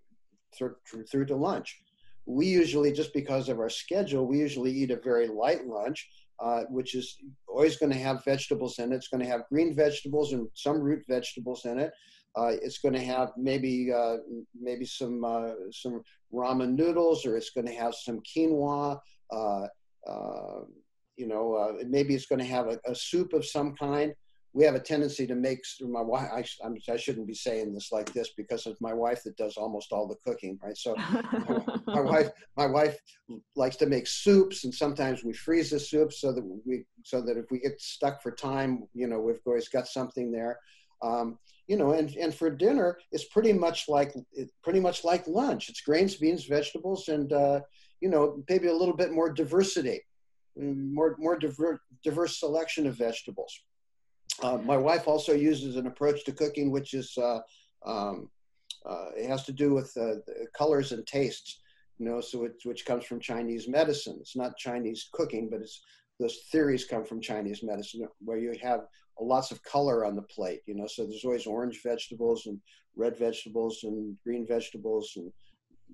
through, 0.57 0.75
through 1.11 1.25
to 1.25 1.35
lunch. 1.35 1.81
We 2.25 2.45
usually, 2.45 2.93
just 2.93 3.13
because 3.13 3.49
of 3.49 3.59
our 3.59 3.69
schedule, 3.69 4.25
we 4.25 4.37
usually 4.37 4.71
eat 4.71 4.91
a 4.91 4.99
very 5.03 5.27
light 5.27 5.65
lunch 5.65 6.07
uh, 6.39 6.63
which 6.69 6.95
is 6.95 7.17
always 7.47 7.77
going 7.77 7.91
to 7.91 7.97
have 7.97 8.23
vegetables 8.23 8.79
in 8.79 8.91
it. 8.91 8.95
It's 8.95 9.07
going 9.07 9.23
to 9.23 9.29
have 9.29 9.47
green 9.49 9.75
vegetables 9.75 10.33
and 10.33 10.47
some 10.55 10.79
root 10.79 11.03
vegetables 11.07 11.65
in 11.65 11.79
it. 11.79 11.91
Uh, 12.35 12.51
it's 12.61 12.79
going 12.79 12.93
to 12.93 13.03
have 13.03 13.31
maybe 13.37 13.91
uh, 13.93 14.17
maybe 14.59 14.85
some 14.85 15.23
uh, 15.23 15.51
some 15.71 16.01
ramen 16.33 16.75
noodles, 16.75 17.25
or 17.25 17.37
it's 17.37 17.51
going 17.51 17.67
to 17.67 17.73
have 17.73 17.93
some 17.93 18.19
quinoa. 18.21 18.99
Uh, 19.31 19.67
you 21.15 21.27
know, 21.27 21.77
maybe 21.87 22.15
it's 22.15 22.25
going 22.25 22.39
to 22.39 22.45
have 22.45 22.67
a, 22.67 22.79
a 22.87 22.95
soup 22.95 23.33
of 23.33 23.45
some 23.45 23.75
kind 23.75 24.13
we 24.53 24.63
have 24.63 24.75
a 24.75 24.79
tendency 24.79 25.25
to 25.25 25.35
make 25.35 25.59
my 25.81 26.01
wife 26.01 26.29
I, 26.31 26.45
I'm, 26.65 26.77
I 26.89 26.97
should 26.97 27.17
not 27.17 27.27
be 27.27 27.33
saying 27.33 27.73
this 27.73 27.91
like 27.91 28.11
this 28.13 28.31
because 28.37 28.65
it's 28.65 28.81
my 28.81 28.93
wife 28.93 29.23
that 29.23 29.35
does 29.35 29.57
almost 29.57 29.91
all 29.91 30.07
the 30.07 30.15
cooking 30.25 30.59
right? 30.63 30.77
So 30.77 30.95
my, 30.95 31.63
my, 31.87 32.01
wife 32.11 32.29
my 32.55 32.67
wife 32.67 32.97
likes 33.55 33.75
to 33.77 33.87
make 33.87 34.07
soups 34.07 34.63
and 34.63 34.73
sometimes 34.73 35.23
we 35.23 35.33
freeze 35.33 35.71
the 35.71 35.79
soup 35.79 36.13
so 36.13 36.31
that 36.31 36.43
we 36.65 36.85
so 37.03 37.21
that 37.21 37.37
if 37.37 37.45
we 37.51 37.59
get 37.59 37.81
stuck 37.81 38.21
for 38.21 38.31
time 38.31 38.83
you 38.93 39.07
know 39.07 39.19
we've 39.19 39.39
always 39.45 39.69
got 39.69 39.87
something 39.87 40.31
there. 40.31 40.59
Um, 41.01 41.37
you 41.67 41.77
know 41.77 41.91
and 41.93 42.15
and 42.15 42.33
for 42.33 42.49
dinner 42.49 42.97
it's 43.11 43.25
pretty 43.25 43.53
much 43.53 43.89
like 43.89 44.13
pretty 44.63 44.79
much 44.79 45.03
like 45.03 45.27
lunch. 45.27 45.69
It's 45.69 45.81
grains 45.81 46.15
beans 46.15 46.45
vegetables 46.45 47.07
and 47.07 47.31
uh, 47.33 47.61
you 48.01 48.09
know 48.09 48.43
maybe 48.49 48.67
a 48.67 48.73
little 48.73 48.95
bit 48.95 49.11
more 49.11 49.31
diversity 49.31 50.01
more 50.55 51.15
more 51.17 51.37
diverse 51.37 51.79
diverse 52.03 52.39
selection 52.39 52.85
of 52.85 52.95
vegetables 52.95 53.63
uh, 54.41 54.57
my 54.57 54.77
wife 54.77 55.07
also 55.07 55.33
uses 55.33 55.75
an 55.75 55.87
approach 55.87 56.23
to 56.25 56.31
cooking, 56.31 56.71
which 56.71 56.93
is 56.93 57.17
uh, 57.17 57.39
um, 57.85 58.29
uh, 58.85 59.09
it 59.15 59.27
has 59.27 59.43
to 59.45 59.51
do 59.51 59.73
with 59.73 59.95
uh, 59.97 60.15
colors 60.57 60.91
and 60.91 61.05
tastes. 61.05 61.59
You 61.99 62.07
know, 62.07 62.21
so 62.21 62.45
it, 62.45 62.53
which 62.63 62.85
comes 62.85 63.05
from 63.05 63.19
Chinese 63.19 63.67
medicine. 63.67 64.17
It's 64.19 64.35
not 64.35 64.57
Chinese 64.57 65.09
cooking, 65.13 65.49
but 65.49 65.61
it's 65.61 65.81
those 66.19 66.39
theories 66.51 66.85
come 66.85 67.05
from 67.05 67.21
Chinese 67.21 67.63
medicine, 67.63 68.07
where 68.19 68.37
you 68.37 68.55
have 68.61 68.81
lots 69.19 69.51
of 69.51 69.63
color 69.63 70.05
on 70.05 70.15
the 70.15 70.23
plate. 70.23 70.61
You 70.65 70.75
know, 70.75 70.87
so 70.87 71.05
there's 71.05 71.23
always 71.23 71.45
orange 71.45 71.81
vegetables 71.83 72.47
and 72.47 72.59
red 72.95 73.17
vegetables 73.17 73.83
and 73.83 74.17
green 74.23 74.45
vegetables, 74.47 75.13
and 75.15 75.31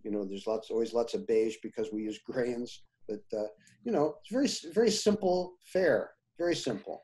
you 0.03 0.11
know, 0.11 0.23
there's 0.25 0.47
lots 0.47 0.69
always 0.69 0.93
lots 0.93 1.13
of 1.13 1.27
beige 1.27 1.57
because 1.61 1.89
we 1.91 2.03
use 2.03 2.19
grains. 2.25 2.83
But 3.07 3.23
uh, 3.37 3.47
you 3.83 3.91
know, 3.91 4.15
it's 4.21 4.31
very 4.63 4.73
very 4.73 4.91
simple 4.91 5.55
fare, 5.65 6.11
very 6.37 6.55
simple. 6.55 7.03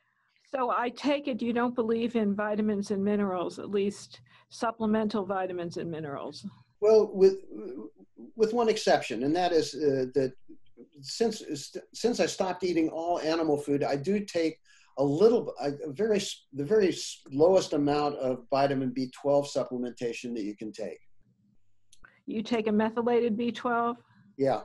So 0.56 0.70
I 0.70 0.90
take 0.90 1.28
it 1.28 1.42
you 1.42 1.52
don't 1.52 1.76
believe 1.76 2.16
in 2.16 2.34
vitamins 2.34 2.92
and 2.92 3.04
minerals, 3.04 3.60
at 3.60 3.70
least 3.70 4.22
supplemental 4.50 5.26
vitamins 5.26 5.76
and 5.78 5.92
minerals. 5.92 6.46
Well, 6.80 7.10
with 7.14 7.40
with 8.36 8.54
one 8.54 8.70
exception, 8.70 9.24
and 9.24 9.36
that 9.36 9.52
is 9.52 9.76
uh, 9.76 10.06
that 10.14 10.34
since 11.02 11.44
since 11.94 12.20
I 12.22 12.26
stopped 12.26 12.64
eating 12.64 12.90
all 12.90 13.20
animal 13.20 13.58
food, 13.58 13.84
I 13.84 13.98
do 13.98 14.20
take 14.22 14.58
a 14.98 15.04
little, 15.04 15.54
a 15.60 15.92
very 15.92 16.22
the 16.54 16.64
very 16.64 16.96
lowest 17.32 17.74
amount 17.74 18.16
of 18.20 18.46
vitamin 18.50 18.94
B12 18.98 19.48
supplementation 19.54 20.34
that 20.36 20.44
you 20.44 20.56
can 20.56 20.72
take. 20.72 21.00
You 22.28 22.42
take 22.42 22.68
a 22.68 22.72
methylated 22.72 23.38
B12. 23.38 23.96
Yeah, 24.38 24.62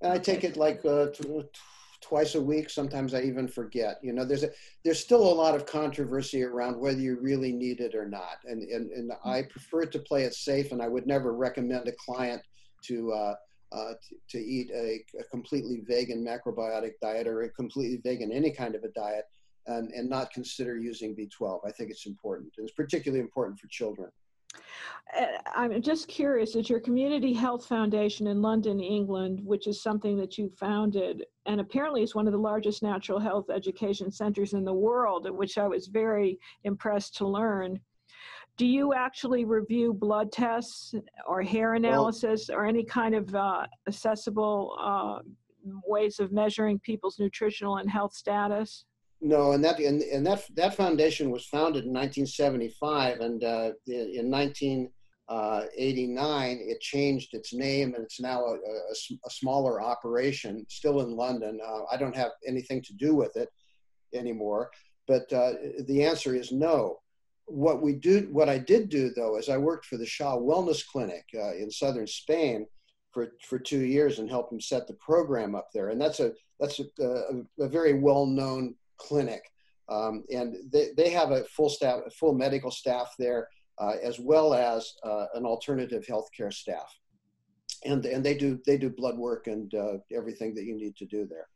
and 0.00 0.12
I 0.12 0.18
take 0.18 0.42
it 0.42 0.56
like 0.56 0.84
uh, 0.84 1.06
twice 2.08 2.34
a 2.34 2.40
week. 2.40 2.70
Sometimes 2.70 3.14
I 3.14 3.22
even 3.22 3.48
forget. 3.48 3.98
You 4.02 4.12
know, 4.12 4.24
there's 4.24 4.44
a 4.44 4.50
there's 4.84 5.00
still 5.00 5.22
a 5.22 5.38
lot 5.42 5.54
of 5.54 5.66
controversy 5.66 6.42
around 6.42 6.78
whether 6.78 7.00
you 7.00 7.18
really 7.20 7.52
need 7.52 7.80
it 7.80 7.94
or 7.94 8.08
not, 8.08 8.38
and 8.44 8.62
and 8.62 8.90
and 8.90 9.12
I 9.24 9.42
prefer 9.42 9.86
to 9.86 9.98
play 9.98 10.24
it 10.24 10.34
safe. 10.34 10.72
And 10.72 10.80
I 10.80 10.88
would 10.88 11.06
never 11.06 11.32
recommend 11.32 11.88
a 11.88 11.92
client 11.92 12.42
to. 12.84 13.12
Uh, 13.12 13.34
uh, 13.72 13.94
to, 14.08 14.14
to, 14.28 14.38
eat 14.38 14.70
a, 14.70 15.02
a, 15.18 15.24
completely 15.24 15.82
vegan 15.88 16.24
macrobiotic 16.24 16.92
diet 17.02 17.26
or 17.26 17.42
a 17.42 17.50
completely 17.50 17.96
vegan 17.96 18.30
any 18.30 18.52
kind 18.52 18.76
of 18.76 18.84
a 18.84 18.88
diet 18.90 19.24
and, 19.66 19.90
and 19.90 20.08
not 20.08 20.30
consider 20.30 20.78
using 20.78 21.16
B12. 21.16 21.58
I 21.66 21.72
think 21.72 21.90
it's 21.90 22.06
important. 22.06 22.52
And 22.56 22.64
it's 22.64 22.76
particularly 22.76 23.20
important 23.20 23.58
for 23.58 23.66
children. 23.66 24.08
Uh, 25.16 25.26
I'm 25.54 25.80
just 25.80 26.08
curious, 26.08 26.56
is 26.56 26.68
your 26.68 26.80
Community 26.80 27.32
Health 27.32 27.66
Foundation 27.66 28.26
in 28.26 28.42
London, 28.42 28.80
England, 28.80 29.40
which 29.44 29.66
is 29.66 29.80
something 29.80 30.16
that 30.16 30.36
you 30.36 30.50
founded, 30.58 31.24
and 31.46 31.60
apparently 31.60 32.02
is 32.02 32.14
one 32.14 32.26
of 32.26 32.32
the 32.32 32.38
largest 32.38 32.82
natural 32.82 33.20
health 33.20 33.48
education 33.48 34.10
centers 34.10 34.52
in 34.52 34.64
the 34.64 34.72
world, 34.72 35.30
which 35.30 35.58
I 35.58 35.68
was 35.68 35.86
very 35.86 36.38
impressed 36.64 37.16
to 37.18 37.26
learn. 37.26 37.80
Do 38.56 38.66
you 38.66 38.94
actually 38.94 39.44
review 39.44 39.92
blood 39.92 40.32
tests 40.32 40.94
or 41.26 41.42
hair 41.42 41.74
analysis 41.74 42.46
well, 42.48 42.58
or 42.58 42.66
any 42.66 42.84
kind 42.84 43.14
of 43.14 43.34
uh, 43.34 43.66
accessible 43.86 44.76
uh, 44.80 45.18
ways 45.86 46.18
of 46.20 46.32
measuring 46.32 46.78
people's 46.80 47.18
nutritional 47.18 47.76
and 47.76 47.90
health 47.90 48.14
status? 48.14 48.86
No, 49.20 49.52
and 49.52 49.64
that 49.64 49.78
and, 49.78 50.02
and 50.02 50.26
that 50.26 50.42
that 50.54 50.74
foundation 50.74 51.30
was 51.30 51.46
founded 51.46 51.84
in 51.84 51.92
1975, 51.92 53.20
and 53.20 53.42
uh, 53.42 53.70
in 53.86 54.30
1989 54.30 56.58
it 56.60 56.80
changed 56.80 57.32
its 57.32 57.54
name, 57.54 57.94
and 57.94 58.04
it's 58.04 58.20
now 58.20 58.44
a, 58.44 58.54
a, 58.54 58.92
a 59.26 59.30
smaller 59.30 59.80
operation, 59.80 60.66
still 60.68 61.00
in 61.00 61.16
London. 61.16 61.58
Uh, 61.66 61.84
I 61.90 61.96
don't 61.96 62.14
have 62.14 62.32
anything 62.46 62.82
to 62.82 62.92
do 62.92 63.14
with 63.14 63.36
it 63.36 63.48
anymore, 64.12 64.70
but 65.08 65.32
uh, 65.32 65.54
the 65.86 66.04
answer 66.04 66.34
is 66.34 66.52
no. 66.52 66.98
What 67.46 67.80
we 67.80 67.94
do, 67.94 68.28
what 68.32 68.50
I 68.50 68.58
did 68.58 68.90
do 68.90 69.14
though, 69.14 69.38
is 69.38 69.48
I 69.48 69.56
worked 69.56 69.86
for 69.86 69.96
the 69.96 70.04
Shah 70.04 70.36
Wellness 70.36 70.86
Clinic 70.86 71.24
uh, 71.34 71.54
in 71.54 71.70
southern 71.70 72.06
Spain 72.06 72.66
for 73.12 73.32
for 73.40 73.58
two 73.58 73.80
years 73.80 74.18
and 74.18 74.28
helped 74.28 74.50
them 74.50 74.60
set 74.60 74.86
the 74.86 74.92
program 74.94 75.54
up 75.54 75.68
there, 75.72 75.88
and 75.88 75.98
that's 75.98 76.20
a 76.20 76.34
that's 76.60 76.80
a, 76.80 76.84
a, 77.02 77.64
a 77.64 77.68
very 77.68 77.94
well 77.94 78.26
known 78.26 78.74
clinic. 78.98 79.42
Um, 79.88 80.24
and 80.30 80.56
they, 80.72 80.90
they 80.96 81.10
have 81.10 81.30
a 81.30 81.44
full 81.44 81.68
staff, 81.68 82.00
full 82.18 82.34
medical 82.34 82.70
staff 82.70 83.14
there, 83.18 83.48
uh, 83.78 83.94
as 84.02 84.18
well 84.18 84.54
as 84.54 84.94
uh, 85.04 85.26
an 85.34 85.44
alternative 85.44 86.04
healthcare 86.06 86.52
staff. 86.52 86.92
And, 87.84 88.04
and 88.06 88.24
they 88.24 88.34
do 88.34 88.58
they 88.66 88.78
do 88.78 88.90
blood 88.90 89.16
work 89.16 89.46
and 89.46 89.72
uh, 89.74 89.98
everything 90.14 90.54
that 90.54 90.64
you 90.64 90.76
need 90.76 90.96
to 90.96 91.04
do 91.04 91.26
there. 91.26 91.46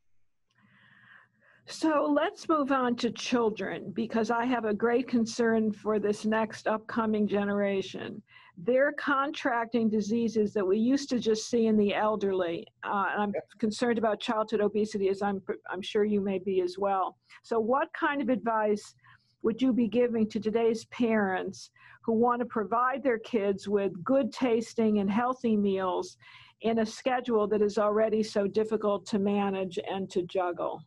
So 1.67 2.13
let's 2.13 2.49
move 2.49 2.73
on 2.73 2.97
to 2.97 3.11
children 3.11 3.93
because 3.95 4.31
I 4.31 4.45
have 4.45 4.65
a 4.65 4.75
great 4.75 5.09
concern 5.09 5.73
for 5.73 5.99
this 5.99 6.25
next 6.25 6.67
upcoming 6.67 7.29
generation 7.29 8.23
they're 8.65 8.93
contracting 8.93 9.89
diseases 9.89 10.53
that 10.53 10.67
we 10.67 10.79
used 10.79 11.09
to 11.11 11.19
just 11.19 11.49
see 11.49 11.67
in 11.67 11.77
the 11.77 11.95
elderly. 11.95 12.67
Uh, 12.85 13.07
I'm 13.17 13.33
concerned 13.59 13.99
about 13.99 14.21
childhood 14.21 14.61
obesity, 14.61 15.09
as 15.09 15.23
I'm, 15.23 15.43
I'm 15.71 15.83
sure 15.83 16.05
you 16.05 16.21
may 16.21 16.39
be 16.39 16.61
as 16.61 16.77
well. 16.79 17.17
So, 17.43 17.59
what 17.59 17.89
kind 17.93 18.21
of 18.21 18.29
advice 18.29 18.95
would 19.43 19.63
you 19.63 19.73
be 19.73 19.89
giving 19.89 20.29
to 20.29 20.41
today's 20.41 20.85
parents 20.87 21.71
who 22.05 22.13
want 22.13 22.41
to 22.41 22.47
provide 22.47 23.03
their 23.03 23.19
kids 23.19 23.69
with 23.69 23.93
good 24.05 24.33
tasting 24.33 24.99
and 24.99 25.11
healthy 25.11 25.57
meals 25.57 26.17
in 26.63 26.81
a 26.81 26.87
schedule 26.87 27.47
that 27.49 27.63
is 27.63 27.79
already 27.79 28.23
so 28.23 28.47
difficult 28.47 29.07
to 29.07 29.19
manage 29.19 29.79
and 29.91 30.11
to 30.11 30.23
juggle? 30.23 30.83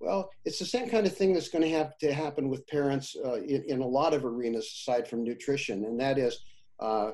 Well, 0.00 0.30
it's 0.44 0.58
the 0.58 0.66
same 0.66 0.88
kind 0.88 1.06
of 1.06 1.16
thing 1.16 1.32
that's 1.32 1.48
going 1.48 1.62
to 1.62 1.70
have 1.70 1.96
to 1.98 2.12
happen 2.12 2.48
with 2.48 2.66
parents 2.66 3.16
uh, 3.24 3.34
in, 3.34 3.64
in, 3.68 3.80
a 3.80 3.86
lot 3.86 4.12
of 4.12 4.24
arenas 4.24 4.66
aside 4.66 5.08
from 5.08 5.22
nutrition, 5.22 5.84
and 5.84 5.98
that 6.00 6.18
is 6.18 6.40
uh, 6.80 7.12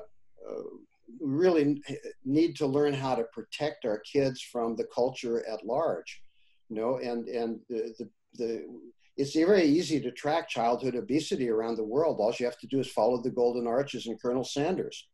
we 1.19 1.29
really 1.29 1.81
need 2.25 2.55
to 2.55 2.65
learn 2.65 2.93
how 2.93 3.15
to 3.15 3.23
protect 3.33 3.85
our 3.85 3.99
kids 3.99 4.41
from 4.41 4.75
the 4.75 4.87
culture 4.93 5.45
at 5.47 5.65
large. 5.65 6.21
You 6.69 6.77
know, 6.77 6.97
and 6.97 7.27
and 7.27 7.59
the, 7.69 7.93
the, 7.99 8.09
the 8.37 8.65
it's 9.17 9.35
very 9.35 9.65
easy 9.65 9.99
to 9.99 10.11
track 10.11 10.47
childhood 10.47 10.95
obesity 10.95 11.49
around 11.49 11.75
the 11.75 11.83
world. 11.83 12.17
All 12.19 12.33
you 12.39 12.45
have 12.45 12.59
to 12.59 12.67
do 12.67 12.79
is 12.79 12.89
follow 12.89 13.21
the 13.21 13.29
golden 13.29 13.67
arches 13.67 14.07
and 14.07 14.21
Colonel 14.21 14.43
Sanders. 14.43 15.07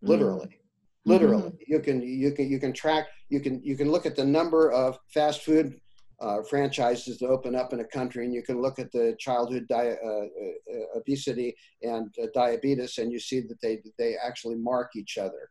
Literally. 0.00 0.46
Mm-hmm. 0.46 1.10
Literally. 1.10 1.50
Mm-hmm. 1.50 1.72
You 1.72 1.80
can 1.80 2.02
you 2.02 2.32
can 2.32 2.50
you 2.50 2.60
can 2.60 2.72
track 2.72 3.08
you 3.28 3.40
can 3.40 3.60
you 3.64 3.76
can 3.76 3.90
look 3.90 4.06
at 4.06 4.16
the 4.16 4.24
number 4.24 4.70
of 4.70 4.98
fast 5.12 5.42
food 5.42 5.80
uh, 6.20 6.42
franchises 6.42 7.16
to 7.18 7.28
open 7.28 7.54
up 7.54 7.72
in 7.72 7.80
a 7.80 7.84
country, 7.84 8.24
and 8.24 8.34
you 8.34 8.42
can 8.42 8.60
look 8.60 8.78
at 8.78 8.92
the 8.92 9.16
childhood 9.18 9.66
di- 9.68 9.96
uh, 10.04 10.08
uh, 10.08 10.98
obesity 10.98 11.54
and 11.82 12.14
uh, 12.22 12.26
diabetes, 12.34 12.98
and 12.98 13.10
you 13.10 13.18
see 13.18 13.40
that 13.40 13.60
they 13.62 13.82
they 13.98 14.16
actually 14.16 14.56
mark 14.56 14.90
each 14.96 15.16
other. 15.16 15.50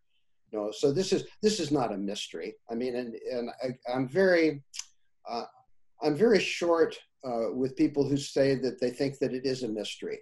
You 0.51 0.59
know, 0.59 0.71
so 0.71 0.91
this 0.91 1.11
is 1.11 1.25
this 1.41 1.59
is 1.59 1.71
not 1.71 1.93
a 1.93 1.97
mystery. 1.97 2.55
I 2.69 2.75
mean, 2.75 2.95
and 2.95 3.15
and 3.31 3.49
I, 3.63 3.91
am 3.91 4.07
very 4.07 4.61
uh, 5.27 5.45
I'm 6.03 6.15
very 6.15 6.39
short 6.39 6.99
uh, 7.23 7.51
with 7.53 7.75
people 7.75 8.07
who 8.07 8.17
say 8.17 8.55
that 8.55 8.79
they 8.79 8.91
think 8.91 9.17
that 9.19 9.33
it 9.33 9.45
is 9.45 9.63
a 9.63 9.67
mystery. 9.67 10.19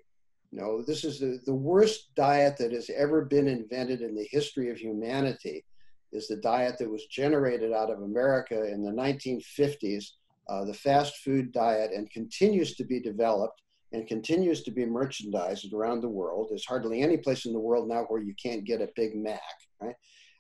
No, 0.54 0.82
this 0.82 1.04
is 1.04 1.20
the, 1.20 1.40
the 1.46 1.54
worst 1.54 2.16
diet 2.16 2.56
that 2.58 2.72
has 2.72 2.90
ever 2.96 3.26
been 3.26 3.50
invented 3.50 4.02
in 4.02 4.16
the 4.16 4.28
history 4.32 4.70
of 4.72 4.78
humanity 4.78 5.66
is 6.14 6.30
the 6.30 6.38
diet 6.38 6.78
that 6.80 6.90
was 6.90 7.06
generated 7.08 7.74
out 7.74 7.92
of 7.92 8.02
America 8.02 8.72
in 8.72 8.82
the 8.82 8.92
1950s 8.92 10.12
uh, 10.50 10.66
the 10.66 10.74
fast 10.74 11.18
food 11.18 11.52
diet 11.52 11.92
and 11.94 12.10
continues 12.12 12.76
to 12.76 12.84
be 12.84 13.00
developed 13.00 13.62
and 13.94 14.08
continues 14.08 14.64
to 14.64 14.72
be 14.72 14.86
merchandised 14.86 15.74
around 15.74 16.02
the 16.02 16.10
world. 16.10 16.48
There's 16.50 16.66
hardly 16.66 17.02
any 17.02 17.18
place 17.18 17.46
in 17.46 17.54
the 17.54 17.60
world 17.60 17.88
now 17.88 18.04
where 18.08 18.22
you 18.22 18.34
can't 18.42 18.66
get 18.66 18.82
a 18.82 18.90
Big 18.96 19.16
Mac, 19.16 19.42
right? 19.82 19.96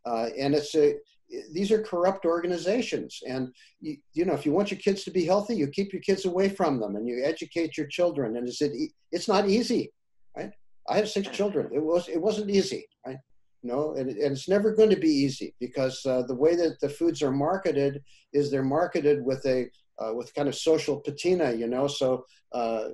Uh, 0.06 0.30
and 0.38 0.54
it's 0.54 0.76
a 0.76 0.96
these 1.54 1.74
are 1.74 1.82
corrupt 1.82 2.26
organizations. 2.26 3.22
And 3.28 3.54
you, 3.82 3.98
you 4.14 4.26
know 4.26 4.34
if 4.34 4.46
you 4.46 4.54
want 4.54 4.72
your 4.72 4.80
kids 4.80 5.04
to 5.04 5.12
be 5.12 5.26
healthy 5.26 5.56
you 5.56 5.68
keep 5.68 5.92
your 5.92 6.02
kids 6.02 6.26
away 6.26 6.48
from 6.50 6.80
them 6.80 6.96
and 6.96 7.08
you 7.08 7.24
educate 7.24 7.78
your 7.78 7.88
children. 7.88 8.38
And 8.38 8.48
it's, 8.48 8.62
it, 8.62 8.92
it's 9.12 9.28
not 9.28 9.50
easy 9.50 9.92
right? 10.36 10.52
I 10.90 10.98
have 10.98 11.10
six 11.10 11.28
children. 11.30 11.70
It 11.74 11.84
was 11.84 12.08
it 12.08 12.22
wasn't 12.22 12.50
easy 12.50 12.88
right? 13.06 13.18
No 13.64 13.96
and, 13.96 14.10
and 14.10 14.32
it's 14.32 14.48
never 14.48 14.74
going 14.74 14.90
to 14.90 15.00
be 15.00 15.10
easy 15.10 15.54
because 15.60 16.06
uh, 16.06 16.24
the 16.24 16.36
way 16.36 16.56
that 16.56 16.80
the 16.80 16.90
foods 16.90 17.22
are 17.22 17.32
marketed 17.32 18.02
is 18.34 18.50
they're 18.50 18.64
marketed 18.64 19.24
with 19.24 19.46
a 19.46 19.70
uh, 20.00 20.14
with 20.14 20.34
kind 20.34 20.48
of 20.48 20.56
social 20.56 21.00
patina, 21.00 21.54
you 21.54 21.68
know. 21.68 21.88
So 21.88 22.26
uh, 22.52 22.90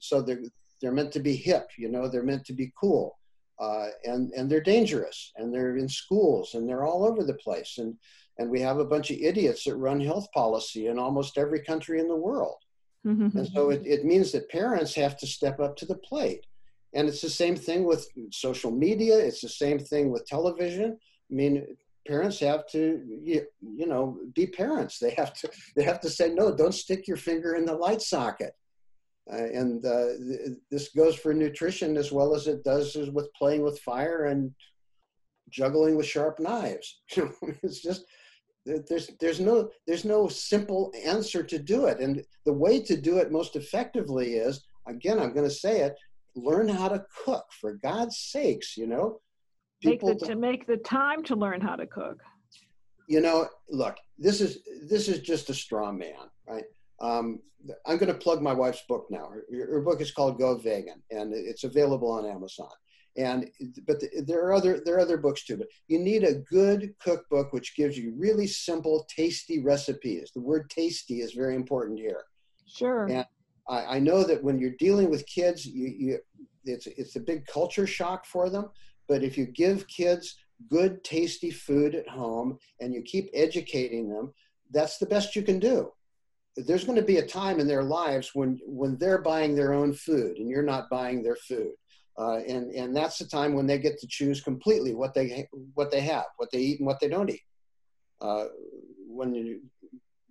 so 0.00 0.22
they're 0.22 0.42
they're 0.80 0.92
meant 0.92 1.12
to 1.12 1.20
be 1.20 1.36
hip, 1.36 1.68
you 1.76 1.88
know. 1.90 2.08
They're 2.08 2.22
meant 2.22 2.44
to 2.46 2.52
be 2.52 2.72
cool, 2.80 3.18
uh, 3.58 3.88
and 4.04 4.32
and 4.32 4.50
they're 4.50 4.60
dangerous, 4.60 5.32
and 5.36 5.52
they're 5.52 5.76
in 5.76 5.88
schools, 5.88 6.54
and 6.54 6.68
they're 6.68 6.84
all 6.84 7.04
over 7.04 7.24
the 7.24 7.34
place, 7.34 7.78
and 7.78 7.96
and 8.38 8.50
we 8.50 8.60
have 8.60 8.78
a 8.78 8.84
bunch 8.84 9.10
of 9.10 9.18
idiots 9.18 9.64
that 9.64 9.76
run 9.76 10.00
health 10.00 10.30
policy 10.32 10.86
in 10.86 10.98
almost 10.98 11.38
every 11.38 11.60
country 11.60 11.98
in 12.00 12.08
the 12.08 12.16
world. 12.16 12.58
Mm-hmm. 13.06 13.36
And 13.36 13.48
so 13.48 13.70
it, 13.70 13.82
it 13.84 14.04
means 14.04 14.32
that 14.32 14.48
parents 14.48 14.94
have 14.94 15.16
to 15.18 15.26
step 15.26 15.60
up 15.60 15.76
to 15.76 15.86
the 15.86 15.96
plate. 15.96 16.46
And 16.94 17.08
it's 17.08 17.20
the 17.20 17.30
same 17.30 17.56
thing 17.56 17.84
with 17.84 18.08
social 18.30 18.70
media. 18.70 19.18
It's 19.18 19.40
the 19.40 19.48
same 19.48 19.78
thing 19.78 20.10
with 20.10 20.26
television. 20.26 20.98
I 21.30 21.34
mean, 21.34 21.76
parents 22.08 22.40
have 22.40 22.66
to 22.68 23.02
you, 23.22 23.42
you 23.60 23.86
know 23.86 24.18
be 24.34 24.46
parents. 24.46 24.98
They 24.98 25.10
have 25.10 25.32
to 25.34 25.50
they 25.76 25.84
have 25.84 26.00
to 26.00 26.10
say 26.10 26.30
no 26.30 26.54
don't 26.54 26.74
stick 26.74 27.06
your 27.06 27.16
finger 27.16 27.54
in 27.54 27.64
the 27.64 27.74
light 27.74 28.02
socket. 28.02 28.52
Uh, 29.30 29.36
and 29.36 29.84
uh, 29.84 30.06
th- 30.26 30.58
this 30.70 30.88
goes 30.88 31.14
for 31.14 31.34
nutrition 31.34 31.98
as 31.98 32.10
well 32.10 32.34
as 32.34 32.46
it 32.46 32.64
does 32.64 32.96
with 33.12 33.28
playing 33.34 33.62
with 33.62 33.78
fire 33.80 34.24
and 34.24 34.50
juggling 35.50 35.96
with 35.96 36.06
sharp 36.06 36.40
knives. 36.40 37.00
It's 37.62 37.82
just 37.82 38.04
there's 38.64 39.10
there's 39.20 39.40
no 39.40 39.70
there's 39.86 40.04
no 40.04 40.28
simple 40.28 40.92
answer 41.04 41.42
to 41.42 41.58
do 41.58 41.86
it. 41.86 42.00
And 42.00 42.24
the 42.46 42.52
way 42.52 42.80
to 42.82 42.96
do 42.96 43.18
it 43.18 43.30
most 43.30 43.54
effectively 43.56 44.34
is 44.34 44.64
again 44.88 45.18
i'm 45.18 45.32
going 45.32 45.48
to 45.48 45.54
say 45.54 45.80
it 45.80 45.96
learn 46.34 46.68
how 46.68 46.88
to 46.88 47.04
cook 47.24 47.46
for 47.60 47.74
god's 47.74 48.18
sakes 48.18 48.76
you 48.76 48.86
know 48.86 49.20
Make 49.84 50.00
the, 50.00 50.14
to 50.26 50.34
make 50.34 50.66
the 50.66 50.76
time 50.78 51.22
to 51.24 51.36
learn 51.36 51.60
how 51.60 51.76
to 51.76 51.86
cook. 51.86 52.20
You 53.08 53.20
know, 53.20 53.48
look, 53.70 53.96
this 54.18 54.40
is 54.40 54.58
this 54.88 55.08
is 55.08 55.20
just 55.20 55.50
a 55.50 55.54
straw 55.54 55.92
man, 55.92 56.28
right? 56.48 56.64
Um, 57.00 57.40
I'm 57.86 57.96
going 57.96 58.12
to 58.12 58.18
plug 58.18 58.42
my 58.42 58.52
wife's 58.52 58.82
book 58.88 59.06
now. 59.10 59.28
Her, 59.28 59.72
her, 59.72 59.80
book 59.80 60.00
is 60.00 60.10
called 60.10 60.38
Go 60.38 60.56
Vegan, 60.56 61.02
and 61.10 61.32
it's 61.34 61.64
available 61.64 62.10
on 62.10 62.26
Amazon. 62.26 62.70
And 63.16 63.50
but 63.86 64.00
the, 64.00 64.22
there 64.26 64.44
are 64.44 64.52
other 64.52 64.80
there 64.84 64.96
are 64.96 65.00
other 65.00 65.16
books 65.16 65.44
too. 65.44 65.56
But 65.56 65.68
you 65.86 65.98
need 65.98 66.24
a 66.24 66.34
good 66.34 66.94
cookbook 67.00 67.52
which 67.52 67.76
gives 67.76 67.96
you 67.96 68.14
really 68.16 68.46
simple, 68.46 69.06
tasty 69.14 69.60
recipes. 69.60 70.30
The 70.34 70.40
word 70.40 70.70
"tasty" 70.70 71.20
is 71.20 71.32
very 71.32 71.54
important 71.54 71.98
here. 71.98 72.24
Sure. 72.66 73.06
And 73.06 73.24
I, 73.68 73.96
I 73.96 73.98
know 73.98 74.24
that 74.24 74.42
when 74.42 74.58
you're 74.58 74.76
dealing 74.78 75.10
with 75.10 75.26
kids, 75.26 75.66
you, 75.66 75.94
you 75.98 76.18
it's 76.64 76.86
it's 76.86 77.16
a 77.16 77.20
big 77.20 77.46
culture 77.46 77.86
shock 77.86 78.26
for 78.26 78.50
them. 78.50 78.70
But 79.08 79.22
if 79.22 79.38
you 79.38 79.46
give 79.46 79.88
kids 79.88 80.36
good, 80.68 81.02
tasty 81.02 81.50
food 81.50 81.94
at 81.94 82.08
home 82.08 82.58
and 82.80 82.92
you 82.92 83.02
keep 83.02 83.30
educating 83.32 84.08
them, 84.08 84.32
that's 84.70 84.98
the 84.98 85.06
best 85.06 85.34
you 85.34 85.42
can 85.42 85.58
do. 85.58 85.90
There's 86.56 86.84
going 86.84 86.98
to 86.98 87.04
be 87.04 87.18
a 87.18 87.26
time 87.26 87.60
in 87.60 87.68
their 87.68 87.84
lives 87.84 88.30
when, 88.34 88.58
when 88.66 88.98
they're 88.98 89.22
buying 89.22 89.54
their 89.54 89.72
own 89.72 89.92
food 89.92 90.38
and 90.38 90.50
you're 90.50 90.62
not 90.62 90.90
buying 90.90 91.22
their 91.22 91.36
food. 91.36 91.72
Uh, 92.18 92.38
and, 92.48 92.72
and 92.72 92.96
that's 92.96 93.18
the 93.18 93.26
time 93.26 93.54
when 93.54 93.66
they 93.66 93.78
get 93.78 93.98
to 94.00 94.06
choose 94.08 94.40
completely 94.40 94.92
what 94.92 95.14
they, 95.14 95.46
what 95.74 95.90
they 95.90 96.00
have, 96.00 96.24
what 96.36 96.50
they 96.50 96.58
eat 96.58 96.80
and 96.80 96.86
what 96.86 96.98
they 97.00 97.08
don't 97.08 97.30
eat. 97.30 97.42
Uh, 98.20 98.46
when 99.06 99.32
you, 99.32 99.60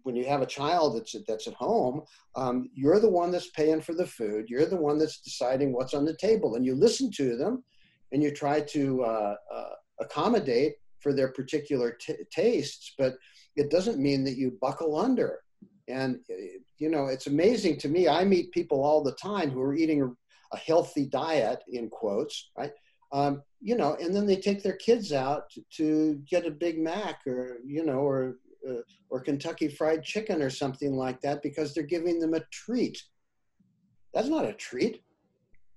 when 0.03 0.15
you 0.15 0.25
have 0.25 0.41
a 0.41 0.45
child 0.45 0.95
that's 0.95 1.15
that's 1.27 1.47
at 1.47 1.53
home, 1.53 2.01
um, 2.35 2.69
you're 2.73 3.01
the 3.01 3.09
one 3.09 3.29
that's 3.29 3.49
paying 3.49 3.81
for 3.81 3.93
the 3.93 4.05
food. 4.05 4.45
You're 4.47 4.65
the 4.65 4.77
one 4.77 4.97
that's 4.97 5.19
deciding 5.19 5.73
what's 5.73 5.93
on 5.93 6.05
the 6.05 6.15
table, 6.15 6.55
and 6.55 6.65
you 6.65 6.75
listen 6.75 7.11
to 7.17 7.35
them, 7.35 7.61
and 8.11 8.23
you 8.23 8.31
try 8.31 8.61
to 8.61 9.03
uh, 9.03 9.35
uh, 9.53 9.69
accommodate 9.99 10.75
for 10.99 11.13
their 11.13 11.29
particular 11.29 11.91
t- 11.91 12.15
tastes, 12.31 12.93
but 12.97 13.15
it 13.55 13.69
doesn't 13.69 13.99
mean 13.99 14.23
that 14.23 14.37
you 14.37 14.57
buckle 14.61 14.97
under. 14.97 15.41
And 15.87 16.19
you 16.79 16.89
know, 16.89 17.05
it's 17.05 17.27
amazing 17.27 17.77
to 17.79 17.89
me. 17.89 18.07
I 18.07 18.25
meet 18.25 18.51
people 18.51 18.83
all 18.83 19.03
the 19.03 19.13
time 19.13 19.51
who 19.51 19.61
are 19.61 19.75
eating 19.75 20.15
a, 20.53 20.57
healthy 20.57 21.05
diet, 21.05 21.61
in 21.67 21.89
quotes, 21.89 22.51
right? 22.57 22.71
Um, 23.11 23.41
you 23.61 23.75
know, 23.75 23.97
and 24.01 24.15
then 24.15 24.25
they 24.25 24.37
take 24.37 24.63
their 24.63 24.75
kids 24.77 25.11
out 25.11 25.49
to, 25.51 25.61
to 25.77 26.21
get 26.29 26.45
a 26.45 26.51
Big 26.51 26.79
Mac 26.79 27.19
or 27.25 27.57
you 27.65 27.85
know, 27.85 27.99
or 27.99 28.37
uh, 28.67 28.81
or 29.09 29.21
Kentucky 29.21 29.67
Fried 29.67 30.03
Chicken 30.03 30.41
or 30.41 30.49
something 30.49 30.95
like 30.95 31.21
that 31.21 31.41
because 31.41 31.73
they're 31.73 31.83
giving 31.83 32.19
them 32.19 32.33
a 32.33 32.41
treat. 32.51 33.01
That's 34.13 34.29
not 34.29 34.45
a 34.45 34.53
treat. 34.53 35.01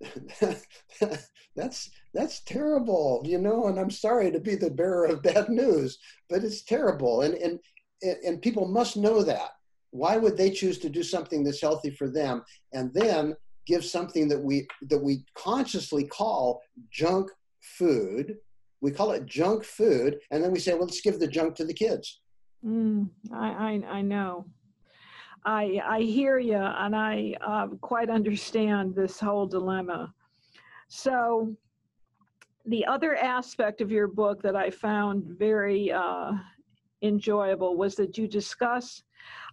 that's 1.57 1.91
that's 2.15 2.41
terrible 2.45 3.23
you 3.27 3.39
know 3.39 3.67
and 3.67 3.79
i'm 3.79 3.91
sorry 3.91 4.31
to 4.31 4.41
be 4.41 4.55
the 4.55 4.71
bearer 4.71 5.05
of 5.07 5.23
bad 5.23 5.49
news 5.49 5.99
but 6.29 6.43
it's 6.43 6.63
terrible 6.63 7.21
and 7.23 7.35
and 7.35 7.59
and 8.03 8.43
people 8.43 8.67
must 8.67 8.97
know 8.97 9.23
that. 9.23 9.51
Why 9.91 10.17
would 10.17 10.37
they 10.37 10.51
choose 10.51 10.79
to 10.81 10.89
do 10.89 11.03
something 11.03 11.43
that's 11.43 11.61
healthy 11.61 11.91
for 11.91 12.09
them 12.09 12.43
and 12.73 12.93
then 12.95 13.35
give 13.67 13.85
something 13.85 14.29
that 14.29 14.41
we 14.41 14.67
that 14.89 15.03
we 15.03 15.25
consciously 15.35 16.05
call 16.05 16.63
junk 16.91 17.31
food? 17.61 18.37
We 18.81 18.93
call 18.93 19.11
it 19.13 19.27
junk 19.27 19.65
food 19.65 20.19
and 20.31 20.43
then 20.43 20.53
we 20.53 20.59
say 20.59 20.73
well 20.73 20.83
let's 20.83 21.01
give 21.01 21.19
the 21.19 21.27
junk 21.27 21.57
to 21.57 21.65
the 21.65 21.75
kids. 21.75 22.21
Mm, 22.65 23.09
I, 23.33 23.49
I 23.49 23.97
i 23.97 24.03
know 24.03 24.45
I, 25.45 25.81
I 25.87 26.01
hear 26.01 26.39
you 26.39 26.57
and 26.57 26.95
I 26.95 27.35
uh, 27.41 27.69
quite 27.81 28.11
understand 28.11 28.95
this 28.95 29.19
whole 29.19 29.47
dilemma. 29.47 30.13
So, 30.89 31.55
the 32.67 32.85
other 32.87 33.17
aspect 33.17 33.81
of 33.81 33.91
your 33.91 34.07
book 34.07 34.43
that 34.43 34.55
I 34.55 34.71
found 34.71 35.25
very 35.39 35.91
uh, 35.91 36.33
enjoyable 37.03 37.77
was 37.77 37.95
that 37.97 38.19
you 38.19 38.29
discuss. 38.29 39.03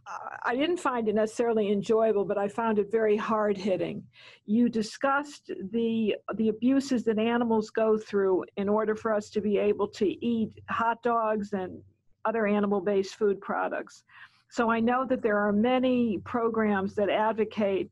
Uh, 0.05 0.35
I 0.43 0.55
didn't 0.55 0.77
find 0.77 1.07
it 1.07 1.15
necessarily 1.15 1.71
enjoyable, 1.71 2.25
but 2.25 2.37
I 2.37 2.47
found 2.47 2.79
it 2.79 2.91
very 2.91 3.15
hard 3.15 3.57
hitting. 3.57 4.03
You 4.45 4.69
discussed 4.69 5.51
the 5.71 6.15
the 6.35 6.49
abuses 6.49 7.03
that 7.05 7.17
animals 7.17 7.69
go 7.69 7.97
through 7.97 8.45
in 8.57 8.67
order 8.69 8.95
for 8.95 9.13
us 9.13 9.29
to 9.31 9.41
be 9.41 9.57
able 9.57 9.87
to 9.89 10.25
eat 10.25 10.59
hot 10.69 11.01
dogs 11.01 11.53
and 11.53 11.81
other 12.25 12.45
animal 12.45 12.81
based 12.81 13.15
food 13.15 13.39
products. 13.41 14.03
So 14.49 14.71
I 14.71 14.79
know 14.79 15.05
that 15.05 15.21
there 15.21 15.37
are 15.37 15.51
many 15.51 16.19
programs 16.25 16.95
that 16.95 17.09
advocate 17.09 17.89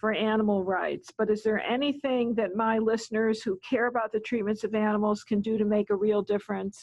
for 0.00 0.12
animal 0.12 0.64
rights. 0.64 1.10
But 1.16 1.30
is 1.30 1.42
there 1.42 1.60
anything 1.60 2.34
that 2.34 2.56
my 2.56 2.78
listeners 2.78 3.42
who 3.42 3.58
care 3.68 3.86
about 3.86 4.12
the 4.12 4.20
treatments 4.20 4.64
of 4.64 4.74
animals 4.74 5.22
can 5.22 5.40
do 5.40 5.58
to 5.58 5.64
make 5.64 5.90
a 5.90 5.94
real 5.94 6.22
difference? 6.22 6.82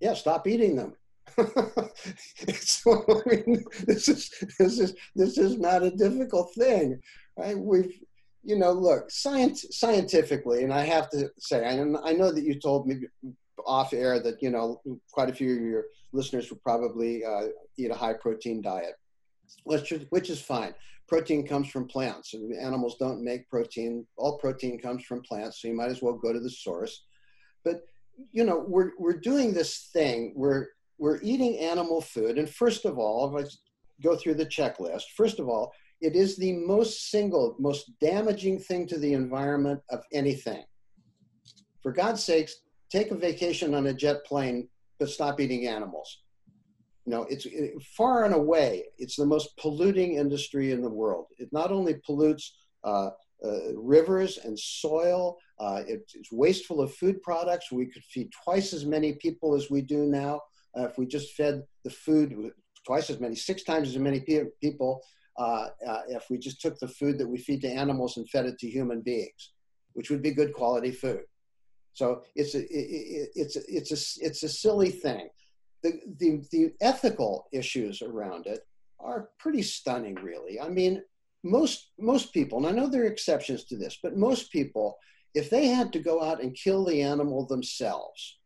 Yeah, 0.00 0.14
stop 0.14 0.46
eating 0.46 0.76
them. 0.76 0.94
so, 2.54 3.04
I 3.26 3.34
mean, 3.34 3.64
this 3.86 4.08
is 4.08 4.30
this 4.58 4.78
is 4.78 4.94
this 5.14 5.36
is 5.36 5.58
not 5.58 5.82
a 5.82 5.90
difficult 5.90 6.54
thing, 6.54 6.98
right? 7.36 7.58
We've 7.58 7.92
you 8.44 8.56
know, 8.56 8.72
look, 8.72 9.10
science 9.10 9.66
scientifically, 9.72 10.62
and 10.62 10.72
I 10.72 10.84
have 10.84 11.10
to 11.10 11.30
say, 11.38 11.66
I, 11.66 11.72
I 12.08 12.12
know 12.12 12.32
that 12.32 12.44
you 12.44 12.58
told 12.58 12.86
me 12.86 13.00
off 13.66 13.92
air 13.92 14.20
that 14.20 14.40
you 14.40 14.50
know 14.50 14.80
quite 15.12 15.28
a 15.28 15.34
few 15.34 15.56
of 15.56 15.62
your 15.62 15.84
listeners 16.12 16.50
would 16.50 16.62
probably 16.62 17.24
uh, 17.24 17.48
eat 17.76 17.90
a 17.90 17.94
high 17.94 18.14
protein 18.14 18.62
diet, 18.62 18.94
which 19.64 19.92
is, 19.92 20.06
which 20.10 20.30
is 20.30 20.40
fine. 20.40 20.74
Protein 21.06 21.46
comes 21.46 21.68
from 21.70 21.86
plants, 21.88 22.34
animals 22.60 22.96
don't 22.98 23.24
make 23.24 23.48
protein. 23.48 24.06
All 24.18 24.36
protein 24.38 24.78
comes 24.78 25.04
from 25.04 25.22
plants, 25.22 25.62
so 25.62 25.68
you 25.68 25.74
might 25.74 25.90
as 25.90 26.02
well 26.02 26.12
go 26.12 26.32
to 26.32 26.40
the 26.40 26.50
source. 26.50 27.04
But 27.64 27.82
you 28.32 28.44
know, 28.44 28.64
we're 28.66 28.90
we're 28.98 29.18
doing 29.18 29.54
this 29.54 29.88
thing. 29.92 30.34
We're 30.36 30.66
we're 30.98 31.20
eating 31.22 31.58
animal 31.58 32.02
food, 32.02 32.36
and 32.36 32.48
first 32.48 32.84
of 32.84 32.98
all, 32.98 33.36
if 33.36 33.46
I 33.46 33.48
go 34.02 34.16
through 34.16 34.34
the 34.34 34.46
checklist, 34.46 35.04
first 35.16 35.38
of 35.38 35.48
all, 35.48 35.72
it 36.00 36.14
is 36.14 36.36
the 36.36 36.52
most 36.52 37.10
single, 37.10 37.56
most 37.58 37.98
damaging 38.00 38.58
thing 38.58 38.86
to 38.88 38.98
the 38.98 39.14
environment 39.14 39.80
of 39.90 40.02
anything. 40.12 40.64
For 41.82 41.92
God's 41.92 42.22
sakes, 42.22 42.54
take 42.90 43.10
a 43.10 43.16
vacation 43.16 43.74
on 43.74 43.86
a 43.86 43.94
jet 43.94 44.24
plane, 44.24 44.68
but 44.98 45.08
stop 45.08 45.40
eating 45.40 45.66
animals. 45.66 46.22
You 47.04 47.12
know, 47.12 47.22
it's 47.30 47.46
it, 47.46 47.80
far 47.96 48.24
and 48.24 48.34
away, 48.34 48.84
it's 48.98 49.16
the 49.16 49.26
most 49.26 49.56
polluting 49.56 50.14
industry 50.14 50.72
in 50.72 50.82
the 50.82 50.90
world. 50.90 51.26
It 51.38 51.48
not 51.52 51.72
only 51.72 51.94
pollutes 52.04 52.54
uh, 52.84 53.10
uh, 53.44 53.74
rivers 53.74 54.38
and 54.38 54.58
soil, 54.58 55.38
uh, 55.58 55.82
it, 55.86 56.02
it's 56.14 56.32
wasteful 56.32 56.80
of 56.80 56.94
food 56.94 57.22
products. 57.22 57.72
We 57.72 57.86
could 57.86 58.04
feed 58.04 58.30
twice 58.44 58.72
as 58.72 58.84
many 58.84 59.14
people 59.14 59.54
as 59.54 59.70
we 59.70 59.80
do 59.80 60.06
now 60.06 60.40
uh, 60.78 60.84
if 60.84 60.98
we 60.98 61.06
just 61.06 61.34
fed 61.34 61.62
the 61.84 61.90
food 61.90 62.52
twice 62.86 63.10
as 63.10 63.20
many, 63.20 63.34
six 63.34 63.62
times 63.64 63.88
as 63.88 63.98
many 63.98 64.20
pe- 64.20 64.44
people 64.60 65.02
uh, 65.38 65.68
uh, 65.86 66.02
if 66.08 66.24
we 66.30 66.38
just 66.38 66.60
took 66.60 66.78
the 66.78 66.88
food 66.88 67.16
that 67.18 67.28
we 67.28 67.38
feed 67.38 67.60
to 67.62 67.68
animals 67.68 68.16
and 68.16 68.28
fed 68.28 68.46
it 68.46 68.58
to 68.58 68.68
human 68.68 69.00
beings, 69.00 69.52
which 69.92 70.10
would 70.10 70.22
be 70.22 70.32
good 70.32 70.52
quality 70.52 70.90
food. 70.90 71.20
So 71.98 72.22
it's 72.36 72.54
a, 72.54 72.60
it, 72.60 73.30
it's 73.34 73.56
a, 73.56 73.60
it's 73.68 73.90
a, 73.90 74.24
it's 74.24 74.42
a 74.44 74.48
silly 74.48 74.90
thing. 74.90 75.28
The, 75.82 76.00
the, 76.18 76.42
the 76.52 76.72
ethical 76.80 77.48
issues 77.52 78.02
around 78.02 78.46
it 78.46 78.60
are 79.00 79.30
pretty 79.38 79.62
stunning, 79.62 80.14
really. 80.14 80.60
I 80.60 80.68
mean, 80.68 81.02
most, 81.42 81.90
most 81.98 82.32
people, 82.32 82.58
and 82.58 82.66
I 82.68 82.70
know 82.70 82.88
there 82.88 83.02
are 83.02 83.06
exceptions 83.06 83.64
to 83.64 83.76
this, 83.76 83.98
but 84.00 84.16
most 84.16 84.52
people, 84.52 84.96
if 85.34 85.50
they 85.50 85.66
had 85.66 85.92
to 85.92 85.98
go 85.98 86.22
out 86.22 86.40
and 86.40 86.54
kill 86.54 86.84
the 86.84 87.02
animal 87.02 87.46
themselves 87.46 88.38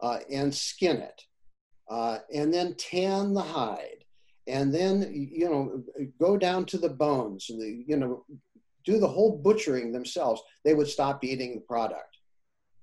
uh, 0.00 0.20
and 0.30 0.54
skin 0.54 0.96
it, 0.96 1.22
uh, 1.90 2.18
and 2.32 2.52
then 2.52 2.74
tan 2.78 3.34
the 3.34 3.42
hide, 3.42 4.04
and 4.46 4.74
then 4.74 5.12
you 5.12 5.48
know 5.48 5.82
go 6.18 6.38
down 6.38 6.64
to 6.64 6.78
the 6.78 6.88
bones 6.88 7.50
and 7.50 7.60
the, 7.60 7.84
you 7.86 7.96
know 7.96 8.24
do 8.84 8.98
the 8.98 9.06
whole 9.06 9.36
butchering 9.36 9.92
themselves 9.92 10.40
they 10.64 10.72
would 10.74 10.88
stop 10.88 11.22
eating 11.22 11.54
the 11.54 11.60
product 11.60 12.07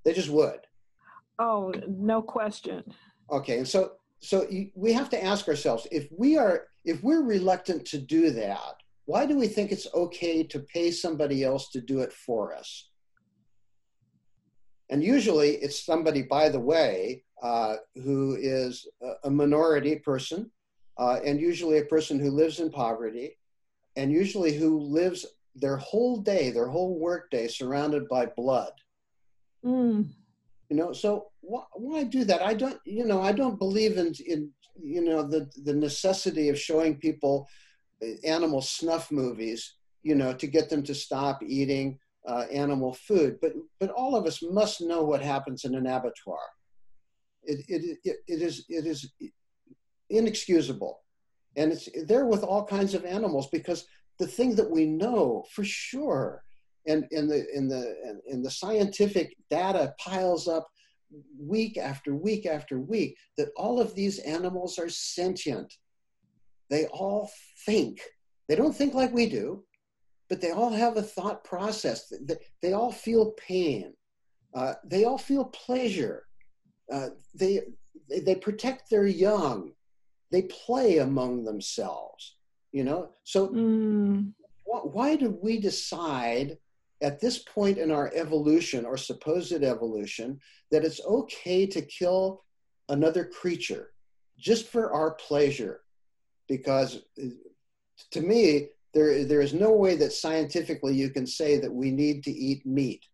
they 0.06 0.14
just 0.14 0.30
would. 0.30 0.62
Oh 1.40 1.74
no 1.88 2.22
question. 2.22 2.84
Okay 3.30 3.58
and 3.58 3.68
so 3.68 3.94
so 4.20 4.48
we 4.76 4.94
have 4.94 5.10
to 5.10 5.24
ask 5.24 5.48
ourselves 5.48 5.88
if 5.92 6.08
we 6.16 6.38
are 6.38 6.68
if 6.86 7.04
we're 7.04 7.24
reluctant 7.24 7.86
to 7.88 7.98
do 7.98 8.32
that 8.32 8.76
why 9.06 9.26
do 9.26 9.38
we 9.38 9.48
think 9.48 9.72
it's 9.72 9.88
okay 9.94 10.44
to 10.44 10.60
pay 10.60 10.92
somebody 10.92 11.44
else 11.44 11.70
to 11.70 11.82
do 11.82 12.00
it 12.00 12.12
for 12.12 12.56
us? 12.56 12.90
And 14.90 15.04
usually 15.04 15.52
it's 15.52 15.86
somebody 15.86 16.24
by 16.24 16.50
the 16.50 16.60
way 16.60 17.24
uh, 17.42 17.76
who 17.96 18.36
is 18.40 18.88
a 19.24 19.30
minority 19.30 19.98
person 19.98 20.52
uh, 20.98 21.20
and 21.24 21.40
usually 21.40 21.80
a 21.80 21.86
person 21.86 22.20
who 22.20 22.32
lives 22.32 22.60
in 22.60 22.70
poverty, 22.72 23.38
and 23.98 24.12
usually 24.12 24.54
who 24.54 24.80
lives 24.80 25.26
their 25.54 25.78
whole 25.78 26.18
day, 26.18 26.52
their 26.52 26.68
whole 26.68 26.98
workday 26.98 27.48
surrounded 27.48 28.08
by 28.08 28.26
blood. 28.38 28.72
Mm. 29.66 30.08
You 30.70 30.76
know, 30.76 30.94
so 30.94 31.28
why, 31.42 31.64
why 31.74 32.04
do 32.04 32.24
that? 32.26 32.42
I 32.42 32.54
don't, 32.54 32.80
you 32.86 33.06
know, 33.06 33.22
I 33.22 33.32
don't 33.32 33.60
believe 33.60 33.98
in, 33.98 34.14
in 34.26 34.52
you 34.82 35.02
know, 35.02 35.24
the, 35.24 35.50
the 35.64 35.74
necessity 35.74 36.50
of 36.50 36.60
showing 36.60 36.98
people 36.98 37.48
uh, 38.04 38.08
animal 38.26 38.62
snuff 38.62 39.12
movies, 39.12 39.76
you 40.04 40.16
know, 40.16 40.34
to 40.34 40.48
get 40.48 40.70
them 40.70 40.84
to 40.84 40.94
stop 40.94 41.42
eating 41.44 42.00
uh, 42.28 42.46
animal 42.52 42.94
food. 42.94 43.38
But, 43.42 43.54
but 43.80 43.92
all 43.92 44.16
of 44.16 44.26
us 44.26 44.42
must 44.42 44.82
know 44.82 45.04
what 45.04 45.22
happens 45.22 45.66
in 45.66 45.76
an 45.76 45.88
abattoir. 45.88 46.40
It, 47.44 47.66
it, 47.68 47.98
it, 48.04 48.18
it 48.28 48.42
is, 48.42 48.66
it 48.70 48.86
is 48.86 49.12
inexcusable. 50.10 51.00
And 51.56 51.72
it's 51.72 51.88
there 52.06 52.26
with 52.26 52.44
all 52.44 52.66
kinds 52.66 52.94
of 52.94 53.06
animals 53.06 53.48
because 53.52 53.86
the 54.20 54.28
thing 54.28 54.56
that 54.56 54.70
we 54.70 54.86
know 54.86 55.46
for 55.52 55.64
sure 55.64 56.44
and 56.88 57.06
in 57.12 57.28
the 57.28 57.46
in 57.54 57.68
the 57.68 58.22
in 58.28 58.42
the 58.42 58.52
scientific 58.52 59.36
data 59.50 59.94
piles 60.00 60.48
up 60.48 60.68
week 61.40 61.78
after 61.78 62.16
week 62.16 62.46
after 62.46 62.80
week 62.80 63.16
that 63.38 63.50
all 63.56 63.80
of 63.80 63.96
these 63.96 64.20
animals 64.20 64.78
are 64.78 64.90
sentient. 64.90 65.74
They 66.70 66.88
all 66.88 67.30
think. 67.66 68.00
They 68.48 68.56
don't 68.56 68.76
think 68.76 68.94
like 68.94 69.14
we 69.14 69.28
do 69.28 69.64
but 70.28 70.42
they 70.42 70.50
all 70.50 70.72
have 70.72 70.98
a 70.98 71.04
thought 71.04 71.44
process. 71.44 72.12
They, 72.64 72.74
all 72.74 72.92
feel 72.92 73.34
pain. 73.34 73.94
Uh, 74.56 74.74
they 74.84 75.04
all 75.04 75.20
feel 75.20 75.46
pleasure. 75.46 76.26
Uh, 76.92 77.10
they 77.36 77.62
they 78.10 78.34
protect 78.34 78.90
their 78.90 79.06
young. 79.06 79.74
They 80.32 80.42
play 80.42 80.98
among 80.98 81.44
themselves 81.44 82.36
you 82.76 82.84
know? 82.84 83.10
So 83.24 83.48
mm. 83.48 84.34
wh- 84.66 84.94
why 84.94 85.16
did 85.16 85.38
we 85.42 85.60
decide 85.60 86.58
at 87.02 87.20
this 87.20 87.40
point 87.40 87.78
in 87.78 87.92
our 87.92 88.12
evolution 88.16 88.86
or 88.86 88.98
supposed 88.98 89.52
evolution 89.52 90.40
that 90.72 90.86
it's 90.86 91.02
okay 91.06 91.66
to 91.66 91.82
kill 91.82 92.44
another 92.90 93.26
creature 93.26 93.92
just 94.38 94.68
for 94.68 94.92
our 94.94 95.12
pleasure 95.12 95.82
because 96.48 97.02
to 98.12 98.22
me 98.22 98.70
there, 98.94 99.26
there 99.26 99.42
is 99.42 99.54
no 99.54 99.72
way 99.72 99.96
that 99.96 100.14
scientifically 100.14 100.94
you 100.94 101.10
can 101.10 101.28
say 101.28 101.58
that 101.58 101.74
we 101.74 101.92
need 101.92 102.24
to 102.24 102.32
eat 102.32 102.66
meat 102.66 103.06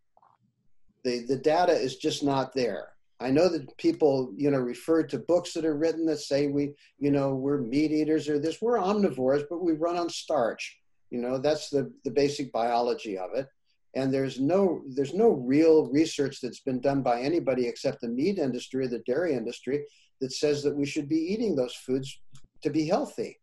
the, 1.04 1.26
the 1.26 1.38
data 1.38 1.74
is 1.74 1.98
just 1.98 2.24
not 2.24 2.54
there 2.54 2.90
I 3.22 3.30
know 3.30 3.50
that 3.50 3.78
people, 3.78 4.34
you 4.36 4.50
know, 4.50 4.58
refer 4.58 5.04
to 5.04 5.20
books 5.20 5.54
that 5.54 5.64
are 5.64 5.78
written 5.78 6.08
that 6.08 6.20
say 6.20 6.48
we, 6.48 6.74
you 6.98 7.12
know, 7.12 7.36
we're 7.36 7.60
meat 7.60 7.92
eaters 7.92 8.28
or 8.28 8.40
this. 8.40 8.60
We're 8.60 8.80
omnivores, 8.80 9.44
but 9.48 9.64
we 9.64 9.74
run 9.74 9.96
on 9.96 10.10
starch. 10.10 10.80
You 11.12 11.22
know, 11.22 11.38
that's 11.38 11.70
the, 11.70 11.94
the 12.04 12.10
basic 12.10 12.52
biology 12.52 13.20
of 13.20 13.30
it. 13.36 13.48
And 13.94 14.14
there's 14.14 14.40
no 14.40 14.82
there's 14.88 15.14
no 15.14 15.30
real 15.30 15.88
research 15.88 16.40
that's 16.42 16.62
been 16.62 16.80
done 16.80 17.02
by 17.02 17.22
anybody 17.22 17.68
except 17.68 18.02
the 18.02 18.08
meat 18.08 18.38
industry, 18.38 18.86
or 18.86 18.88
the 18.88 19.00
dairy 19.00 19.34
industry, 19.34 19.86
that 20.22 20.32
says 20.32 20.64
that 20.64 20.76
we 20.76 20.86
should 20.86 21.10
be 21.10 21.18
eating 21.18 21.56
those 21.56 21.76
foods 21.76 22.22
to 22.64 22.70
be 22.70 22.88
healthy. 22.88 23.40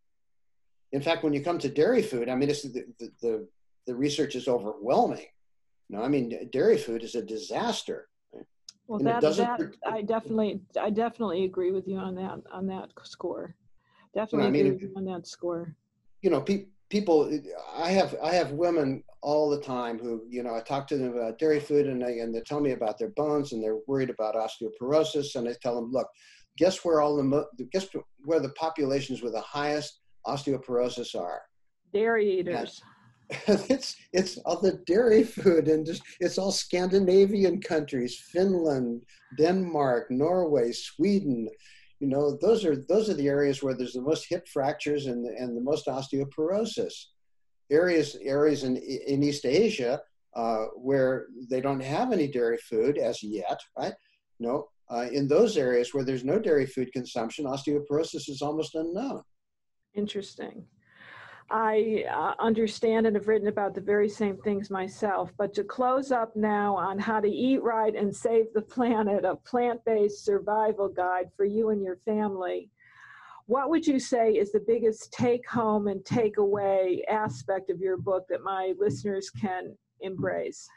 In 0.93 1.03
fact, 1.03 1.23
when 1.23 1.35
you 1.35 1.43
come 1.43 1.59
to 1.59 1.69
dairy 1.69 2.03
food, 2.03 2.31
I 2.31 2.35
mean, 2.35 2.49
it's 2.49 2.63
the, 2.63 2.85
the, 2.99 3.11
the, 3.21 3.49
the 3.87 3.95
research 3.95 4.35
is 4.37 4.49
overwhelming. 4.49 5.27
No, 5.91 6.03
I 6.03 6.09
mean, 6.09 6.49
dairy 6.51 6.79
food 6.79 7.03
is 7.03 7.15
a 7.15 7.23
disaster 7.23 8.09
well, 8.87 8.99
that, 9.01 9.21
that 9.21 9.73
I 9.87 10.01
definitely, 10.01 10.63
I 10.81 10.89
definitely 10.89 11.45
agree 11.45 11.73
with 11.73 11.87
you 11.87 11.99
on 11.99 12.15
that, 12.15 12.41
on 12.51 12.67
that 12.69 12.89
score. 13.03 13.55
Definitely 14.15 14.47
I 14.47 14.51
mean, 14.51 14.67
agree 14.67 14.73
with 14.73 14.83
you 14.83 14.95
on 14.97 15.05
that 15.05 15.27
score. 15.27 15.75
You 16.23 16.31
know, 16.31 16.41
pe- 16.41 16.67
people, 16.91 17.31
I 17.77 17.91
have, 17.91 18.15
I 18.23 18.33
have 18.35 18.53
women 18.53 19.03
all 19.23 19.51
the 19.51 19.61
time 19.61 19.99
who, 19.99 20.23
you 20.29 20.43
know, 20.43 20.55
I 20.55 20.61
talk 20.61 20.87
to 20.89 20.97
them 20.97 21.17
about 21.17 21.39
dairy 21.39 21.61
food 21.61 21.87
and 21.87 22.03
they, 22.03 22.21
and 22.21 22.35
they 22.35 22.41
tell 22.41 22.61
me 22.61 22.73
about 22.73 22.99
their 22.99 23.11
bones 23.11 23.53
and 23.53 23.63
they're 23.63 23.79
worried 23.87 24.11
about 24.11 24.35
osteoporosis. 24.35 25.35
And 25.35 25.49
I 25.49 25.55
tell 25.63 25.75
them, 25.75 25.91
look, 25.91 26.09
guess 26.57 26.85
where 26.85 27.01
all 27.01 27.17
the, 27.17 27.47
guess 27.73 27.89
where 28.25 28.41
the 28.41 28.51
populations 28.51 29.23
with 29.23 29.33
the 29.33 29.41
highest 29.41 30.01
osteoporosis 30.27 31.15
are? 31.15 31.43
Dairy 31.93 32.41
eaters. 32.41 32.83
it's 33.47 33.95
it's 34.15 34.39
all 34.39 34.59
the 34.61 34.81
dairy 34.87 35.23
food 35.23 35.69
and 35.69 35.87
it's 36.19 36.39
all 36.39 36.51
Scandinavian 36.51 37.61
countries, 37.61 38.19
Finland, 38.33 39.03
Denmark, 39.37 40.11
Norway, 40.11 40.73
Sweden. 40.73 41.49
You 42.01 42.09
know, 42.09 42.37
those 42.41 42.65
are 42.65 42.77
those 42.77 43.11
are 43.11 43.15
the 43.15 43.29
areas 43.29 43.63
where 43.63 43.75
there's 43.75 43.95
the 43.95 44.03
most 44.03 44.27
hip 44.29 44.47
fractures 44.49 45.07
and 45.07 45.27
and 45.27 45.57
the 45.57 45.61
most 45.61 45.87
osteoporosis. 45.87 46.95
Areas 47.71 48.17
areas 48.23 48.65
in 48.65 48.77
in 48.77 49.23
East 49.23 49.45
Asia 49.45 50.01
uh, 50.35 50.67
where 50.77 51.27
they 51.51 51.61
don't 51.61 51.81
have 51.81 52.13
any 52.13 52.29
dairy 52.29 52.59
food 52.59 52.99
as 52.99 53.23
yet, 53.23 53.61
right? 53.77 53.95
No, 54.39 54.69
uh, 54.91 55.07
in 55.13 55.27
those 55.29 55.57
areas 55.57 55.93
where 55.93 56.05
there's 56.05 56.25
no 56.25 56.39
dairy 56.39 56.67
food 56.67 56.93
consumption, 56.93 57.45
osteoporosis 57.45 58.29
is 58.29 58.41
almost 58.43 58.75
unknown. 58.75 59.23
Interesting. 59.95 60.65
I 61.51 62.05
uh, 62.11 62.35
understand 62.39 63.07
and 63.07 63.17
have 63.17 63.27
written 63.27 63.49
about 63.49 63.75
the 63.75 63.81
very 63.81 64.09
same 64.09 64.37
things 64.39 64.71
myself. 64.71 65.33
But 65.39 65.55
to 65.55 65.65
close 65.65 66.13
up 66.13 66.37
now 66.37 66.77
on 66.77 66.99
how 66.99 67.21
to 67.21 67.29
eat 67.29 67.63
right 67.63 67.95
and 67.95 68.15
save 68.15 68.53
the 68.55 68.61
planet, 68.61 69.25
a 69.25 69.37
plant 69.37 69.83
based 69.87 70.25
survival 70.25 70.89
guide 70.89 71.31
for 71.37 71.47
you 71.47 71.71
and 71.71 71.83
your 71.83 71.97
family, 72.05 72.71
what 73.47 73.71
would 73.71 73.87
you 73.87 73.99
say 73.99 74.33
is 74.33 74.53
the 74.53 74.63
biggest 74.67 75.11
take 75.11 75.49
home 75.49 75.89
and 75.89 76.05
take 76.05 76.37
away 76.37 77.03
aspect 77.09 77.71
of 77.71 77.81
your 77.81 77.97
book 77.97 78.27
that 78.29 78.43
my 78.43 78.75
listeners 78.79 79.31
can 79.31 79.75
embrace? 80.03 80.69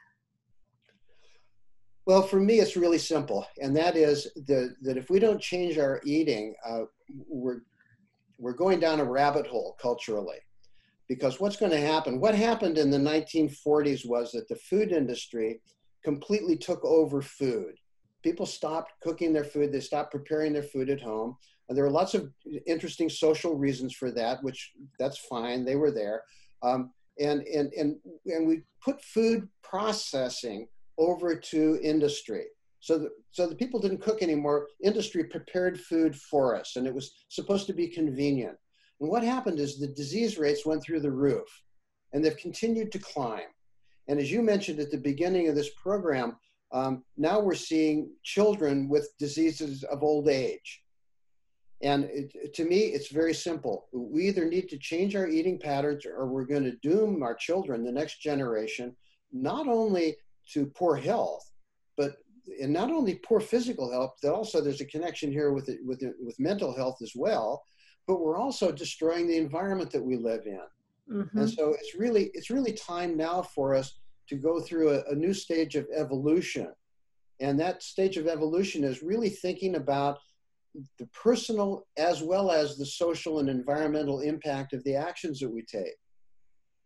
Well, 2.06 2.22
for 2.22 2.40
me, 2.40 2.60
it's 2.60 2.78
really 2.78 2.98
simple, 2.98 3.46
and 3.62 3.76
that 3.76 3.96
is 3.96 4.32
the, 4.48 4.74
that 4.82 4.98
if 4.98 5.10
we 5.10 5.20
don't 5.20 5.40
change 5.40 5.78
our 5.78 6.02
eating, 6.04 6.56
uh, 6.66 6.84
we're 7.28 7.60
we're 8.40 8.54
going 8.54 8.80
down 8.80 9.00
a 9.00 9.06
rabbit 9.06 9.46
hole 9.46 9.78
culturally. 9.80 10.40
Because 11.12 11.42
what's 11.42 11.58
going 11.58 11.74
to 11.74 11.78
happen? 11.78 12.22
What 12.22 12.36
happened 12.36 12.78
in 12.78 12.90
the 12.90 12.98
1940s 12.98 14.08
was 14.08 14.32
that 14.32 14.48
the 14.48 14.56
food 14.56 14.94
industry 14.94 15.60
completely 16.06 16.56
took 16.56 16.82
over 16.86 17.22
food. 17.22 17.74
People 18.24 18.46
stopped 18.46 18.94
cooking 19.04 19.34
their 19.34 19.44
food, 19.44 19.74
they 19.74 19.82
stopped 19.82 20.12
preparing 20.12 20.54
their 20.54 20.64
food 20.64 20.90
at 20.90 21.02
home. 21.02 21.36
And 21.68 21.78
there 21.78 21.84
were 21.84 21.92
lots 21.92 22.14
of 22.14 22.32
interesting 22.66 23.10
social 23.10 23.58
reasons 23.58 23.94
for 23.94 24.10
that, 24.12 24.42
which 24.42 24.72
that's 25.00 25.18
fine, 25.18 25.66
they 25.66 25.76
were 25.76 25.92
there. 25.92 26.24
Um, 26.64 26.92
and, 27.20 27.42
and, 27.42 27.74
and, 27.74 27.98
and 28.28 28.48
we 28.48 28.62
put 28.82 29.04
food 29.04 29.50
processing 29.64 30.66
over 30.98 31.36
to 31.36 31.78
industry. 31.84 32.46
So 32.80 32.98
the, 32.98 33.10
so 33.32 33.48
the 33.48 33.56
people 33.56 33.82
didn't 33.82 34.02
cook 34.02 34.24
anymore. 34.24 34.70
Industry 34.82 35.26
prepared 35.26 35.78
food 35.78 36.16
for 36.16 36.56
us, 36.56 36.78
and 36.78 36.88
it 36.88 36.96
was 36.96 37.12
supposed 37.28 37.68
to 37.68 37.74
be 37.74 37.90
convenient. 37.90 38.56
And 39.02 39.10
what 39.10 39.24
happened 39.24 39.60
is 39.60 39.78
the 39.78 39.88
disease 39.88 40.38
rates 40.38 40.66
went 40.66 40.84
through 40.84 41.02
the 41.02 41.12
roof, 41.12 41.50
and 42.14 42.24
they've 42.24 42.38
continued 42.38 42.92
to 42.92 43.00
climb. 43.00 43.50
And 44.08 44.20
as 44.20 44.32
you 44.32 44.42
mentioned 44.44 44.80
at 44.80 44.92
the 44.92 44.98
beginning 44.98 45.50
of 45.50 45.56
this 45.56 45.72
program, 45.72 46.38
um, 46.72 47.04
now 47.18 47.40
we're 47.40 47.56
seeing 47.56 48.12
children 48.24 48.88
with 48.88 49.12
diseases 49.18 49.84
of 49.84 50.04
old 50.04 50.30
age. 50.30 50.84
And 51.82 52.06
it, 52.06 52.54
to 52.54 52.64
me, 52.64 52.80
it's 52.80 53.12
very 53.12 53.34
simple. 53.34 53.88
We 53.92 54.28
either 54.28 54.46
need 54.46 54.70
to 54.70 54.78
change 54.78 55.16
our 55.16 55.28
eating 55.28 55.58
patterns 55.60 56.06
or 56.06 56.28
we're 56.28 56.46
going 56.46 56.64
to 56.64 56.78
doom 56.78 57.24
our 57.24 57.34
children, 57.36 57.84
the 57.84 57.92
next 57.92 58.22
generation, 58.22 58.96
not 59.32 59.68
only 59.68 60.16
to 60.54 60.68
poor 60.68 60.96
health, 60.96 61.52
but 61.98 62.18
and 62.62 62.74
not 62.74 62.92
only 62.92 63.16
poor 63.16 63.40
physical 63.40 63.92
health, 63.92 64.14
but 64.22 64.34
also 64.34 64.62
there's 64.62 64.82
a 64.82 64.86
connection 64.86 65.32
here 65.32 65.54
with 65.54 65.70
it, 65.70 65.80
with 65.84 66.04
it, 66.04 66.14
with 66.20 66.40
mental 66.40 66.76
health 66.76 66.98
as 67.02 67.14
well. 67.16 67.64
But 68.08 68.22
we're 68.22 68.38
also 68.38 68.72
destroying 68.72 69.28
the 69.28 69.38
environment 69.38 69.92
that 69.92 70.04
we 70.04 70.18
live 70.18 70.46
in, 70.46 70.62
mm-hmm. 71.10 71.38
and 71.38 71.50
so 71.50 71.76
it's 71.80 71.96
really 71.96 72.32
it's 72.34 72.50
really 72.50 72.74
time 72.74 73.16
now 73.16 73.42
for 73.42 73.76
us 73.76 74.00
to 74.28 74.36
go 74.36 74.60
through 74.60 74.90
a, 74.92 75.04
a 75.12 75.16
new 75.16 75.34
stage 75.34 75.76
of 75.76 75.88
evolution, 75.96 76.72
and 77.40 77.60
that 77.60 77.84
stage 77.84 78.18
of 78.18 78.28
evolution 78.28 78.84
is 78.84 79.04
really 79.04 79.30
thinking 79.30 79.76
about 79.76 80.20
the 81.00 81.06
personal 81.08 81.86
as 81.98 82.22
well 82.22 82.52
as 82.52 82.78
the 82.78 82.86
social 82.86 83.40
and 83.40 83.50
environmental 83.50 84.22
impact 84.22 84.74
of 84.74 84.84
the 84.84 84.96
actions 84.96 85.40
that 85.40 85.50
we 85.50 85.62
take. 85.64 85.96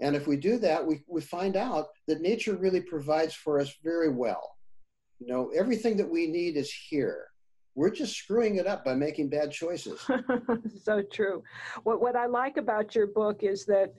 And 0.01 0.15
if 0.15 0.27
we 0.27 0.37
do 0.37 0.57
that, 0.59 0.85
we, 0.85 1.01
we 1.07 1.21
find 1.21 1.55
out 1.55 1.87
that 2.07 2.21
nature 2.21 2.55
really 2.55 2.81
provides 2.81 3.33
for 3.33 3.59
us 3.59 3.73
very 3.83 4.09
well. 4.09 4.55
You 5.19 5.27
know, 5.27 5.51
everything 5.55 5.95
that 5.97 6.09
we 6.09 6.27
need 6.27 6.57
is 6.57 6.71
here. 6.71 7.27
We're 7.75 7.91
just 7.91 8.15
screwing 8.15 8.55
it 8.55 8.67
up 8.67 8.85
by 8.85 8.95
making 8.95 9.29
bad 9.29 9.51
choices. 9.51 9.99
so 10.83 11.01
true. 11.11 11.43
What, 11.83 12.01
what 12.01 12.15
I 12.15 12.25
like 12.25 12.57
about 12.57 12.95
your 12.95 13.07
book 13.07 13.43
is 13.43 13.65
that 13.65 13.93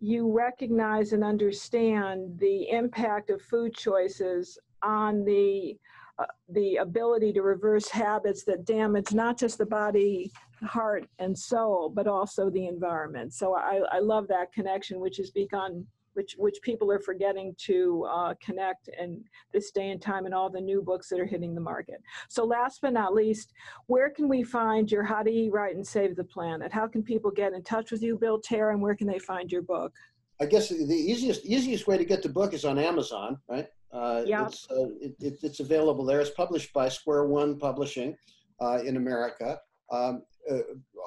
you 0.00 0.32
recognize 0.32 1.12
and 1.12 1.24
understand 1.24 2.38
the 2.38 2.70
impact 2.70 3.30
of 3.30 3.42
food 3.42 3.74
choices 3.74 4.56
on 4.82 5.24
the 5.24 5.76
uh, 6.20 6.24
the 6.48 6.76
ability 6.76 7.32
to 7.32 7.42
reverse 7.42 7.88
habits 7.88 8.42
that 8.42 8.64
damage 8.64 9.12
not 9.12 9.38
just 9.38 9.56
the 9.56 9.66
body, 9.66 10.32
heart, 10.64 11.06
and 11.20 11.38
soul, 11.38 11.88
but 11.88 12.08
also 12.08 12.50
the 12.50 12.66
environment. 12.66 13.32
So 13.32 13.54
I, 13.54 13.82
I 13.92 14.00
love 14.00 14.26
that 14.26 14.52
connection, 14.52 14.98
which 14.98 15.18
has 15.18 15.30
begun 15.30 15.86
which 16.18 16.34
which 16.36 16.58
people 16.62 16.90
are 16.90 16.98
forgetting 16.98 17.54
to 17.56 18.04
uh, 18.10 18.34
connect 18.44 18.90
in 19.00 19.22
this 19.52 19.70
day 19.70 19.90
and 19.90 20.02
time 20.02 20.26
and 20.26 20.34
all 20.34 20.50
the 20.50 20.60
new 20.60 20.82
books 20.82 21.08
that 21.08 21.20
are 21.20 21.32
hitting 21.34 21.54
the 21.54 21.60
market. 21.60 22.02
So 22.28 22.44
last 22.44 22.80
but 22.82 22.92
not 22.92 23.14
least, 23.14 23.52
where 23.86 24.10
can 24.10 24.28
we 24.28 24.42
find 24.42 24.90
your 24.90 25.04
How 25.04 25.22
to 25.22 25.30
Eat 25.30 25.52
Right 25.52 25.76
and 25.76 25.86
Save 25.86 26.16
the 26.16 26.24
Planet? 26.24 26.72
How 26.72 26.88
can 26.88 27.04
people 27.04 27.30
get 27.30 27.52
in 27.52 27.62
touch 27.62 27.92
with 27.92 28.02
you, 28.02 28.18
Bill 28.18 28.40
Tara, 28.40 28.72
and 28.72 28.82
where 28.82 28.96
can 28.96 29.06
they 29.06 29.20
find 29.20 29.50
your 29.52 29.62
book? 29.62 29.92
I 30.40 30.46
guess 30.46 30.70
the 30.70 31.02
easiest 31.12 31.46
easiest 31.46 31.86
way 31.86 31.96
to 31.96 32.04
get 32.04 32.20
the 32.24 32.28
book 32.28 32.52
is 32.52 32.64
on 32.64 32.78
Amazon, 32.78 33.38
right? 33.48 33.68
Uh, 33.92 34.22
yeah. 34.26 34.46
It's, 34.46 34.66
uh, 34.70 34.88
it, 35.00 35.14
it, 35.20 35.38
it's 35.44 35.60
available 35.60 36.04
there. 36.04 36.20
It's 36.20 36.30
published 36.30 36.72
by 36.72 36.88
Square 36.88 37.26
One 37.26 37.58
Publishing 37.60 38.16
uh, 38.60 38.80
in 38.84 38.96
America. 38.96 39.60
Um, 39.92 40.22
uh, 40.50 40.58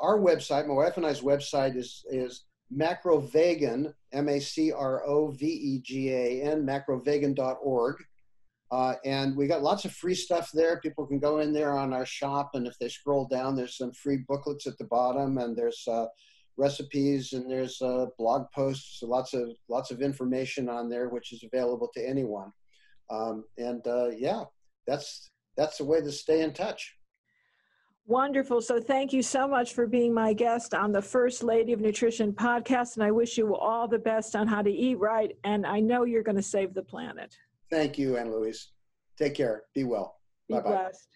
our 0.02 0.20
website, 0.20 0.68
my 0.68 0.74
wife 0.74 0.96
and 0.96 1.06
I's 1.06 1.20
website, 1.20 1.76
is 1.76 2.06
is 2.10 2.46
macrovegan, 2.74 3.94
M-A-C-R-O-V-E-G-A-N, 4.14 4.66
macrovegan.org. 6.66 7.96
Uh, 8.72 8.96
and 9.04 9.36
we 9.36 9.48
got 9.48 9.62
lots 9.62 9.84
of 9.84 9.92
free 9.92 10.16
stuff 10.16 10.50
there. 10.54 10.80
People 10.80 11.06
can 11.06 11.20
go 11.20 11.40
in 11.40 11.52
there 11.52 11.78
on 11.78 11.92
our 11.92 12.06
shop, 12.06 12.52
and 12.54 12.66
if 12.66 12.78
they 12.80 12.88
scroll 12.88 13.28
down, 13.28 13.56
there's 13.56 13.78
some 13.78 13.92
free 13.92 14.24
booklets 14.28 14.66
at 14.66 14.78
the 14.78 14.86
bottom, 14.86 15.38
and 15.40 15.58
there's 15.58 15.84
uh, 15.90 16.06
recipes, 16.56 17.34
and 17.34 17.52
there's 17.52 17.82
uh, 17.82 18.06
blog 18.18 18.46
posts, 18.56 19.04
lots 19.04 19.34
of 19.34 19.50
lots 19.68 19.92
of 19.92 20.02
information 20.02 20.70
on 20.70 20.88
there, 20.90 21.10
which 21.10 21.34
is 21.34 21.44
available 21.44 21.90
to 21.94 22.08
anyone. 22.08 22.54
Um, 23.10 23.44
and 23.58 23.86
uh, 23.86 24.12
yeah, 24.16 24.44
that's 24.88 25.30
that's 25.58 25.78
the 25.78 25.86
way 25.86 26.00
to 26.00 26.12
stay 26.12 26.42
in 26.42 26.54
touch. 26.54 26.96
Wonderful. 28.08 28.62
So 28.62 28.80
thank 28.82 29.14
you 29.14 29.22
so 29.22 29.48
much 29.48 29.74
for 29.74 29.88
being 29.88 30.14
my 30.14 30.34
guest 30.34 30.74
on 30.74 30.92
the 30.92 31.02
First 31.02 31.44
Lady 31.44 31.72
of 31.72 31.80
Nutrition 31.80 32.34
podcast. 32.34 32.96
And 32.96 33.04
I 33.04 33.12
wish 33.12 33.38
you 33.38 33.56
all 33.56 33.88
the 33.88 34.00
best 34.00 34.36
on 34.36 34.48
how 34.48 34.62
to 34.62 34.72
eat 34.72 35.00
right. 35.00 35.32
And 35.44 35.66
I 35.66 35.80
know 35.80 36.04
you're 36.04 36.24
going 36.24 36.36
to 36.36 36.42
save 36.42 36.74
the 36.74 36.84
planet. 36.84 37.38
Thank 37.70 37.98
you, 37.98 38.18
Ann 38.18 38.32
Louise. 38.32 38.72
Take 39.18 39.36
care. 39.36 39.64
Be 39.74 39.84
well. 39.86 40.18
Be 40.50 40.56
Bye-bye. 40.56 40.70
blessed. 40.70 41.08